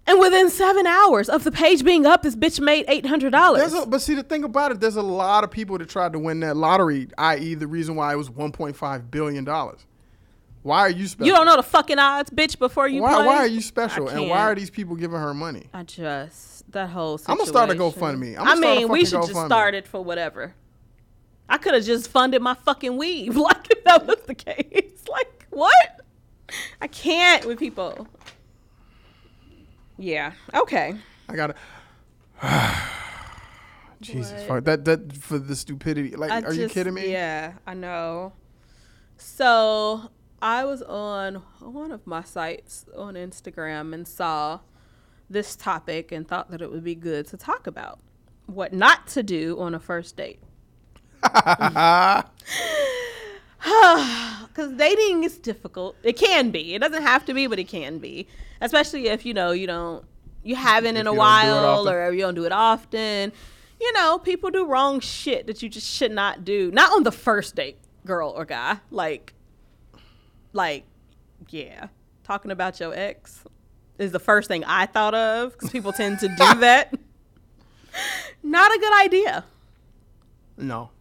And 0.07 0.19
within 0.19 0.51
seven 0.51 0.85
hours 0.85 1.29
of 1.29 1.43
the 1.43 1.51
page 1.51 1.83
being 1.83 2.05
up, 2.05 2.21
this 2.21 2.35
bitch 2.35 2.59
made 2.59 2.85
eight 2.87 3.05
hundred 3.05 3.31
dollars. 3.31 3.73
But 3.87 4.01
see, 4.01 4.13
the 4.13 4.23
thing 4.23 4.43
about 4.43 4.71
it, 4.71 4.79
there's 4.79 4.95
a 4.97 5.01
lot 5.01 5.43
of 5.43 5.49
people 5.51 5.77
that 5.79 5.89
tried 5.89 6.13
to 6.13 6.19
win 6.19 6.41
that 6.41 6.55
lottery, 6.55 7.07
i.e., 7.17 7.55
the 7.55 7.67
reason 7.67 7.95
why 7.95 8.13
it 8.13 8.15
was 8.15 8.29
1.5 8.29 9.11
billion 9.11 9.43
dollars. 9.43 9.85
Why 10.61 10.79
are 10.79 10.89
you 10.89 11.07
special? 11.07 11.27
You 11.27 11.33
don't 11.33 11.45
know 11.45 11.57
the 11.57 11.63
fucking 11.63 11.99
odds, 11.99 12.31
bitch. 12.31 12.57
Before 12.57 12.87
you 12.87 13.01
why, 13.01 13.13
play. 13.13 13.25
why 13.25 13.35
are 13.37 13.47
you 13.47 13.61
special? 13.61 14.07
And 14.07 14.29
why 14.29 14.39
are 14.39 14.55
these 14.55 14.71
people 14.71 14.95
giving 14.95 15.19
her 15.19 15.33
money? 15.33 15.69
I 15.73 15.83
just 15.83 16.71
that 16.71 16.89
whole. 16.89 17.19
I'ma 17.27 17.43
start 17.43 17.69
a 17.69 17.75
GoFundMe. 17.75 18.35
I'ma 18.35 18.51
I 18.51 18.55
start 18.55 18.57
a 18.57 18.79
mean, 18.79 18.87
we 18.89 19.05
should 19.05 19.21
just 19.21 19.45
start 19.45 19.75
it 19.75 19.87
for 19.87 20.03
whatever. 20.03 20.55
I 21.47 21.57
could 21.57 21.75
have 21.75 21.85
just 21.85 22.09
funded 22.09 22.41
my 22.41 22.55
fucking 22.55 22.97
weave, 22.97 23.35
like 23.37 23.67
if 23.69 23.83
that 23.83 24.05
was 24.05 24.17
the 24.27 24.35
case. 24.35 24.91
Like 25.07 25.45
what? 25.51 26.01
I 26.81 26.87
can't 26.87 27.45
with 27.45 27.59
people. 27.59 28.07
Yeah. 29.97 30.33
Okay. 30.53 30.95
I 31.29 31.35
gotta. 31.35 31.55
Jesus, 34.01 34.43
fuck 34.45 34.65
that 34.65 34.85
that 34.85 35.13
for 35.15 35.39
the 35.39 35.55
stupidity. 35.55 36.15
Like, 36.15 36.31
I 36.31 36.41
are 36.41 36.53
you 36.53 36.63
just- 36.63 36.73
kidding 36.73 36.93
me? 36.93 37.11
Yeah, 37.11 37.53
I 37.65 37.73
know. 37.73 38.33
So 39.17 40.11
I 40.41 40.65
was 40.65 40.81
on 40.81 41.35
one 41.59 41.91
of 41.91 42.05
my 42.05 42.23
sites 42.23 42.85
on 42.95 43.13
Instagram 43.15 43.93
and 43.93 44.07
saw 44.07 44.59
this 45.29 45.55
topic 45.55 46.11
and 46.11 46.27
thought 46.27 46.51
that 46.51 46.61
it 46.61 46.71
would 46.71 46.83
be 46.83 46.95
good 46.95 47.25
to 47.27 47.37
talk 47.37 47.65
about 47.65 47.99
what 48.45 48.73
not 48.73 49.07
to 49.07 49.23
do 49.23 49.59
on 49.59 49.73
a 49.73 49.79
first 49.79 50.17
date. 50.17 50.39
Because 54.55 54.71
dating 54.77 55.25
is 55.25 55.37
difficult. 55.37 55.97
It 56.01 56.13
can 56.13 56.49
be. 56.49 56.75
It 56.75 56.79
doesn't 56.79 57.03
have 57.03 57.25
to 57.25 57.33
be, 57.33 57.45
but 57.47 57.59
it 57.59 57.65
can 57.65 57.97
be. 57.97 58.25
Especially 58.61 59.07
if 59.07 59.25
you 59.25 59.33
know 59.33 59.51
you 59.51 59.67
don't, 59.67 60.05
you 60.43 60.55
haven't 60.55 60.95
If 60.95 61.01
in 61.01 61.07
a 61.07 61.11
you 61.11 61.17
don't 61.17 61.43
do 61.43 61.49
it 61.49 61.53
while, 61.53 61.89
or 61.89 62.13
you 62.13 62.21
don't 62.21 62.35
do 62.35 62.45
it 62.45 62.53
often. 62.53 63.33
You 63.81 63.91
know, 63.93 64.17
people 64.17 64.51
do 64.51 64.65
wrong 64.65 65.01
shit 65.01 65.47
that 65.47 65.61
you 65.61 65.67
just 65.67 65.87
should 65.87 66.11
not 66.11 66.45
do. 66.45 66.71
Not 66.71 66.93
on 66.93 67.03
the 67.03 67.11
first 67.11 67.55
date, 67.55 67.77
girl 68.05 68.29
or 68.29 68.45
guy. 68.45 68.77
Like, 68.91 69.33
like, 70.53 70.85
yeah, 71.49 71.87
talking 72.23 72.51
about 72.51 72.79
your 72.79 72.93
ex 72.95 73.43
is 73.97 74.13
the 74.13 74.19
first 74.19 74.47
thing 74.47 74.63
I 74.63 74.85
thought 74.85 75.13
of 75.13 75.51
because 75.51 75.69
people 75.69 75.91
tend 75.91 76.19
to 76.19 76.29
do 76.29 76.35
that. 76.59 76.93
Not 78.41 78.73
a 78.73 78.79
good 78.79 79.05
idea. 79.05 79.43
No. 80.57 80.91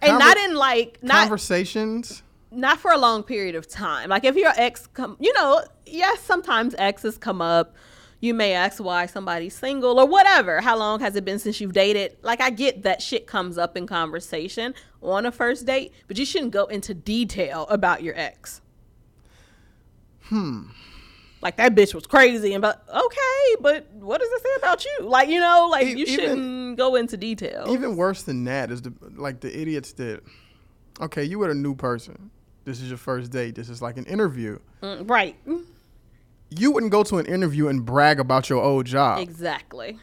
And 0.00 0.12
Conver- 0.12 0.18
not 0.18 0.36
in 0.38 0.54
like 0.54 0.98
not 1.02 1.20
Conversations. 1.22 2.22
not 2.50 2.78
for 2.78 2.90
a 2.92 2.98
long 2.98 3.22
period 3.22 3.54
of 3.54 3.68
time. 3.68 4.08
Like 4.10 4.24
if 4.24 4.36
your 4.36 4.52
ex 4.56 4.86
come, 4.88 5.16
you 5.20 5.32
know, 5.34 5.62
yes, 5.86 6.20
sometimes 6.20 6.74
exes 6.78 7.18
come 7.18 7.40
up. 7.42 7.74
You 8.20 8.34
may 8.34 8.52
ask 8.52 8.80
why 8.82 9.06
somebody's 9.06 9.54
single 9.56 9.98
or 9.98 10.06
whatever. 10.06 10.60
How 10.60 10.78
long 10.78 11.00
has 11.00 11.16
it 11.16 11.24
been 11.24 11.40
since 11.40 11.60
you've 11.60 11.72
dated? 11.72 12.16
Like 12.22 12.40
I 12.40 12.50
get 12.50 12.84
that 12.84 13.02
shit 13.02 13.26
comes 13.26 13.58
up 13.58 13.76
in 13.76 13.84
conversation 13.86 14.74
on 15.02 15.26
a 15.26 15.32
first 15.32 15.66
date, 15.66 15.92
but 16.06 16.16
you 16.16 16.24
shouldn't 16.24 16.52
go 16.52 16.66
into 16.66 16.94
detail 16.94 17.66
about 17.68 18.02
your 18.04 18.16
ex. 18.16 18.60
Hmm. 20.26 20.66
Like 21.42 21.56
that 21.56 21.74
bitch 21.74 21.92
was 21.92 22.06
crazy 22.06 22.54
and 22.54 22.62
but 22.62 22.84
okay, 22.88 23.56
but 23.60 23.92
what 23.94 24.20
does 24.20 24.30
it 24.30 24.42
say 24.42 24.48
about 24.58 24.84
you? 24.84 24.98
Like, 25.02 25.28
you 25.28 25.40
know, 25.40 25.68
like 25.70 25.88
you 25.88 25.96
even- 26.06 26.14
shouldn't 26.14 26.76
go 26.78 26.94
into 26.94 27.16
detail. 27.16 27.66
Even 27.68 27.96
worse 27.96 28.22
than 28.22 28.44
that 28.44 28.70
is 28.70 28.82
the 28.82 28.92
like 29.16 29.40
the 29.40 29.56
idiots 29.60 29.92
that. 29.94 30.22
Okay, 31.00 31.24
you 31.24 31.38
were 31.40 31.50
a 31.50 31.54
new 31.54 31.74
person. 31.74 32.30
This 32.64 32.80
is 32.80 32.88
your 32.88 32.98
first 32.98 33.32
date. 33.32 33.56
This 33.56 33.68
is 33.68 33.82
like 33.82 33.96
an 33.96 34.04
interview. 34.04 34.58
Mm, 34.82 35.10
right. 35.10 35.34
You 36.50 36.70
wouldn't 36.70 36.92
go 36.92 37.02
to 37.02 37.18
an 37.18 37.26
interview 37.26 37.68
and 37.68 37.84
brag 37.84 38.20
about 38.20 38.48
your 38.50 38.62
old 38.62 38.84
job, 38.86 39.18
Exactly. 39.20 39.98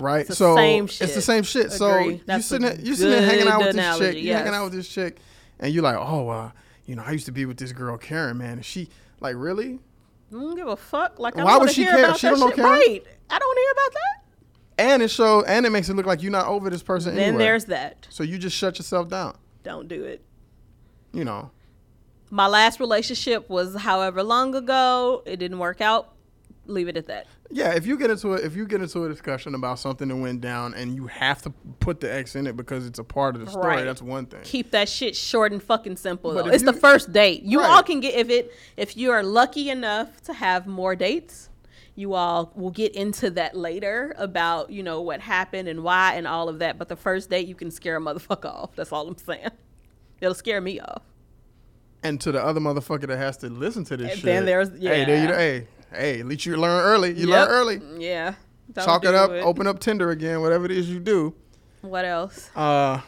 right? 0.00 0.26
the 0.26 0.34
so 0.34 0.56
same 0.56 0.84
it's 0.84 1.14
the 1.14 1.20
same 1.20 1.42
shit. 1.44 1.70
So 1.70 1.90
Agree. 1.94 2.14
you 2.14 2.20
That's 2.26 2.46
sitting 2.46 2.66
there, 2.66 2.80
you 2.80 2.94
sitting 2.94 3.12
there 3.12 3.22
hanging 3.26 3.46
out 3.48 3.58
with 3.58 3.66
this 3.68 3.74
analogy, 3.76 4.12
chick. 4.14 4.24
You 4.24 4.32
hanging 4.32 4.54
out 4.54 4.64
with 4.64 4.72
this 4.72 4.88
chick, 4.88 5.18
and 5.60 5.72
you're 5.72 5.82
like, 5.84 5.96
oh, 5.96 6.28
uh, 6.30 6.50
you 6.86 6.96
know, 6.96 7.02
I 7.06 7.12
used 7.12 7.26
to 7.26 7.32
be 7.32 7.44
with 7.44 7.58
this 7.58 7.72
girl 7.72 7.96
Karen, 7.98 8.38
man. 8.38 8.52
And 8.54 8.64
she 8.64 8.88
like 9.20 9.36
really, 9.36 9.78
I 10.30 10.34
don't 10.34 10.56
give 10.56 10.68
a 10.68 10.76
fuck. 10.76 11.18
Like, 11.18 11.36
I 11.36 11.44
Why 11.44 11.52
don't 11.52 11.60
would 11.62 11.72
she 11.72 11.84
care? 11.84 12.14
She 12.14 12.28
don't 12.28 12.40
know 12.40 12.50
care? 12.50 12.64
Right. 12.64 13.02
I 13.30 13.38
don't 13.38 13.58
hear 13.58 13.70
about 13.72 13.92
that. 13.92 14.22
And 14.78 15.02
it 15.02 15.10
show 15.10 15.42
and 15.44 15.66
it 15.66 15.70
makes 15.70 15.88
it 15.88 15.94
look 15.94 16.06
like 16.06 16.22
you're 16.22 16.32
not 16.32 16.46
over 16.46 16.70
this 16.70 16.82
person 16.82 17.14
Then 17.14 17.24
anyway. 17.30 17.44
there's 17.44 17.66
that. 17.66 18.06
so 18.08 18.22
you 18.22 18.38
just 18.38 18.56
shut 18.56 18.78
yourself 18.78 19.08
down. 19.08 19.36
Don't 19.62 19.88
do 19.88 20.04
it. 20.04 20.24
You 21.12 21.24
know. 21.24 21.50
My 22.30 22.46
last 22.46 22.80
relationship 22.80 23.50
was 23.50 23.74
however 23.76 24.22
long 24.22 24.54
ago. 24.54 25.22
It 25.26 25.36
didn't 25.36 25.58
work 25.58 25.80
out. 25.80 26.14
Leave 26.70 26.88
it 26.88 26.96
at 26.96 27.06
that. 27.08 27.26
Yeah, 27.50 27.74
if 27.74 27.84
you 27.86 27.96
get 27.98 28.10
into 28.10 28.34
a, 28.34 28.36
if 28.36 28.54
you 28.54 28.64
get 28.66 28.80
into 28.80 29.04
a 29.04 29.08
discussion 29.08 29.54
about 29.54 29.78
something 29.78 30.08
that 30.08 30.16
went 30.16 30.40
down 30.40 30.72
and 30.74 30.94
you 30.94 31.06
have 31.08 31.42
to 31.42 31.50
put 31.80 32.00
the 32.00 32.12
X 32.12 32.36
in 32.36 32.46
it 32.46 32.56
because 32.56 32.86
it's 32.86 32.98
a 32.98 33.04
part 33.04 33.34
of 33.34 33.44
the 33.44 33.50
story, 33.50 33.66
Right. 33.66 33.84
that's 33.84 34.00
one 34.02 34.26
thing. 34.26 34.40
Keep 34.44 34.70
that 34.70 34.88
shit 34.88 35.16
short 35.16 35.52
and 35.52 35.62
fucking 35.62 35.96
simple. 35.96 36.32
But 36.32 36.42
Though. 36.44 36.48
if 36.50 36.54
It's 36.54 36.64
the 36.64 36.72
first 36.72 37.12
date. 37.12 37.42
You 37.42 37.60
Right. 37.60 37.68
all 37.70 37.82
can 37.82 38.00
get 38.00 38.14
if 38.14 38.30
it 38.30 38.52
if 38.76 38.96
you 38.96 39.10
are 39.10 39.22
lucky 39.22 39.68
enough 39.70 40.20
to 40.22 40.32
have 40.32 40.66
more 40.66 40.94
dates. 40.94 41.48
You 41.96 42.14
all 42.14 42.52
will 42.54 42.70
get 42.70 42.94
into 42.94 43.30
that 43.30 43.54
later 43.56 44.14
about 44.16 44.70
you 44.70 44.82
know 44.82 45.00
what 45.02 45.20
happened 45.20 45.68
and 45.68 45.82
why 45.82 46.14
and 46.14 46.26
all 46.26 46.48
of 46.48 46.60
that. 46.60 46.78
But 46.78 46.88
the 46.88 46.96
first 46.96 47.28
date, 47.30 47.46
you 47.48 47.54
can 47.54 47.70
scare 47.70 47.96
a 47.96 48.00
motherfucker 48.00 48.44
off. 48.54 48.76
That's 48.76 48.92
all 48.92 49.08
I'm 49.08 49.18
saying. 49.18 49.48
It'll 50.20 50.34
scare 50.34 50.60
me 50.60 50.78
off. 50.80 51.02
And 52.02 52.18
to 52.22 52.32
the 52.32 52.42
other 52.42 52.60
motherfucker 52.60 53.06
that 53.08 53.18
has 53.18 53.36
to 53.38 53.48
listen 53.50 53.84
to 53.84 53.96
this 53.96 54.12
And 54.12 54.16
shit, 54.20 54.24
then 54.24 54.46
there's- 54.46 54.70
hey, 54.70 55.04
there 55.04 55.22
you 55.22 55.28
yeah. 55.28 55.36
hey, 55.36 55.66
hey, 55.92 56.20
at 56.20 56.26
least 56.26 56.46
you 56.46 56.56
learn 56.56 56.82
early. 56.84 57.10
You 57.12 57.28
Yep. 57.28 57.28
learn 57.28 57.48
early. 57.48 57.80
Yeah. 57.98 58.34
Don't 58.72 58.84
Chalk 58.84 59.04
it 59.04 59.14
up, 59.14 59.30
open 59.30 59.66
up 59.66 59.80
Tinder 59.80 60.10
again, 60.10 60.40
whatever 60.42 60.64
it 60.64 60.70
is 60.70 60.88
you 60.88 61.00
do. 61.00 61.34
What 61.82 62.04
else? 62.04 62.50
Uh, 62.54 63.00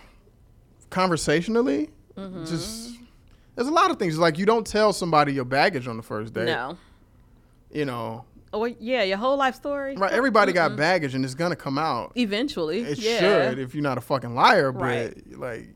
conversationally, 0.91 1.91
Mm-hmm. 2.17 2.45
just 2.45 2.91
there's 3.55 3.69
a 3.69 3.73
lot 3.73 3.91
of 3.91 3.99
things. 3.99 4.19
Like 4.19 4.39
you 4.39 4.45
don't 4.45 4.67
tell 4.67 4.93
somebody 4.93 5.33
your 5.33 5.45
baggage 5.47 5.87
on 5.89 5.97
the 5.97 6.03
first 6.03 6.35
day. 6.35 6.45
No. 6.45 6.77
You 7.71 7.87
know, 7.87 8.25
Oh 8.53 8.67
yeah, 8.67 9.03
your 9.03 9.17
whole 9.17 9.39
life 9.39 9.55
story. 9.55 9.97
right? 9.97 10.13
Everybody 10.13 10.53
got 10.53 10.77
baggage, 10.77 11.15
and 11.15 11.25
it's 11.25 11.35
gonna 11.35 11.57
come 11.57 11.79
out. 11.79 12.13
Eventually. 12.17 12.81
It 12.83 12.99
yeah. 12.99 13.19
should 13.49 13.59
if 13.59 13.75
you're 13.75 13.83
not 13.83 13.97
a 13.97 14.03
fucking 14.03 14.35
liar. 14.35 14.73
But 14.73 14.83
Right. 14.83 15.39
like, 15.39 15.69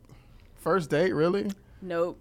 first 0.56 0.90
date, 0.90 1.12
really? 1.14 1.50
Nope. 1.80 2.18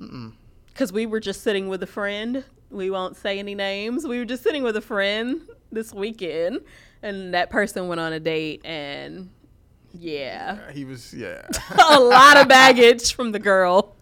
Mm. 0.00 0.32
Because 0.66 0.92
we 0.92 1.06
were 1.06 1.20
just 1.20 1.42
sitting 1.42 1.68
with 1.68 1.82
a 1.84 1.86
friend. 1.86 2.44
We 2.72 2.90
won't 2.90 3.16
say 3.16 3.38
any 3.38 3.54
names. 3.54 4.06
We 4.06 4.18
were 4.18 4.24
just 4.24 4.42
sitting 4.42 4.62
with 4.62 4.76
a 4.76 4.80
friend 4.80 5.42
this 5.70 5.92
weekend, 5.92 6.60
and 7.02 7.34
that 7.34 7.50
person 7.50 7.86
went 7.88 8.00
on 8.00 8.12
a 8.12 8.20
date, 8.20 8.62
and 8.64 9.28
yeah, 9.98 10.58
Uh, 10.68 10.72
He 10.72 10.84
was, 10.84 11.12
yeah. 11.12 11.46
a 11.90 12.00
lot 12.00 12.36
of 12.38 12.48
baggage 12.48 13.14
from 13.14 13.32
the 13.32 13.38
girl. 13.38 13.94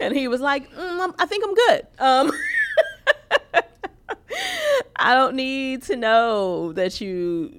And 0.00 0.14
he 0.14 0.28
was 0.28 0.40
like, 0.40 0.70
mm, 0.72 1.00
I'm- 1.00 1.14
I 1.18 1.24
think 1.26 1.44
I'm 1.46 1.54
good. 1.54 1.86
Um, 1.98 2.32
I 4.96 5.14
don't 5.14 5.34
need 5.36 5.82
to 5.84 5.96
know 5.96 6.72
that 6.72 7.00
you 7.00 7.52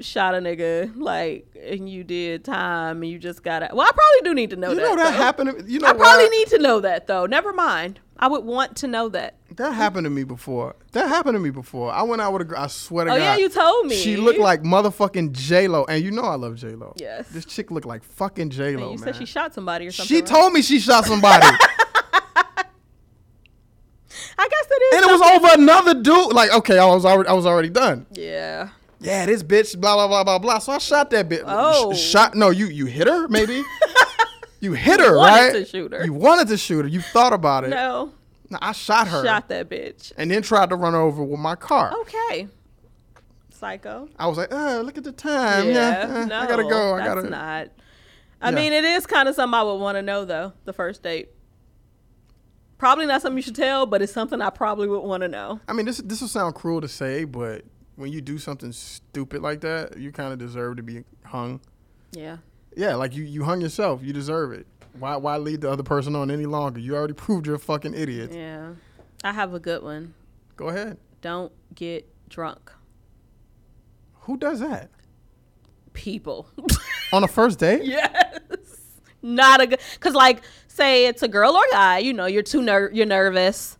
shot 0.00 0.34
a 0.34 0.38
nigga 0.38 0.92
like 0.96 1.46
and 1.62 1.88
you 1.88 2.02
did 2.02 2.44
time 2.44 3.02
and 3.02 3.10
you 3.10 3.18
just 3.18 3.42
got 3.42 3.62
it. 3.62 3.70
Well, 3.72 3.86
I 3.86 3.90
probably 3.92 4.30
do 4.30 4.34
need 4.34 4.50
to 4.50 4.56
know 4.56 4.70
you 4.70 4.76
that. 4.76 4.82
know 4.82 4.96
that 4.96 5.10
though. 5.12 5.16
happened. 5.16 5.70
You 5.70 5.78
know 5.80 5.88
I 5.88 5.92
probably 5.92 6.24
what? 6.24 6.30
need 6.32 6.48
to 6.48 6.58
know 6.58 6.80
that 6.80 7.06
though. 7.06 7.26
Never 7.26 7.52
mind. 7.52 8.00
I 8.18 8.28
would 8.28 8.44
want 8.44 8.76
to 8.78 8.88
know 8.88 9.08
that. 9.10 9.34
That 9.56 9.72
happened 9.74 10.04
to 10.04 10.10
me 10.10 10.24
before. 10.24 10.74
That 10.92 11.08
happened 11.08 11.34
to 11.34 11.38
me 11.40 11.50
before. 11.50 11.92
I 11.92 12.02
went 12.02 12.22
out 12.22 12.32
with 12.32 12.42
a 12.42 12.44
girl. 12.44 12.58
I 12.58 12.66
swear 12.68 13.04
to 13.04 13.10
Oh 13.12 13.16
God. 13.16 13.22
yeah, 13.22 13.36
you 13.36 13.48
told 13.48 13.86
me. 13.86 13.94
She 13.96 14.16
looked 14.16 14.38
like 14.38 14.62
motherfucking 14.62 15.32
J 15.32 15.68
Lo, 15.68 15.84
and 15.88 16.02
you 16.02 16.10
know 16.10 16.22
I 16.22 16.36
love 16.36 16.56
J 16.56 16.68
Lo. 16.70 16.94
Yes. 16.96 17.28
This 17.28 17.44
chick 17.44 17.70
looked 17.70 17.86
like 17.86 18.02
fucking 18.04 18.50
J 18.50 18.76
Lo. 18.76 18.84
you 18.92 18.98
man. 18.98 18.98
said 18.98 19.16
she 19.16 19.26
shot 19.26 19.52
somebody 19.54 19.86
or 19.86 19.92
something. 19.92 20.08
She 20.08 20.20
right? 20.20 20.26
told 20.26 20.52
me 20.52 20.62
she 20.62 20.78
shot 20.80 21.04
somebody, 21.04 21.46
I 24.38 24.48
guess 24.48 24.66
it 24.70 24.82
is. 24.82 24.94
and 25.02 25.10
it 25.10 25.12
was 25.12 25.22
over 25.22 25.60
another 25.62 25.94
dude. 26.00 26.32
Like, 26.32 26.52
okay, 26.52 26.78
I 26.78 26.86
was 26.86 27.04
already, 27.04 27.28
I 27.28 27.32
was 27.32 27.46
already 27.46 27.68
done. 27.70 28.06
Yeah. 28.12 28.70
Yeah, 29.00 29.26
this 29.26 29.42
bitch, 29.42 29.78
blah 29.80 29.94
blah 29.96 30.06
blah 30.08 30.24
blah 30.24 30.38
blah. 30.38 30.58
So 30.58 30.72
I 30.72 30.78
shot 30.78 31.10
that 31.10 31.28
bitch. 31.28 31.42
Oh. 31.44 31.92
Sh- 31.92 31.98
shot? 32.00 32.34
No, 32.34 32.50
you 32.50 32.66
you 32.66 32.86
hit 32.86 33.08
her 33.08 33.26
maybe. 33.28 33.62
you 34.60 34.72
hit 34.74 35.00
her, 35.00 35.16
wanted 35.16 35.34
right? 35.36 35.52
to 35.54 35.64
shoot 35.64 35.92
her. 35.92 36.04
You 36.04 36.12
wanted 36.12 36.48
to 36.48 36.56
shoot 36.56 36.82
her. 36.82 36.88
You 36.88 37.00
thought 37.00 37.32
about 37.32 37.64
it. 37.64 37.70
No. 37.70 38.12
No, 38.52 38.58
I 38.62 38.72
shot 38.72 39.08
her, 39.08 39.24
Shot 39.24 39.48
that 39.48 39.68
bitch. 39.68 40.12
and 40.16 40.30
then 40.30 40.42
tried 40.42 40.68
to 40.68 40.76
run 40.76 40.92
her 40.92 41.00
over 41.00 41.22
with 41.24 41.40
my 41.40 41.54
car. 41.56 41.92
Okay. 42.02 42.48
Psycho. 43.50 44.08
I 44.18 44.26
was 44.26 44.36
like, 44.38 44.48
oh, 44.52 44.82
look 44.84 44.98
at 44.98 45.04
the 45.04 45.12
time. 45.12 45.66
Yeah. 45.68 46.06
Yeah, 46.06 46.16
eh, 46.20 46.24
no. 46.26 46.38
I 46.38 46.46
gotta 46.46 46.64
go. 46.64 46.94
I 46.94 46.98
that's 46.98 47.14
gotta. 47.14 47.30
not. 47.30 47.68
I 48.40 48.50
Yeah. 48.50 48.54
mean, 48.56 48.72
it 48.72 48.84
is 48.84 49.06
kind 49.06 49.28
of 49.28 49.34
something 49.34 49.54
I 49.54 49.62
would 49.62 49.76
want 49.76 49.96
to 49.96 50.02
know 50.02 50.24
though. 50.24 50.52
The 50.64 50.72
first 50.72 51.02
date. 51.02 51.30
Probably 52.78 53.06
not 53.06 53.22
something 53.22 53.36
you 53.38 53.42
should 53.42 53.54
tell, 53.54 53.86
but 53.86 54.02
it's 54.02 54.12
something 54.12 54.40
I 54.40 54.50
probably 54.50 54.88
would 54.88 55.00
want 55.00 55.22
to 55.22 55.28
know. 55.28 55.60
I 55.68 55.72
mean, 55.72 55.86
this 55.86 55.98
this 55.98 56.20
will 56.20 56.28
sound 56.28 56.54
cruel 56.56 56.80
to 56.80 56.88
say, 56.88 57.24
but 57.24 57.64
when 57.96 58.10
you 58.12 58.20
do 58.20 58.38
something 58.38 58.72
stupid 58.72 59.40
like 59.42 59.60
that, 59.60 59.96
you 59.96 60.10
kind 60.10 60.32
of 60.32 60.38
deserve 60.38 60.76
to 60.78 60.82
be 60.82 61.04
hung. 61.24 61.60
Yeah. 62.10 62.38
Yeah, 62.76 62.96
like 62.96 63.14
you 63.14 63.22
you 63.22 63.44
hung 63.44 63.60
yourself. 63.60 64.02
You 64.02 64.12
deserve 64.12 64.52
it. 64.52 64.66
Why 64.98 65.16
why 65.16 65.36
lead 65.38 65.60
the 65.62 65.70
other 65.70 65.82
person 65.82 66.14
on 66.16 66.30
any 66.30 66.46
longer? 66.46 66.78
You 66.80 66.94
already 66.96 67.14
proved 67.14 67.46
you're 67.46 67.56
a 67.56 67.58
fucking 67.58 67.94
idiot. 67.94 68.32
Yeah. 68.32 68.72
I 69.24 69.32
have 69.32 69.54
a 69.54 69.60
good 69.60 69.82
one. 69.82 70.14
Go 70.56 70.68
ahead. 70.68 70.98
Don't 71.20 71.52
get 71.74 72.08
drunk. 72.28 72.70
Who 74.22 74.36
does 74.36 74.60
that 74.60 74.90
People. 75.92 76.46
on 77.12 77.22
a 77.24 77.28
first 77.28 77.58
date? 77.58 77.84
yes. 77.84 78.38
Not 79.22 79.60
a 79.60 79.66
good 79.66 79.80
cuz 80.00 80.14
like 80.14 80.42
say 80.68 81.06
it's 81.06 81.22
a 81.22 81.28
girl 81.28 81.52
or 81.54 81.62
guy, 81.70 81.98
you 81.98 82.12
know, 82.12 82.26
you're 82.26 82.42
too 82.42 82.62
ner- 82.62 82.90
you're 82.92 83.06
nervous. 83.06 83.78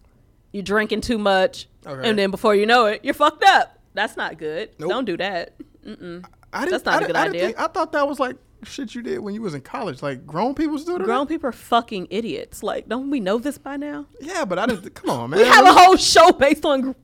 You're 0.52 0.62
drinking 0.62 1.00
too 1.00 1.18
much. 1.18 1.68
Okay. 1.86 2.08
And 2.08 2.18
then 2.18 2.30
before 2.30 2.54
you 2.54 2.66
know 2.66 2.86
it, 2.86 3.00
you're 3.04 3.14
fucked 3.14 3.42
up. 3.44 3.78
That's 3.94 4.16
not 4.16 4.38
good. 4.38 4.70
Nope. 4.78 4.90
Don't 4.90 5.04
do 5.04 5.16
that. 5.16 5.54
I 5.84 5.90
didn't, 5.90 6.26
That's 6.52 6.84
not 6.84 7.02
I 7.02 7.04
a 7.04 7.06
good 7.06 7.16
I 7.16 7.22
didn't 7.24 7.34
idea. 7.36 7.46
think- 7.46 7.60
I 7.60 7.66
thought 7.68 7.92
that 7.92 8.06
was 8.06 8.20
like 8.20 8.36
shit 8.64 8.94
you 8.94 9.02
did 9.02 9.18
when 9.20 9.34
you 9.34 9.42
was 9.42 9.54
in 9.54 9.60
college. 9.60 10.02
Like 10.02 10.26
grown 10.26 10.54
people 10.54 10.78
still 10.78 10.94
do 10.98 11.02
that. 11.04 11.06
Grown 11.06 11.26
people 11.26 11.48
are 11.48 11.52
fucking 11.52 12.08
idiots. 12.10 12.62
Like, 12.62 12.88
don't 12.88 13.10
we 13.10 13.20
know 13.20 13.38
this 13.38 13.58
by 13.58 13.76
now? 13.76 14.06
Yeah, 14.20 14.44
but 14.44 14.58
I 14.58 14.66
didn't. 14.66 14.94
Come 14.94 15.10
on, 15.10 15.30
man. 15.30 15.40
We 15.40 15.46
have 15.46 15.66
a 15.66 15.72
whole 15.72 15.96
show 15.96 16.32
based 16.32 16.64
on 16.64 16.80
grown 16.80 16.94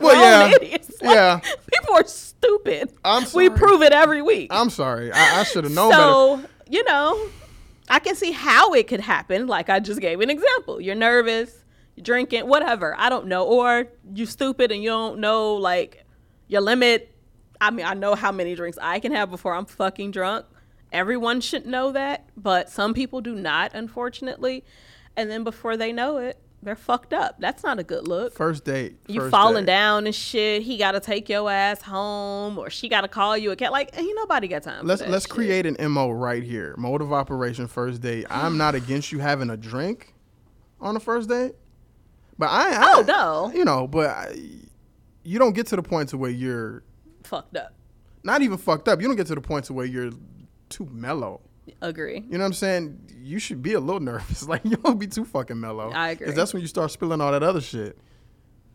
Well, 0.00 0.48
yeah. 0.50 0.54
idiots. 0.56 1.00
Like, 1.02 1.14
Yeah. 1.14 1.40
People 1.40 1.94
are 1.94 2.06
stupid. 2.06 2.92
I'm 3.04 3.24
sorry. 3.24 3.48
We 3.48 3.56
prove 3.56 3.82
it 3.82 3.92
every 3.92 4.22
week. 4.22 4.48
I'm 4.52 4.70
sorry. 4.70 5.10
I, 5.12 5.40
I 5.40 5.42
should 5.44 5.64
have 5.64 5.72
known 5.72 5.90
better. 5.90 6.02
so, 6.02 6.42
you 6.68 6.84
know, 6.84 7.28
I 7.88 7.98
can 7.98 8.14
see 8.14 8.32
how 8.32 8.74
it 8.74 8.86
could 8.88 9.00
happen. 9.00 9.46
Like 9.46 9.68
I 9.70 9.80
just 9.80 10.00
gave 10.00 10.20
an 10.20 10.30
example. 10.30 10.80
You're 10.80 10.94
nervous, 10.94 11.64
you're 11.96 12.04
drinking, 12.04 12.46
whatever. 12.46 12.94
I 12.98 13.08
don't 13.08 13.26
know. 13.26 13.44
Or 13.46 13.88
you 14.14 14.26
stupid 14.26 14.70
and 14.72 14.82
you 14.82 14.90
don't 14.90 15.18
know 15.20 15.54
like 15.54 16.04
your 16.46 16.60
limit. 16.60 17.14
I 17.60 17.72
mean, 17.72 17.84
I 17.86 17.94
know 17.94 18.14
how 18.14 18.30
many 18.30 18.54
drinks 18.54 18.78
I 18.80 19.00
can 19.00 19.10
have 19.12 19.30
before 19.30 19.52
I'm 19.54 19.66
fucking 19.66 20.12
drunk. 20.12 20.46
Everyone 20.92 21.40
should 21.40 21.66
know 21.66 21.92
that, 21.92 22.28
but 22.36 22.70
some 22.70 22.94
people 22.94 23.20
do 23.20 23.34
not, 23.34 23.72
unfortunately. 23.74 24.64
And 25.16 25.30
then 25.30 25.44
before 25.44 25.76
they 25.76 25.92
know 25.92 26.18
it, 26.18 26.38
they're 26.62 26.74
fucked 26.76 27.12
up. 27.12 27.36
That's 27.38 27.62
not 27.62 27.78
a 27.78 27.84
good 27.84 28.08
look. 28.08 28.34
First 28.34 28.64
date. 28.64 28.96
You 29.06 29.20
first 29.20 29.30
falling 29.30 29.64
date. 29.64 29.72
down 29.72 30.06
and 30.06 30.14
shit. 30.14 30.62
He 30.62 30.76
got 30.76 30.92
to 30.92 31.00
take 31.00 31.28
your 31.28 31.48
ass 31.50 31.82
home, 31.82 32.58
or 32.58 32.68
she 32.70 32.88
got 32.88 33.02
to 33.02 33.08
call 33.08 33.36
you 33.36 33.50
a 33.52 33.56
cat. 33.56 33.70
Like, 33.70 33.96
ain't 33.96 34.16
nobody 34.16 34.48
got 34.48 34.62
time. 34.64 34.86
Let's 34.86 35.00
that 35.02 35.10
let's 35.10 35.26
shit. 35.26 35.34
create 35.34 35.66
an 35.66 35.76
mo 35.92 36.10
right 36.10 36.42
here. 36.42 36.74
Mode 36.78 37.00
of 37.02 37.12
operation 37.12 37.68
first 37.68 38.00
date. 38.00 38.26
I'm 38.30 38.56
not 38.56 38.74
against 38.74 39.12
you 39.12 39.18
having 39.20 39.50
a 39.50 39.56
drink 39.56 40.14
on 40.80 40.94
the 40.94 41.00
first 41.00 41.28
date, 41.28 41.52
but 42.38 42.46
I, 42.46 42.70
I 42.72 42.92
Oh, 42.96 43.02
no. 43.06 43.52
you 43.56 43.64
know, 43.64 43.86
but 43.86 44.10
I, 44.10 44.34
you 45.22 45.38
don't 45.38 45.54
get 45.54 45.66
to 45.68 45.76
the 45.76 45.82
point 45.82 46.08
to 46.10 46.18
where 46.18 46.30
you're 46.30 46.82
fucked 47.24 47.56
up. 47.56 47.72
not 48.24 48.42
even 48.42 48.58
fucked 48.58 48.88
up. 48.88 49.00
You 49.00 49.06
don't 49.06 49.16
get 49.16 49.26
to 49.28 49.34
the 49.36 49.40
point 49.40 49.66
to 49.66 49.72
where 49.74 49.86
you're 49.86 50.10
too 50.68 50.88
mellow. 50.90 51.40
Agree. 51.82 52.24
You 52.28 52.38
know 52.38 52.44
what 52.44 52.46
I'm 52.46 52.52
saying? 52.54 52.98
You 53.22 53.38
should 53.38 53.62
be 53.62 53.74
a 53.74 53.80
little 53.80 54.00
nervous. 54.12 54.46
Like 54.48 54.64
you 54.64 54.76
don't 54.76 54.98
be 54.98 55.06
too 55.06 55.24
fucking 55.24 55.58
mellow. 55.58 55.90
I 55.90 56.10
agree. 56.10 56.26
Because 56.26 56.34
that's 56.36 56.52
when 56.52 56.62
you 56.62 56.68
start 56.68 56.90
spilling 56.90 57.20
all 57.20 57.32
that 57.32 57.42
other 57.42 57.60
shit 57.60 57.98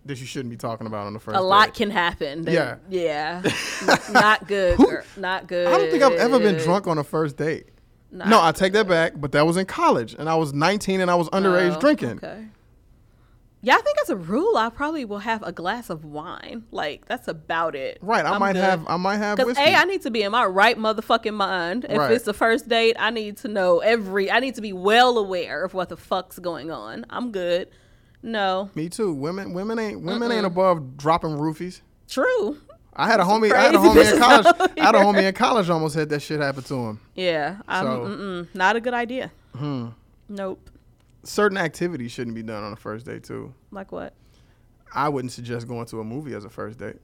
that 0.05 0.19
you 0.19 0.25
shouldn't 0.25 0.49
be 0.49 0.57
talking 0.57 0.85
about 0.85 1.07
on 1.07 1.13
the 1.13 1.19
first. 1.19 1.37
A 1.37 1.41
lot 1.41 1.73
can 1.73 1.89
happen. 1.89 2.43
They- 2.43 2.53
Yeah. 2.53 2.75
Yeah. 2.89 3.41
Not 4.11 4.47
good. 4.47 4.77
Girl. 4.77 5.03
Not 5.17 5.47
good. 5.47 5.67
I 5.67 5.77
don't 5.77 5.89
think 5.89 6.03
I've 6.03 6.13
ever 6.13 6.39
been 6.39 6.57
drunk 6.57 6.87
on 6.87 6.97
a 6.97 7.03
first 7.03 7.37
date. 7.37 7.67
Not 8.11 8.27
no, 8.27 8.41
I 8.41 8.51
take 8.51 8.73
that 8.73 8.87
back. 8.87 9.13
But 9.15 9.31
that 9.31 9.45
was 9.47 9.57
in 9.57 9.65
college, 9.65 10.13
and 10.13 10.29
I 10.29 10.35
was 10.35 10.53
19, 10.53 11.01
and 11.01 11.09
I 11.09 11.15
was 11.15 11.29
oh, 11.33 11.39
underage 11.39 11.75
Oh, 11.75 11.79
drinking. 11.79 12.17
Okay. 12.23 12.45
Yeah, 13.65 13.75
I 13.77 13.81
think 13.81 13.97
as 14.01 14.09
a 14.09 14.17
rule, 14.17 14.57
I 14.57 14.69
probably 14.69 15.05
will 15.05 15.19
have 15.19 15.41
a 15.41 15.53
glass 15.53 15.89
of 15.89 16.03
wine. 16.03 16.65
Like 16.71 17.05
that's 17.05 17.29
about 17.29 17.75
it. 17.75 17.97
Right, 18.01 18.25
I 18.25 18.33
I'm 18.33 18.39
might 18.41 18.53
good. 18.53 18.63
have, 18.63 18.85
I 18.87 18.97
might 18.97 19.17
have 19.17 19.37
Because 19.37 19.57
a, 19.57 19.61
I 19.75 19.85
need 19.85 20.01
to 20.01 20.11
be 20.11 20.21
in 20.23 20.33
my 20.33 20.45
right 20.45 20.77
motherfucking 20.77 21.33
mind. 21.33 21.85
If 21.87 21.97
Right. 21.97 22.11
it's 22.11 22.25
the 22.25 22.33
first 22.33 22.67
date, 22.67 22.97
I 22.99 23.09
need 23.09 23.37
to 23.37 23.47
know 23.47 23.79
every. 23.79 24.29
I 24.29 24.39
need 24.39 24.55
to 24.55 24.61
be 24.61 24.73
well 24.73 25.17
aware 25.17 25.63
of 25.63 25.73
what 25.73 25.87
the 25.87 25.95
fuck's 25.95 26.39
going 26.39 26.71
on. 26.71 27.05
I'm 27.09 27.31
good. 27.31 27.69
No, 28.21 28.69
Me 28.75 28.87
too. 28.89 29.13
Women, 29.13 29.53
women 29.53 29.79
ain't, 29.79 30.01
women 30.01 30.31
ain't 30.31 30.45
above 30.45 30.97
dropping 30.97 31.31
roofies. 31.31 31.81
true. 32.09 32.57
I 32.95 33.07
had 33.07 33.19
a 33.19 33.23
homie, 33.23 33.51
I 33.51 33.63
had 33.63 33.73
a 33.75 33.79
homie 33.79 34.13
in 34.13 34.19
college. 34.19 34.45
I 34.77 34.83
had 34.85 34.93
a 34.95 34.99
homie 34.99 35.23
in 35.27 35.33
college 35.33 35.67
almost 35.69 35.95
had 35.95 36.09
that 36.09 36.21
shit 36.21 36.39
happen 36.39 36.61
to 36.63 36.75
him. 36.75 36.99
Yeah, 37.15 37.57
I'm 37.67 37.85
So- 37.85 38.47
not 38.53 38.75
a 38.75 38.81
good 38.81 38.93
idea. 38.93 39.31
Hmm. 39.55 39.87
Nope. 40.29 40.69
Certain 41.23 41.57
activities 41.57 42.11
shouldn't 42.11 42.35
be 42.35 42.43
done 42.43 42.63
on 42.63 42.73
a 42.73 42.75
first 42.75 43.05
date 43.05 43.23
too. 43.23 43.53
Like 43.71 43.91
what? 43.91 44.13
I 44.93 45.09
wouldn't 45.09 45.31
suggest 45.31 45.67
going 45.67 45.85
to 45.87 45.99
a 45.99 46.03
movie 46.03 46.33
as 46.35 46.45
a 46.45 46.49
first 46.49 46.77
date. 46.79 46.97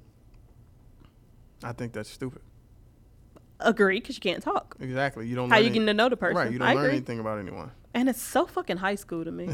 I 1.64 1.72
think 1.74 1.94
that's 1.94 2.10
stupid. 2.10 2.42
Agree, 3.62 4.00
because 4.00 4.16
you 4.16 4.22
can't 4.22 4.42
talk. 4.42 4.78
Exactly. 4.80 5.28
You 5.28 5.36
don't. 5.36 5.50
How 5.50 5.58
you 5.58 5.66
any- 5.66 5.74
getting 5.74 5.88
to 5.88 5.94
know 5.94 6.08
the 6.10 6.16
person? 6.18 6.38
Right. 6.38 6.52
You 6.52 6.60
don't 6.60 6.68
I 6.68 6.74
learn 6.74 6.86
agree. 6.86 6.98
anything 6.98 7.20
about 7.20 7.40
anyone. 7.40 7.72
And 7.94 8.08
it's 8.08 8.22
so 8.22 8.46
fucking 8.46 8.78
high 8.78 8.96
school 8.96 9.26
to 9.26 9.32
me. 9.32 9.50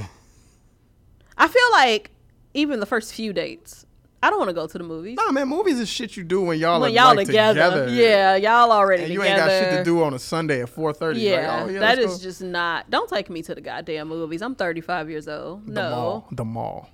I 1.38 1.48
feel 1.48 1.72
like 1.72 2.12
even 2.54 2.80
the 2.80 2.86
first 2.86 3.14
few 3.14 3.34
dates, 3.34 3.85
I 4.26 4.32
don't 4.32 4.40
want 4.40 4.50
to 4.50 4.56
go 4.56 4.66
to 4.66 4.78
the 4.80 4.84
movies. 4.84 5.18
Nah, 5.18 5.32
man. 5.32 5.48
Movies 5.48 5.80
is 5.80 5.88
shit 5.88 6.18
you 6.18 6.24
do 6.24 6.42
when 6.42 6.58
y'all 6.58 6.82
when 6.82 6.90
are 6.90 6.94
y'all 6.96 7.16
like, 7.16 7.28
together. 7.28 7.88
Yeah, 7.90 8.36
y'all 8.36 8.72
already 8.72 9.04
And 9.04 9.14
you 9.14 9.20
together. 9.20 9.40
ain't 9.40 9.50
got 9.50 9.70
shit 9.70 9.78
to 9.78 9.84
do 9.84 10.02
on 10.02 10.16
a 10.16 10.20
Sunday 10.20 10.64
at 10.64 10.70
four 10.70 10.94
thirty. 10.94 11.20
Yeah, 11.20 11.62
like, 11.62 11.70
oh, 11.70 11.74
yeah 11.74 11.80
that 11.82 11.98
go. 12.00 12.18
just 12.18 12.42
not. 12.42 12.90
Don't 12.90 13.08
take 13.08 13.30
me 13.30 13.44
to 13.44 13.54
the 13.54 13.62
goddamn 13.62 14.08
movies. 14.08 14.42
I'm 14.42 14.56
35 14.56 15.12
years 15.12 15.28
old. 15.28 15.68
the 15.68 15.74
no, 15.74 15.90
mall. 15.92 16.28
The 16.32 16.44
mall. 16.44 16.90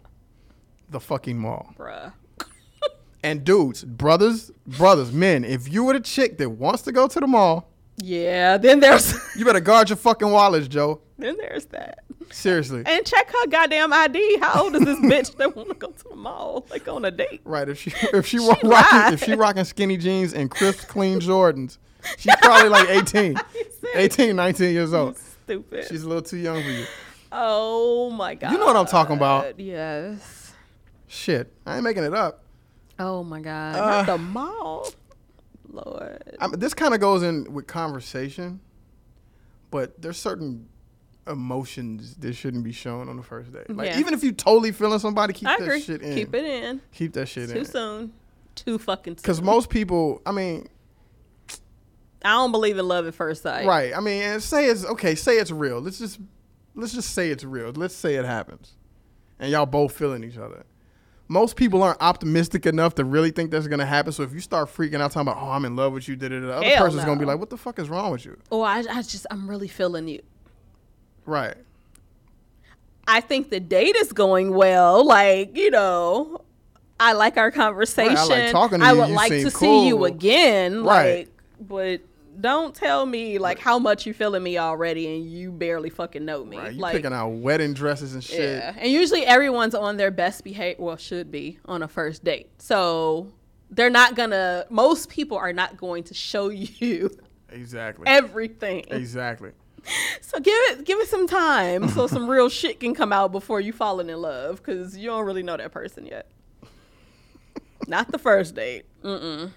The 0.90 1.00
fucking 1.00 1.38
mall. 1.38 1.74
bruh. 1.78 2.12
And 3.24 3.46
dudes, 3.46 3.86
brothers, 3.86 4.52
brothers, 4.68 5.14
men, 5.14 5.46
if 5.46 5.72
you 5.72 5.86
were 5.86 5.94
the 5.94 6.00
chick 6.02 6.38
that 6.40 6.50
wants 6.50 6.82
to 6.82 6.92
go 6.92 7.08
to 7.08 7.20
the 7.20 7.28
mall, 7.28 7.71
Yeah, 8.02 8.58
then 8.58 8.80
there's 8.80 9.14
you 9.38 9.46
better 9.46 9.60
guard 9.60 9.90
your 9.90 9.98
fucking 9.98 10.30
wallets, 10.32 10.68
Joe. 10.68 11.02
then 11.18 11.38
there's 11.38 11.66
that. 11.68 12.00
Seriously. 12.32 12.82
And 12.86 13.06
check 13.06 13.30
her 13.30 13.48
goddamn 13.48 13.92
ID. 13.92 14.40
How 14.40 14.64
old 14.64 14.76
is 14.76 14.86
this 14.86 14.98
bitch 15.02 15.36
that 15.38 15.56
want 15.56 15.68
to 15.70 15.76
go 15.76 15.90
to 15.92 16.04
the 16.10 16.16
mall 16.16 16.66
like 16.72 16.88
on 16.88 17.04
a 17.06 17.12
date? 17.12 17.42
Right. 17.44 17.68
If 17.68 17.80
she 17.80 17.92
if 18.14 18.26
she, 18.26 18.40
wa- 18.40 18.56
She 18.62 18.68
rocking 18.68 19.14
if 19.14 19.24
she 19.24 19.34
rocking 19.36 19.64
skinny 19.66 19.98
jeans 19.98 20.34
and 20.34 20.50
crisp 20.50 20.88
clean 20.88 21.20
Jordans, 21.20 21.78
she's 22.18 22.36
probably 22.38 22.70
like 22.70 22.90
18, 22.90 23.36
18, 23.96 24.36
19 24.36 24.74
years 24.74 24.94
old. 24.94 25.18
Stupid. 25.18 25.86
She's 25.88 26.04
a 26.04 26.08
little 26.08 26.24
too 26.24 26.38
young 26.38 26.64
for 26.64 26.70
you. 26.70 26.86
oh 27.34 28.10
my 28.12 28.34
god. 28.36 28.52
You 28.54 28.58
know 28.58 28.66
what 28.68 28.78
I'm 28.78 28.86
talking 28.88 29.18
about. 29.18 29.60
Yes. 29.60 30.54
Shit, 31.08 31.52
I 31.66 31.76
ain't 31.76 31.84
making 31.84 32.04
it 32.06 32.14
up. 32.14 32.44
Oh 32.98 33.24
my 33.24 33.42
god. 33.42 33.76
Uh, 33.76 33.80
Not 33.80 34.06
the 34.06 34.18
mall. 34.18 34.88
Lord. 35.72 36.38
I 36.40 36.48
mean, 36.48 36.60
this 36.60 36.74
kind 36.74 36.94
of 36.94 37.00
goes 37.00 37.24
in 37.24 37.52
with 37.54 37.68
conversation, 37.68 38.60
but 39.70 40.02
there's 40.02 40.18
certain 40.18 40.68
emotions 41.28 42.16
that 42.16 42.34
shouldn't 42.34 42.64
be 42.64 42.72
shown 42.72 43.08
on 43.08 43.16
the 43.18 43.24
first 43.24 43.52
date. 43.54 43.70
Like 43.70 43.90
Yeah. 43.92 44.00
even 44.00 44.14
if 44.14 44.24
you 44.24 44.32
totally 44.32 44.72
feeling 44.72 45.00
somebody, 45.00 45.34
keep 45.34 45.48
I 45.48 45.58
that 45.58 45.64
agree. 45.64 45.82
shit 45.82 46.02
in. 46.02 46.16
Keep 46.16 46.34
it 46.36 46.46
in. 46.46 46.82
Keep 46.94 47.14
that 47.14 47.28
shit 47.28 47.50
Too 47.50 47.58
in. 47.60 47.66
Too 47.66 47.72
soon. 47.72 48.14
Too 48.56 48.78
fucking 48.80 49.14
soon. 49.14 49.22
Because 49.22 49.42
most 49.42 49.70
people, 49.70 50.22
I 50.26 50.32
mean, 50.32 50.68
I 52.24 52.32
don't 52.32 52.52
believe 52.52 52.78
in 52.78 52.88
love 52.88 53.08
at 53.08 53.14
first 53.16 53.44
sight. 53.44 53.66
right? 53.66 53.96
I 53.96 54.00
mean, 54.00 54.22
and 54.22 54.44
say 54.44 54.66
it's 54.68 54.86
okay. 54.86 55.16
Say 55.16 55.38
it's 55.38 55.52
real. 55.52 55.80
Let's 55.80 56.00
just 56.00 56.20
let's 56.76 56.94
just 56.94 57.14
say 57.14 57.30
it's 57.32 57.44
real. 57.44 57.72
Let's 57.72 57.96
say 57.96 58.16
it 58.16 58.26
happens, 58.26 58.74
and 59.40 59.52
y'all 59.52 59.66
both 59.66 59.96
feeling 59.96 60.24
each 60.24 60.38
other. 60.38 60.66
Most 61.32 61.56
people 61.56 61.82
aren't 61.82 62.02
optimistic 62.02 62.66
enough 62.66 62.96
to 62.96 63.06
really 63.06 63.32
think 63.32 63.52
that's 63.52 63.66
gonna 63.66 63.86
happen. 63.86 64.12
So 64.12 64.22
if 64.24 64.34
you 64.34 64.42
start 64.42 64.68
freaking 64.68 65.00
out 65.00 65.12
talking 65.14 65.30
about, 65.30 65.42
"Oh, 65.42 65.50
I'm 65.50 65.64
in 65.64 65.78
love 65.78 65.94
with 65.94 66.10
you," 66.10 66.18
da 66.18 66.28
da 66.28 66.42
da, 66.42 66.46
the 66.46 66.54
other 66.56 66.66
Hell 66.66 66.84
person's 66.86 67.06
gonna 67.06 67.22
be 67.22 67.26
like, 67.26 67.40
"What 67.40 67.50
the 67.50 67.56
fuck 67.56 67.80
is 67.80 67.88
wrong 67.88 68.12
with 68.12 68.26
you?" 68.26 68.38
Or 68.50 68.66
I, 68.66 68.80
I 68.80 69.02
just 69.02 69.26
I'm 69.32 69.50
really 69.50 69.70
feeling 69.70 70.10
you. 70.10 70.22
Right. 71.26 71.56
I 73.08 73.22
think 73.22 73.50
the 73.50 73.62
date 73.62 73.96
is 73.96 74.12
going 74.12 74.54
well. 74.54 75.06
Like, 75.06 75.56
you 75.56 75.72
know, 75.72 76.42
I 77.00 77.14
like 77.14 77.38
our 77.38 77.50
conversation. 77.50 78.18
I 78.18 78.24
like 78.26 78.52
talking 78.52 78.80
to 78.80 78.86
I 78.86 78.92
you. 78.92 79.00
would 79.00 79.10
You 79.10 79.16
like 79.16 79.32
seem 79.32 79.44
to 79.46 79.52
see 79.52 79.88
you 79.88 80.04
again. 80.04 80.84
Right. 80.84 81.20
Like, 81.20 81.30
but 81.66 82.02
don't 82.40 82.74
tell 82.74 83.06
me 83.06 83.38
like 83.38 83.60
how 83.60 83.78
much 83.78 84.06
you 84.06 84.14
feeling 84.14 84.42
me 84.44 84.58
already 84.58 85.16
and 85.16 85.30
you 85.30 85.52
barely 85.52 85.90
fucking 85.90 86.24
know 86.26 86.44
me. 86.46 86.58
Right. 86.58 86.74
You 86.74 86.80
like, 86.80 86.96
picking 86.96 87.14
out 87.14 87.30
wedding 87.30 87.74
dresses 87.74 88.14
and 88.14 88.24
shit. 88.24 88.40
yeah. 88.40 88.74
And 88.78 88.92
usually 88.92 89.26
everyone's 89.26 89.76
on 89.76 89.98
their 89.98 90.12
best 90.12 90.44
behavior. 90.44 90.84
Well, 90.84 90.98
should 90.98 91.32
be 91.32 91.60
on 91.66 91.84
a 91.84 91.88
first 91.88 92.24
date. 92.24 92.50
So 92.60 93.28
they're 93.70 93.90
not 93.90 94.16
gonna. 94.16 94.66
Most 94.70 95.10
people 95.10 95.38
are 95.38 95.54
not 95.54 95.78
going 95.78 96.04
to 96.06 96.14
show 96.14 96.50
you 96.50 97.10
Exactly. 97.50 98.06
everything. 98.08 98.86
exactly. 98.90 99.52
So 100.22 100.40
give 100.40 100.54
it 100.70 100.86
give 100.86 101.00
it 101.00 101.08
some 101.08 101.28
time 101.28 101.90
so 101.90 102.06
some 102.06 102.30
real 102.30 102.50
shit 102.60 102.80
can 102.80 102.94
come 102.94 103.12
out 103.12 103.32
before 103.32 103.60
you 103.60 103.74
falling 103.74 104.10
in 104.12 104.22
love 104.22 104.58
because 104.58 104.96
you 104.96 105.08
don't 105.08 105.26
really 105.26 105.42
know 105.42 105.58
that 105.58 105.72
person 105.72 106.06
yet. 106.06 106.30
Not 107.88 108.12
the 108.12 108.20
first 108.20 108.54
date. 108.54 108.86
Mm-mm. 109.04 109.52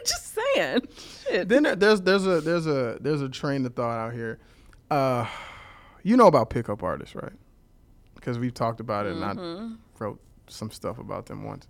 Just 0.06 0.34
saying. 0.34 0.82
Shit. 1.28 1.48
Then 1.48 1.62
there- 1.64 1.76
there's 1.76 2.00
there's 2.02 2.26
a 2.26 2.40
there's 2.40 2.66
a 2.66 2.98
there's 3.00 3.20
a 3.22 3.28
train 3.28 3.64
of 3.66 3.74
thought 3.74 3.96
out 3.98 4.12
here. 4.12 4.38
Uh, 4.90 5.26
you 6.02 6.16
know 6.16 6.26
about 6.26 6.50
pickup 6.50 6.82
artists, 6.82 7.14
right? 7.14 7.32
Because 8.14 8.38
we've 8.38 8.54
talked 8.54 8.80
about 8.80 9.06
it, 9.06 9.12
and 9.16 9.24
I 9.24 9.32
wrote 9.98 10.20
some 10.48 10.70
stuff 10.70 10.98
about 10.98 11.26
them 11.26 11.44
once. 11.44 11.66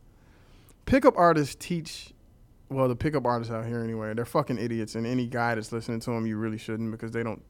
Pickup 0.87 1.15
artists 1.17 1.55
teach, 1.59 2.13
well, 2.69 2.89
the 2.89 2.97
pickup 2.97 3.25
artists 3.25 3.53
out 3.53 3.65
here 3.67 3.83
anyway, 3.83 4.13
they're 4.15 4.25
fucking 4.25 4.59
idiots, 4.59 4.95
and 4.97 5.07
any 5.07 5.27
guy 5.27 5.55
that's 5.55 5.73
listening 5.73 6.01
to 6.01 6.11
them, 6.11 6.27
you 6.27 6.37
really 6.37 6.59
shouldn't 6.59 6.91
because 6.91 7.13
they 7.13 7.23
don't 7.23 7.43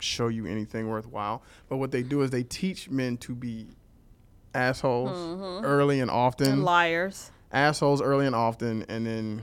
show 0.00 0.28
you 0.28 0.46
anything 0.46 0.88
worthwhile. 0.88 1.42
But 1.68 1.76
what 1.76 1.90
they 1.92 2.02
do 2.02 2.22
is 2.22 2.30
they 2.30 2.42
teach 2.42 2.90
men 2.90 3.18
to 3.18 3.34
be 3.34 3.68
assholes 4.54 5.64
early 5.64 6.00
and 6.00 6.10
often 6.10 6.50
and 6.52 6.64
liars. 6.64 7.30
assholes 7.52 8.02
early 8.02 8.26
and 8.26 8.34
often, 8.34 8.84
and 8.88 9.06
then 9.06 9.42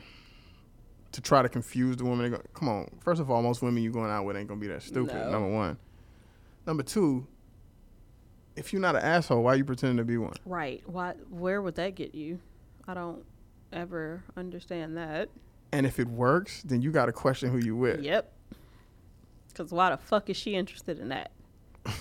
to 1.14 1.22
try 1.22 1.41
to 1.41 1.49
confuse 1.49 1.97
the 1.97 2.05
woman. 2.05 2.32
go- 2.32 2.41
Come 2.53 2.70
on, 2.70 2.89
first 2.99 3.22
of 3.22 3.30
all, 3.32 3.41
most 3.41 3.62
women 3.62 3.82
you 3.84 3.91
going 3.91 4.12
out 4.12 4.26
with 4.26 4.36
ain't 4.38 4.47
gonna 4.47 4.60
be 4.60 4.68
that 4.68 4.84
stupid. 4.84 5.16
No. 5.16 5.32
Number 5.32 5.49
one. 5.49 5.78
Number 6.66 6.84
two, 6.84 7.26
if 8.55 8.74
you're 8.74 8.82
not 8.82 8.95
an 8.95 9.03
asshole, 9.03 9.43
why 9.43 9.55
you 9.55 9.64
pretending 9.64 9.97
to 9.97 10.03
be 10.03 10.18
one? 10.18 10.34
Right. 10.45 10.84
Why 10.86 11.14
where 11.30 11.62
would 11.62 11.76
that 11.76 11.95
get 11.95 12.14
you? 12.16 12.39
I 12.88 12.93
don't 12.93 13.24
ever 13.72 14.24
understand 14.36 14.97
that. 14.97 15.30
And 15.72 15.86
if 15.86 15.99
it 15.99 16.08
works, 16.08 16.64
then 16.64 16.82
you 16.82 16.91
got 16.91 17.08
to 17.08 17.12
question 17.12 17.51
who 17.51 17.58
you 17.58 17.76
with. 17.76 18.01
Yep. 18.01 18.34
Cause 19.53 19.72
why 19.72 19.89
the 19.89 19.97
fuck 19.97 20.30
is 20.30 20.38
she 20.38 20.55
interested 20.55 20.99
in 20.99 21.10
that? 21.10 21.32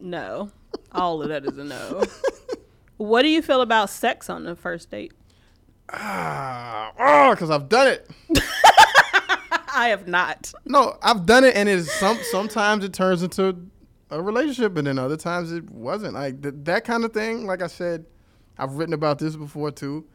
No. 0.00 0.50
All 0.92 1.20
of 1.22 1.28
that 1.28 1.44
is 1.44 1.58
a 1.58 1.64
no. 1.64 2.04
what 2.96 3.22
do 3.22 3.28
you 3.28 3.42
feel 3.42 3.60
about 3.60 3.90
sex 3.90 4.30
on 4.30 4.44
the 4.44 4.56
first 4.56 4.90
date? 4.90 5.12
Ah, 5.90 6.92
oh, 6.98 7.34
because 7.34 7.50
I've 7.50 7.68
done 7.68 7.88
it. 7.88 8.10
I 9.74 9.88
have 9.88 10.06
not. 10.06 10.52
No, 10.64 10.96
I've 11.02 11.26
done 11.26 11.44
it, 11.44 11.56
and 11.56 11.68
it's 11.68 11.92
some. 11.92 12.18
Sometimes 12.30 12.84
it 12.84 12.92
turns 12.92 13.22
into 13.22 13.56
a 14.10 14.22
relationship, 14.22 14.76
and 14.76 14.86
then 14.86 14.98
other 14.98 15.16
times 15.16 15.52
it 15.52 15.68
wasn't. 15.70 16.14
Like 16.14 16.42
th- 16.42 16.54
that 16.64 16.84
kind 16.84 17.04
of 17.04 17.12
thing. 17.12 17.46
Like 17.46 17.60
I 17.60 17.66
said, 17.66 18.06
I've 18.58 18.74
written 18.74 18.94
about 18.94 19.18
this 19.18 19.36
before 19.36 19.70
too. 19.70 20.06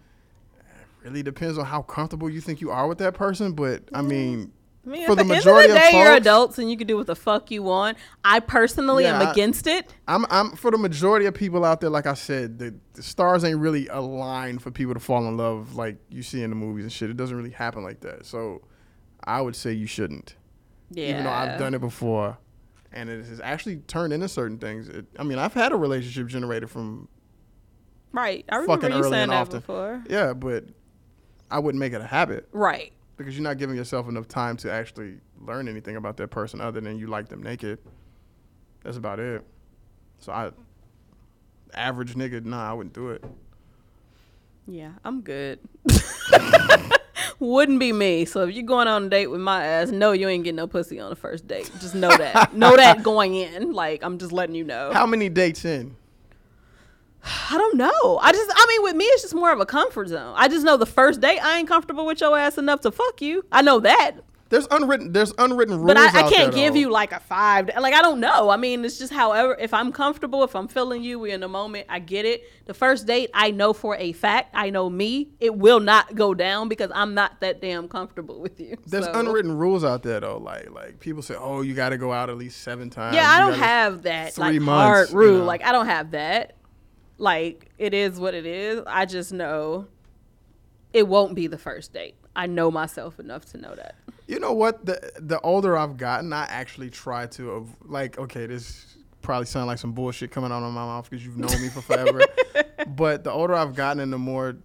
It 1.04 1.08
really 1.10 1.24
depends 1.24 1.58
on 1.58 1.66
how 1.66 1.82
comfortable 1.82 2.30
you 2.30 2.42
think 2.42 2.62
you 2.62 2.72
are 2.72 2.88
with 2.88 2.98
that 3.00 3.14
person, 3.14 3.54
but 3.54 3.84
I 3.94 4.02
mean, 4.02 4.52
I 4.90 4.92
mean, 4.92 5.06
For 5.06 5.14
the 5.16 5.24
the, 5.24 5.36
majority 5.36 5.70
end 5.70 5.78
of 5.78 5.78
of 5.78 5.84
the 5.86 5.92
day, 5.92 6.00
you're 6.04 6.14
adults 6.14 6.58
and 6.58 6.70
you 6.72 6.76
can 6.76 6.88
do 6.88 6.98
what 6.98 7.06
the 7.06 7.16
fuck 7.16 7.52
you 7.52 7.62
want. 7.62 7.98
I 8.26 8.40
personally 8.40 9.06
am 9.06 9.22
I- 9.22 9.32
against 9.32 9.68
it. 9.68 9.94
I'm 10.08 10.26
I'm 10.32 10.56
for 10.56 10.72
the 10.72 10.80
majority 10.80 11.28
of 11.28 11.36
people 11.36 11.64
out 11.64 11.80
there. 11.80 11.92
Like 11.92 12.08
I 12.08 12.16
said, 12.16 12.58
the, 12.58 12.74
the 12.94 13.04
stars 13.04 13.44
ain't 13.44 13.60
really 13.60 13.88
aligned 13.88 14.64
for 14.64 14.72
people 14.72 14.96
to 14.96 15.00
fall 15.00 15.28
in 15.28 15.38
love 15.38 15.76
like 15.76 15.98
you 16.10 16.24
see 16.24 16.42
in 16.42 16.50
the 16.50 16.56
movies 16.56 16.86
and 16.86 16.92
shit. 16.92 17.10
It 17.12 17.18
doesn't 17.18 17.38
really 17.38 17.52
happen 17.52 17.84
like 17.84 18.00
that. 18.02 18.26
So, 18.26 18.62
I 19.24 19.42
would 19.42 19.56
say 19.56 19.74
you 19.74 19.86
shouldn't. 19.86 20.36
Yeah. 20.92 21.10
even 21.12 21.24
though 21.26 21.30
I've 21.32 21.60
done 21.60 21.76
it 21.76 21.82
before, 21.82 22.40
and 22.92 23.10
it 23.12 23.24
has 23.28 23.40
actually 23.42 23.78
turned 23.78 24.12
into 24.12 24.28
certain 24.28 24.58
things. 24.58 24.90
It, 24.90 25.06
I 25.20 25.24
mean, 25.24 25.38
I've 25.38 25.54
had 25.54 25.72
a 25.72 25.76
relationship 25.76 26.26
generated 26.28 26.72
from 26.72 27.08
Right. 28.12 28.44
I 28.50 28.56
remember 28.56 28.90
you 28.90 29.04
saying 29.04 29.30
that 29.30 29.36
often. 29.36 29.60
before. 29.60 30.04
yeah, 30.10 30.34
but 30.34 30.66
I 31.52 31.60
wouldn't 31.60 31.80
make 31.80 31.94
it 31.94 32.02
a 32.02 32.06
habit 32.08 32.48
Right. 32.52 32.92
Because 33.20 33.36
you're 33.36 33.44
not 33.44 33.58
giving 33.58 33.76
yourself 33.76 34.08
enough 34.08 34.30
time 34.30 34.56
to 34.56 34.72
actually 34.72 35.16
learn 35.46 35.68
anything 35.68 35.98
about 35.98 36.16
that 36.16 36.30
person 36.30 36.62
other 36.62 36.80
than 36.80 36.98
you 36.98 37.06
like 37.08 37.28
them 37.28 37.44
naked. 37.44 37.78
That's 38.82 38.96
about 38.96 39.20
it. 39.20 39.44
So 40.20 40.32
I, 40.32 40.52
average 41.74 42.16
nigga, 42.16 42.46
nah, 42.46 42.70
I 42.70 42.72
wouldn't 42.72 42.94
do 42.94 43.10
it. 43.10 43.24
Yeah, 44.68 44.92
I'm 45.04 45.20
good. 45.20 45.60
Wouldn't 47.40 47.80
be 47.80 47.92
me. 47.92 48.26
So 48.26 48.46
if 48.48 48.56
you're 48.56 48.64
going 48.64 48.88
on 48.88 49.06
a 49.06 49.10
date 49.10 49.28
with 49.28 49.42
my 49.42 49.66
ass, 49.66 49.90
no, 49.92 50.12
you 50.12 50.28
ain't 50.28 50.44
getting 50.44 50.58
no 50.58 50.68
pussy 50.68 51.00
on 51.00 51.10
the 51.10 51.16
first 51.16 51.48
date. 51.48 51.72
Just 51.80 51.96
know 51.96 52.16
that. 52.16 52.54
know 52.54 52.76
that 52.76 53.02
going 53.04 53.36
in. 53.36 53.72
Like 53.72 54.04
I'm 54.04 54.18
just 54.18 54.32
letting 54.32 54.56
you 54.56 54.64
know. 54.64 54.92
How 54.94 55.06
many 55.06 55.30
dates 55.30 55.66
in? 55.66 55.96
I 57.24 57.58
don't 57.58 57.76
know. 57.78 58.18
I 58.22 58.32
just, 58.32 58.50
I 58.54 58.66
mean, 58.68 58.84
with 58.84 58.96
me, 58.96 59.06
it's 59.06 59.22
just 59.24 59.36
more 59.36 59.52
of 59.52 59.60
a 59.60 59.66
comfort 59.66 60.08
zone. 60.08 60.34
I 60.38 60.48
just 60.48 60.64
know 60.66 60.78
the 60.78 60.86
first 60.86 61.20
date, 61.22 61.40
I 61.40 61.58
ain't 61.60 61.68
comfortable 61.68 62.06
with 62.06 62.22
your 62.22 62.38
ass 62.38 62.58
enough 62.58 62.82
to 62.82 62.92
fuck 62.92 63.22
you. 63.22 63.44
I 63.52 63.62
know 63.62 63.80
that. 63.82 64.12
There's 64.50 64.68
unwritten 64.72 65.14
there's 65.14 65.32
unwritten 65.38 65.76
rules. 65.76 65.86
But 65.86 65.98
I, 65.98 66.26
I 66.26 66.30
can't 66.32 66.52
give 66.52 66.74
though. 66.74 66.80
you 66.80 66.90
like 66.90 67.12
a 67.12 67.20
five. 67.20 67.70
Like 67.80 67.94
I 67.94 68.02
don't 68.02 68.20
know. 68.20 68.50
I 68.50 68.58
mean, 68.58 68.84
it's 68.84 68.98
just 68.98 69.14
however. 69.14 69.56
If 69.60 69.76
I'm 69.76 69.92
comfortable, 69.92 70.44
if 70.44 70.56
I'm 70.56 70.68
feeling 70.68 71.04
you, 71.04 71.20
we 71.20 71.30
in 71.30 71.42
the 71.42 71.48
moment. 71.48 71.86
I 71.88 72.00
get 72.00 72.26
it. 72.26 72.50
The 72.66 72.74
first 72.74 73.06
date, 73.06 73.30
I 73.36 73.52
know 73.52 73.74
for 73.74 73.96
a 73.98 74.12
fact. 74.12 74.50
I 74.56 74.72
know 74.72 74.90
me. 74.90 75.30
It 75.40 75.54
will 75.56 75.80
not 75.80 76.16
go 76.16 76.34
down 76.34 76.68
because 76.68 76.90
I'm 76.96 77.14
not 77.14 77.40
that 77.42 77.62
damn 77.62 77.88
comfortable 77.88 78.42
with 78.42 78.60
you. 78.60 78.76
There's 78.88 79.06
So- 79.06 79.14
unwritten 79.14 79.56
rules 79.56 79.84
out 79.84 80.02
there 80.02 80.20
though. 80.20 80.40
Like 80.40 80.72
like 80.72 81.00
people 81.00 81.22
say, 81.22 81.36
oh, 81.38 81.62
you 81.62 81.76
got 81.76 81.90
to 81.90 82.00
go 82.00 82.12
out 82.12 82.32
at 82.32 82.38
least 82.38 82.64
seven 82.64 82.90
times. 82.90 83.16
Yeah, 83.16 83.30
I 83.30 83.38
don't 83.42 83.54
have 83.54 84.02
that 84.02 84.34
three 84.34 84.54
like 84.54 84.62
months, 84.62 84.88
hard 84.88 85.10
you 85.12 85.16
rule. 85.30 85.38
know. 85.42 85.46
Like 85.46 85.64
I 85.64 85.72
don't 85.72 85.86
have 85.86 86.10
that. 86.12 86.56
Like 87.20 87.70
it 87.78 87.94
is 87.94 88.20
what 88.20 88.34
it 88.34 88.46
is. 88.46 88.82
I 88.88 89.06
just 89.06 89.32
know 89.32 89.88
it 90.94 91.08
won't 91.08 91.36
be 91.36 91.48
the 91.48 91.58
first 91.58 91.94
date. 91.94 92.16
I 92.36 92.48
know 92.48 92.72
myself 92.72 93.20
enough 93.20 93.46
to 93.52 93.58
know 93.58 93.76
that. 93.76 93.96
You 94.28 94.40
know 94.40 94.54
what? 94.54 94.86
The 94.86 95.12
the 95.20 95.40
older 95.42 95.78
I've 95.78 95.98
gotten, 95.98 96.32
I 96.32 96.46
actually 96.46 96.90
try 96.90 97.28
to 97.28 97.68
like. 97.84 98.18
Okay, 98.18 98.46
this 98.46 98.96
probably 99.22 99.46
sound 99.46 99.68
like 99.68 99.78
some 99.78 99.92
bullshit 99.92 100.32
coming 100.32 100.52
out 100.52 100.64
of 100.64 100.72
my 100.72 100.86
mouth 100.86 101.10
because 101.10 101.26
you've 101.26 101.38
known 101.38 101.62
me 101.62 101.68
for 101.68 101.82
forever. 101.82 102.22
but 102.88 103.26
the 103.26 103.32
older 103.32 103.54
I've 103.54 103.76
gotten 103.76 104.00
and 104.02 104.14
the 104.14 104.18
more 104.18 104.56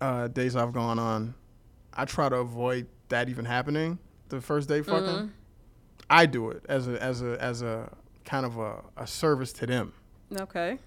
uh, 0.00 0.28
days 0.28 0.54
I've 0.54 0.72
gone 0.72 1.00
on, 1.00 1.34
I 1.92 2.04
try 2.04 2.28
to 2.28 2.36
avoid 2.36 2.86
that 3.08 3.28
even 3.28 3.44
happening. 3.44 3.98
The 4.28 4.40
first 4.40 4.68
date 4.68 4.86
fucking. 4.86 5.08
Mm-hmm. 5.08 5.26
I 6.08 6.26
do 6.26 6.50
it 6.50 6.64
as 6.68 6.86
a 6.86 7.02
as 7.02 7.22
a 7.22 7.42
as 7.42 7.62
a 7.62 7.90
kind 8.24 8.46
of 8.46 8.58
a, 8.58 8.84
a 8.96 9.06
service 9.06 9.52
to 9.54 9.66
them. 9.66 9.92
Okay. 10.38 10.78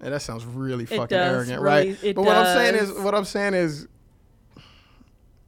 And 0.00 0.14
that 0.14 0.22
sounds 0.22 0.44
really 0.44 0.86
fucking 0.86 1.08
does, 1.08 1.34
arrogant, 1.34 1.60
really- 1.62 1.92
right? 1.92 2.14
but 2.14 2.22
what 2.22 2.36
I'm 2.36 2.46
saying 2.56 2.74
is, 2.74 2.92
what 2.92 3.14
I'm 3.14 3.24
saying 3.24 3.54
is, 3.54 3.86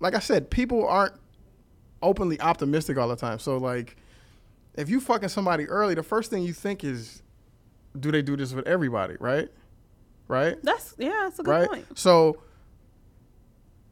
like 0.01 0.15
I 0.15 0.19
said, 0.19 0.51
people 0.51 0.87
aren't 0.87 1.15
openly 2.03 2.41
optimistic 2.41 2.99
all 2.99 3.09
the 3.09 3.17
time. 3.17 3.39
So 3.39 3.57
like, 3.57 3.97
if 4.75 4.89
you 4.89 5.01
fucking 5.01 5.29
somebody 5.29 5.67
early, 5.67 5.95
the 5.95 6.03
first 6.03 6.31
thing 6.31 6.43
you 6.43 6.53
think 6.53 6.85
is, 6.85 7.23
do 7.99 8.11
they 8.11 8.23
do 8.23 8.37
this 8.37 8.53
with 8.53 8.67
everybody, 8.67 9.17
right? 9.21 9.49
Right? 10.29 10.57
That's 10.63 10.95
yeah, 10.99 11.21
that's 11.25 11.39
a 11.39 11.43
good 11.43 11.51
right? 11.51 11.69
point. 11.69 11.99
So 11.99 12.43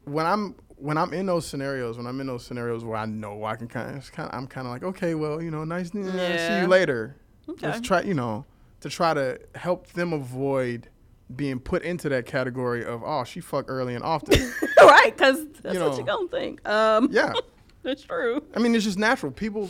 when 0.05 0.25
I'm 0.25 0.55
when 0.77 0.97
I'm 0.97 1.13
in 1.13 1.27
those 1.27 1.45
scenarios, 1.45 1.97
when 1.97 2.07
I'm 2.07 2.19
in 2.19 2.27
those 2.27 2.43
scenarios 2.43 2.83
where 2.83 2.97
I 2.97 3.05
know 3.05 3.43
I 3.43 3.55
can 3.55 3.67
kind 3.67 3.97
of, 3.97 4.09
I'm 4.33 4.47
kind 4.47 4.65
of 4.65 4.73
like, 4.73 4.83
okay, 4.83 5.13
well, 5.13 5.41
you 5.41 5.51
know, 5.51 5.63
nice, 5.63 5.91
yeah. 5.93 6.47
see 6.47 6.61
you 6.61 6.67
later. 6.67 7.15
Okay. 7.47 7.67
Let's 7.67 7.81
try, 7.81 8.01
you 8.01 8.15
know, 8.15 8.45
to 8.81 8.89
try 8.89 9.13
to 9.13 9.39
help 9.55 9.87
them 9.93 10.13
avoid 10.13 10.89
being 11.35 11.59
put 11.59 11.83
into 11.83 12.09
that 12.09 12.25
category 12.25 12.83
of, 12.83 13.03
oh, 13.05 13.23
she 13.23 13.39
fuck 13.39 13.65
early 13.69 13.95
and 13.95 14.03
often. 14.03 14.51
right, 14.81 15.15
because 15.15 15.45
that's 15.61 15.75
You 15.75 15.81
what 15.83 15.95
you're 15.97 16.05
gonna 16.05 16.27
think. 16.27 16.67
Um, 16.67 17.07
yeah, 17.11 17.33
that's 17.83 18.03
true. 18.03 18.43
I 18.55 18.59
mean, 18.59 18.75
it's 18.75 18.83
just 18.83 18.99
natural. 18.99 19.31
People 19.31 19.69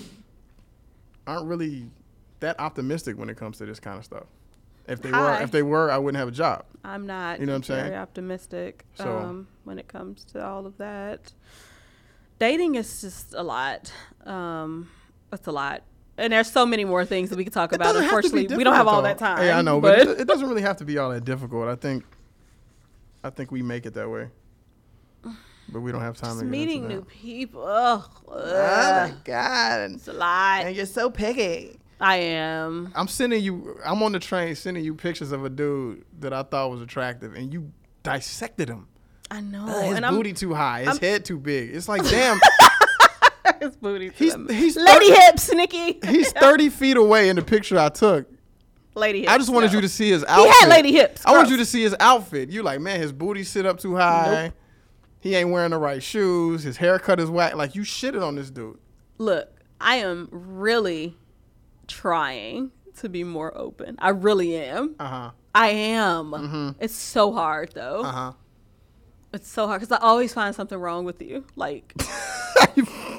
aren't 1.27 1.45
really 1.47 1.87
that 2.39 2.59
optimistic 2.59 3.17
when 3.17 3.29
it 3.29 3.37
comes 3.37 3.57
to 3.59 3.65
this 3.65 3.79
kind 3.79 3.97
of 3.97 4.05
stuff. 4.05 4.25
If 4.87 5.01
they 5.01 5.11
were, 5.11 5.39
if 5.41 5.51
they 5.51 5.61
were, 5.61 5.91
I 5.91 5.97
wouldn't 5.99 6.17
have 6.17 6.27
a 6.27 6.31
job. 6.31 6.65
I'm 6.83 7.05
not. 7.05 7.39
You 7.39 7.45
know 7.45 7.51
what 7.53 7.57
I'm 7.57 7.63
saying 7.63 7.85
very 7.85 7.95
optimistic 7.97 8.85
So- 8.95 9.19
um, 9.19 9.47
when 9.63 9.77
it 9.77 9.87
comes 9.87 10.25
to 10.25 10.43
all 10.45 10.65
of 10.65 10.77
that. 10.77 11.31
Dating 12.39 12.73
is 12.73 13.01
just 13.01 13.35
a 13.35 13.43
lot. 13.43 13.93
Um, 14.25 14.89
it's 15.31 15.45
a 15.45 15.51
lot, 15.51 15.83
and 16.21 16.31
there's 16.33 16.49
so 16.51 16.65
many 16.65 16.85
more 16.85 17.03
things 17.05 17.29
that 17.29 17.37
we 17.37 17.43
could 17.43 17.53
talk 17.53 17.73
about. 17.73 17.85
doesn't 17.85 18.03
have 18.03 18.11
to 18.11 18.15
be 18.21 18.27
Unfortunately, 18.39 18.57
we 18.57 18.63
don't 18.63 18.75
have 18.75 18.87
all 18.87 19.01
that 19.01 19.17
time. 19.17 19.37
though. 19.37 19.43
Yeah, 19.43 19.57
I 19.57 19.61
know, 19.61 19.81
but, 19.81 19.99
it, 19.99 20.21
it 20.21 20.27
doesn't 20.27 20.47
really 20.47 20.61
have 20.61 20.77
to 20.77 20.85
be 20.85 20.97
all 20.97 21.09
that 21.11 21.25
difficult. 21.25 21.67
I 21.67 21.75
think, 21.75 22.03
I 23.23 23.29
think 23.29 23.51
we 23.51 23.61
make 23.61 23.85
it 23.85 23.93
that 23.95 24.09
way, 24.09 24.29
but 25.71 25.81
we 25.81 25.91
don't 25.91 26.01
have 26.01 26.17
time 26.17 26.29
just 26.31 26.39
to 26.39 26.45
meeting 26.45 26.87
new 26.87 27.01
people. 27.03 27.65
Ugh, 27.65 28.09
Oh 28.27 29.07
my 29.09 29.13
god! 29.23 29.91
it's 29.91 30.07
a 30.07 30.13
lot. 30.13 30.65
And 30.65 30.75
you're 30.75 30.85
so 30.85 31.09
picky. 31.09 31.77
I 31.99 32.15
am. 32.15 32.91
I'm 32.95 33.07
sending 33.07 33.43
you. 33.43 33.77
I'm 33.85 34.01
on 34.01 34.11
the 34.11 34.19
train 34.19 34.55
sending 34.55 34.83
you 34.83 34.95
pictures 34.95 35.31
of 35.31 35.45
a 35.45 35.49
dude 35.49 36.03
that 36.19 36.33
I 36.33 36.41
thought 36.43 36.71
was 36.71 36.81
attractive, 36.81 37.35
and 37.35 37.53
you 37.53 37.71
dissected 38.03 38.69
him. 38.69 38.87
I 39.29 39.39
know. 39.41 39.65
Uh, 39.67 39.81
his 39.83 39.95
and 39.97 40.05
I'm 40.05 40.15
booty 40.15 40.33
too 40.33 40.53
high, 40.53 40.79
his 40.79 40.87
I'm- 40.89 40.97
head 40.97 41.25
too 41.25 41.37
big. 41.37 41.73
It's 41.75 41.87
like, 41.87 42.03
damn, 42.09 42.39
his 43.61 43.75
booty. 43.77 44.11
he's 44.15 44.35
he's 44.49 44.75
lady 44.75 45.09
thir- 45.09 45.21
hips, 45.21 45.53
Nikki. 45.53 45.99
he's 46.05 46.31
30 46.33 46.69
feet 46.69 46.97
away 46.97 47.29
in 47.29 47.35
the 47.37 47.41
picture 47.41 47.77
I 47.79 47.89
took. 47.89 48.27
lady 48.95 49.21
hips. 49.21 49.31
I 49.31 49.37
just 49.37 49.49
wanted 49.51 49.67
no. 49.71 49.75
you 49.77 49.81
to 49.81 49.89
see 49.89 50.09
his 50.09 50.23
outfit. 50.25 50.51
He 50.53 50.59
had 50.59 50.69
lady 50.69 50.91
hips. 50.91 51.21
I 51.25 51.31
want 51.31 51.49
you 51.49 51.57
to 51.57 51.65
see 51.65 51.81
his 51.83 51.95
outfit. 51.99 52.49
You 52.49 52.63
like, 52.63 52.79
man, 52.81 52.99
his 52.99 53.11
booty 53.13 53.43
sit 53.43 53.65
up 53.65 53.79
too 53.79 53.95
high. 53.95 54.45
Nope. 54.45 54.53
He 55.19 55.35
ain't 55.35 55.49
wearing 55.51 55.69
the 55.71 55.77
right 55.77 56.01
shoes. 56.01 56.63
His 56.63 56.77
haircut 56.77 57.19
is 57.19 57.29
whack. 57.29 57.55
Like 57.55 57.75
you 57.75 57.83
shitted 57.83 58.25
on 58.25 58.35
this 58.35 58.49
dude. 58.49 58.77
look, 59.19 59.49
I 59.79 59.97
am 59.97 60.27
really 60.31 61.15
trying 61.87 62.71
to 62.97 63.09
be 63.09 63.23
more 63.23 63.55
open. 63.57 63.95
I 63.99 64.09
really 64.09 64.55
am. 64.55 64.95
Uh 64.99 65.07
huh. 65.07 65.31
I 65.53 65.69
am. 65.69 66.75
It's 66.79 66.93
so 66.95 67.31
hard 67.33 67.71
though. 67.73 68.01
Uh 68.01 68.11
huh. 68.11 68.31
It's 69.33 69.47
so 69.47 69.67
hard 69.67 69.81
because 69.81 69.97
I 69.97 70.01
always 70.03 70.33
find 70.33 70.53
something 70.55 70.77
wrong 70.77 71.05
with 71.05 71.21
you. 71.21 71.45
Like, 71.55 71.93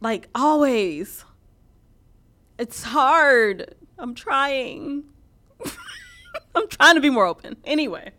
like 0.00 0.28
always. 0.34 1.24
It's 2.58 2.82
hard. 2.82 3.74
I'm 3.98 4.14
trying. 4.14 5.04
I'm 6.54 6.68
trying 6.68 6.94
to 6.94 7.00
be 7.00 7.10
more 7.10 7.26
open. 7.26 7.56
Anyway, 7.64 8.12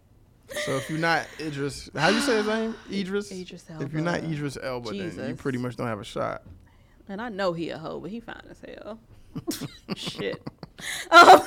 so 0.65 0.77
if 0.77 0.89
you're 0.89 0.99
not 0.99 1.25
Idris, 1.39 1.89
how 1.95 2.09
do 2.09 2.15
you 2.15 2.21
say 2.21 2.37
his 2.37 2.47
name? 2.47 2.75
Idris. 2.91 3.31
Idris 3.31 3.65
If 3.79 3.93
you're 3.93 4.01
not 4.01 4.23
Idris 4.23 4.57
Elba, 4.61 4.91
then 4.91 5.29
you 5.29 5.35
pretty 5.35 5.57
much 5.57 5.75
don't 5.75 5.87
have 5.87 5.99
a 5.99 6.03
shot. 6.05 6.43
and 7.09 7.21
I 7.21 7.29
know 7.29 7.53
he 7.53 7.69
a 7.69 7.77
hoe, 7.77 7.99
but 7.99 8.09
he 8.09 8.19
fine 8.19 8.41
as 8.49 8.61
hell. 8.61 8.99
Shit. 9.95 10.41
Um, 11.11 11.41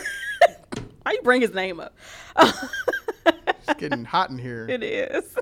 why 1.03 1.11
you 1.11 1.21
bring 1.23 1.41
his 1.41 1.53
name 1.53 1.81
up? 1.81 1.97
It's 2.37 3.75
getting 3.79 4.05
hot 4.05 4.31
in 4.31 4.39
here. 4.39 4.65
It 4.69 4.85
is. 4.85 5.37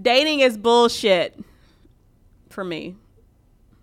Dating 0.00 0.40
is 0.40 0.56
bullshit 0.56 1.36
for 2.50 2.64
me. 2.64 2.96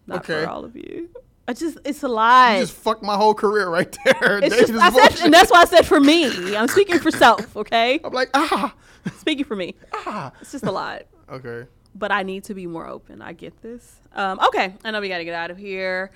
Not 0.05 0.19
Okay. 0.19 0.43
for 0.43 0.49
all 0.49 0.63
of 0.65 0.75
you. 0.75 1.09
I 1.49 1.53
just 1.53 1.77
it's 1.85 2.03
a 2.03 2.07
lie. 2.07 2.55
You 2.55 2.61
just 2.63 2.73
fucked 2.73 3.03
my 3.03 3.15
whole 3.15 3.33
career 3.33 3.69
right 3.69 3.97
there. 4.05 4.39
It's 4.43 4.55
just, 4.67 4.73
I 4.73 4.89
said, 4.91 5.25
and 5.25 5.33
that's 5.33 5.49
why 5.49 5.61
I 5.61 5.65
said 5.65 5.85
for 5.85 5.99
me. 5.99 6.55
I'm 6.55 6.67
speaking 6.67 6.99
for 6.99 7.09
self, 7.11 7.55
okay? 7.57 7.99
I'm 8.03 8.13
like, 8.13 8.29
ah, 8.33 8.73
Speaking 9.19 9.45
for 9.45 9.55
me. 9.55 9.75
ah. 9.93 10.31
It's 10.41 10.51
just 10.51 10.65
a 10.65 10.71
lot. 10.71 11.03
Okay. 11.29 11.65
But 11.95 12.11
I 12.11 12.23
need 12.23 12.43
to 12.45 12.53
be 12.53 12.67
more 12.67 12.85
open. 12.85 13.21
I 13.21 13.31
get 13.33 13.61
this. 13.61 13.95
Um, 14.13 14.39
okay, 14.47 14.75
I 14.83 14.91
know 14.91 14.99
we 15.01 15.07
got 15.09 15.17
to 15.19 15.25
get 15.25 15.33
out 15.33 15.49
of 15.49 15.57
here. 15.57 16.11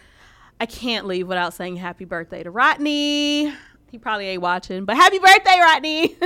I 0.59 0.65
can't 0.65 1.07
leave 1.07 1.27
without 1.27 1.53
saying 1.53 1.77
happy 1.77 2.05
birthday 2.05 2.43
to 2.43 2.51
Rodney. 2.51 3.53
He 3.89 3.97
probably 3.97 4.27
ain't 4.27 4.41
watching, 4.41 4.85
but 4.85 4.95
happy 4.95 5.17
birthday, 5.19 5.57
Rodney. 5.59 6.17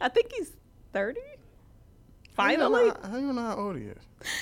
I 0.00 0.08
think 0.08 0.32
he's 0.32 0.52
30. 0.92 1.20
How 2.36 2.50
you 2.50 2.56
know 2.58 2.70
Finally. 2.70 2.90
how- 3.02 3.08
How 3.10 3.16
you 3.18 3.32
know 3.32 3.42
how 3.42 3.56
old 3.56 3.76
he 3.76 3.84
is? 3.84 3.96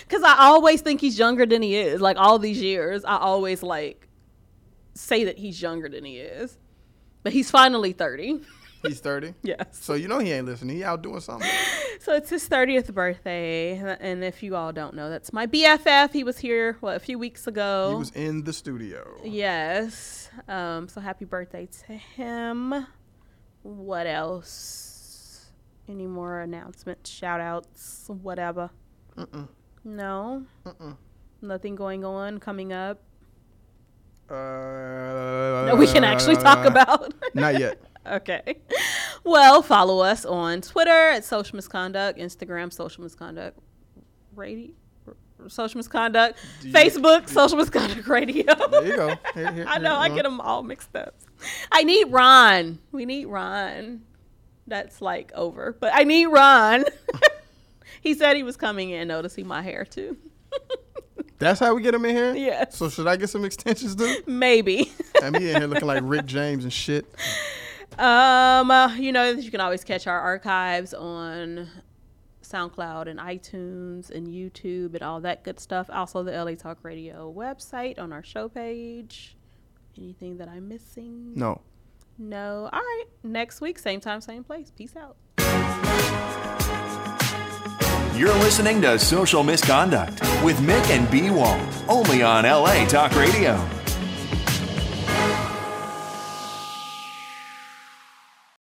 Because 0.08 0.22
I 0.22 0.36
always 0.38 0.80
think 0.80 1.00
he's 1.00 1.18
younger 1.18 1.44
than 1.44 1.60
he 1.60 1.76
is. 1.76 2.00
Like 2.00 2.16
all 2.16 2.38
these 2.38 2.62
years, 2.62 3.04
I 3.04 3.18
always 3.18 3.62
like 3.62 4.08
say 4.94 5.24
that 5.24 5.38
he's 5.38 5.60
younger 5.60 5.88
than 5.88 6.04
he 6.04 6.16
is. 6.18 6.56
But 7.22 7.32
he's 7.32 7.50
finally 7.50 7.92
30. 7.92 8.40
He's 8.86 9.00
30. 9.00 9.34
yes. 9.42 9.66
So 9.72 9.94
you 9.94 10.06
know 10.06 10.20
he 10.20 10.30
ain't 10.30 10.46
listening. 10.46 10.76
He 10.76 10.84
out 10.84 11.02
doing 11.02 11.20
something. 11.20 11.50
So 12.00 12.14
it's 12.14 12.30
his 12.30 12.48
30th 12.48 12.94
birthday. 12.94 13.76
And 13.76 14.22
if 14.22 14.40
you 14.40 14.54
all 14.54 14.72
don't 14.72 14.94
know, 14.94 15.10
that's 15.10 15.32
my 15.32 15.48
BFF. 15.48 16.12
He 16.12 16.22
was 16.22 16.38
here, 16.38 16.76
what, 16.78 16.94
a 16.94 17.00
few 17.00 17.18
weeks 17.18 17.48
ago. 17.48 17.90
He 17.90 17.96
was 17.96 18.10
in 18.12 18.44
the 18.44 18.52
studio. 18.52 19.20
Yes. 19.24 20.30
Um, 20.46 20.88
so 20.88 21.00
happy 21.00 21.24
birthday 21.24 21.68
to 21.86 21.94
him. 21.94 22.86
What 23.62 24.06
else? 24.06 25.46
Any 25.88 26.06
more 26.06 26.40
announcements, 26.40 27.10
shout 27.10 27.40
outs, 27.40 28.04
whatever? 28.06 28.70
Mm-mm. 29.16 29.48
No? 29.96 30.44
Mm-mm. 30.66 30.96
Nothing 31.40 31.74
going 31.76 32.04
on 32.04 32.38
coming 32.38 32.72
up 32.72 33.00
Uh, 34.30 35.64
that 35.66 35.78
we 35.78 35.86
can 35.86 36.04
actually 36.04 36.36
talk 36.36 36.66
about? 36.66 37.14
Not 37.34 37.58
yet. 37.58 37.80
okay. 38.06 38.58
Well, 39.24 39.62
follow 39.62 40.00
us 40.00 40.24
on 40.24 40.60
Twitter 40.60 40.90
at 40.90 41.24
Social 41.24 41.56
Misconduct, 41.56 42.18
Instagram, 42.18 42.72
Social 42.72 43.02
Misconduct 43.04 43.58
Radio. 44.34 44.72
Social 45.46 45.78
Misconduct, 45.78 46.38
you- 46.62 46.72
Facebook, 46.72 47.28
Social 47.28 47.56
Misconduct 47.56 48.06
Radio. 48.08 48.44
There 48.70 48.86
you 48.86 48.96
go. 48.96 49.14
Here, 49.34 49.52
here, 49.52 49.64
I 49.68 49.78
know, 49.78 49.94
I 49.94 50.08
get 50.08 50.24
them 50.24 50.40
all 50.40 50.62
mixed 50.62 50.94
up. 50.96 51.14
I 51.72 51.84
need 51.84 52.10
Ron. 52.10 52.80
We 52.92 53.06
need 53.06 53.26
Ron. 53.26 54.02
That's 54.66 55.00
like 55.00 55.32
over, 55.34 55.74
but 55.78 55.92
I 55.94 56.02
need 56.04 56.26
Ron. 56.26 56.84
he 58.08 58.14
said 58.14 58.36
he 58.36 58.42
was 58.42 58.56
coming 58.56 58.88
in 58.88 59.08
though 59.08 59.20
to 59.20 59.28
see 59.28 59.44
my 59.44 59.60
hair 59.60 59.84
too. 59.84 60.16
That's 61.38 61.60
how 61.60 61.74
we 61.74 61.82
get 61.82 61.94
him 61.94 62.04
in 62.06 62.16
here. 62.16 62.34
Yeah. 62.34 62.64
So 62.70 62.88
should 62.88 63.06
I 63.06 63.16
get 63.16 63.28
some 63.28 63.44
extensions, 63.44 63.94
dude? 63.94 64.26
Maybe. 64.26 64.90
And 65.22 65.36
me 65.36 65.50
in 65.50 65.56
here 65.56 65.66
looking 65.66 65.86
like 65.86 66.00
Rick 66.04 66.26
James 66.26 66.62
and 66.62 66.72
shit. 66.72 67.04
um, 67.98 68.70
uh, 68.70 68.94
you 68.94 69.10
know, 69.10 69.30
you 69.30 69.50
can 69.50 69.60
always 69.60 69.82
catch 69.82 70.06
our 70.06 70.20
archives 70.20 70.94
on 70.94 71.68
SoundCloud 72.42 73.08
and 73.08 73.18
iTunes 73.18 74.10
and 74.10 74.28
YouTube 74.28 74.94
and 74.94 75.02
all 75.02 75.20
that 75.22 75.42
good 75.42 75.58
stuff. 75.58 75.90
Also, 75.92 76.22
the 76.22 76.30
LA 76.30 76.54
Talk 76.54 76.78
Radio 76.82 77.34
website 77.36 77.98
on 77.98 78.12
our 78.12 78.22
show 78.22 78.48
page. 78.48 79.36
Anything 79.98 80.38
that 80.38 80.48
I'm 80.48 80.68
missing? 80.68 81.32
No. 81.34 81.60
No. 82.16 82.70
All 82.72 82.80
right. 82.80 83.04
Next 83.24 83.60
week, 83.60 83.80
same 83.80 84.00
time, 84.00 84.20
same 84.20 84.44
place. 84.44 84.70
Peace 84.70 84.94
out. 84.96 85.16
You're 88.18 88.34
listening 88.34 88.82
to 88.82 88.98
Social 88.98 89.44
Misconduct 89.44 90.20
with 90.42 90.56
Mick 90.56 90.90
and 90.90 91.08
B 91.08 91.30
Walt, 91.30 91.60
only 91.88 92.20
on 92.20 92.42
LA 92.46 92.84
Talk 92.86 93.14
Radio. 93.14 93.77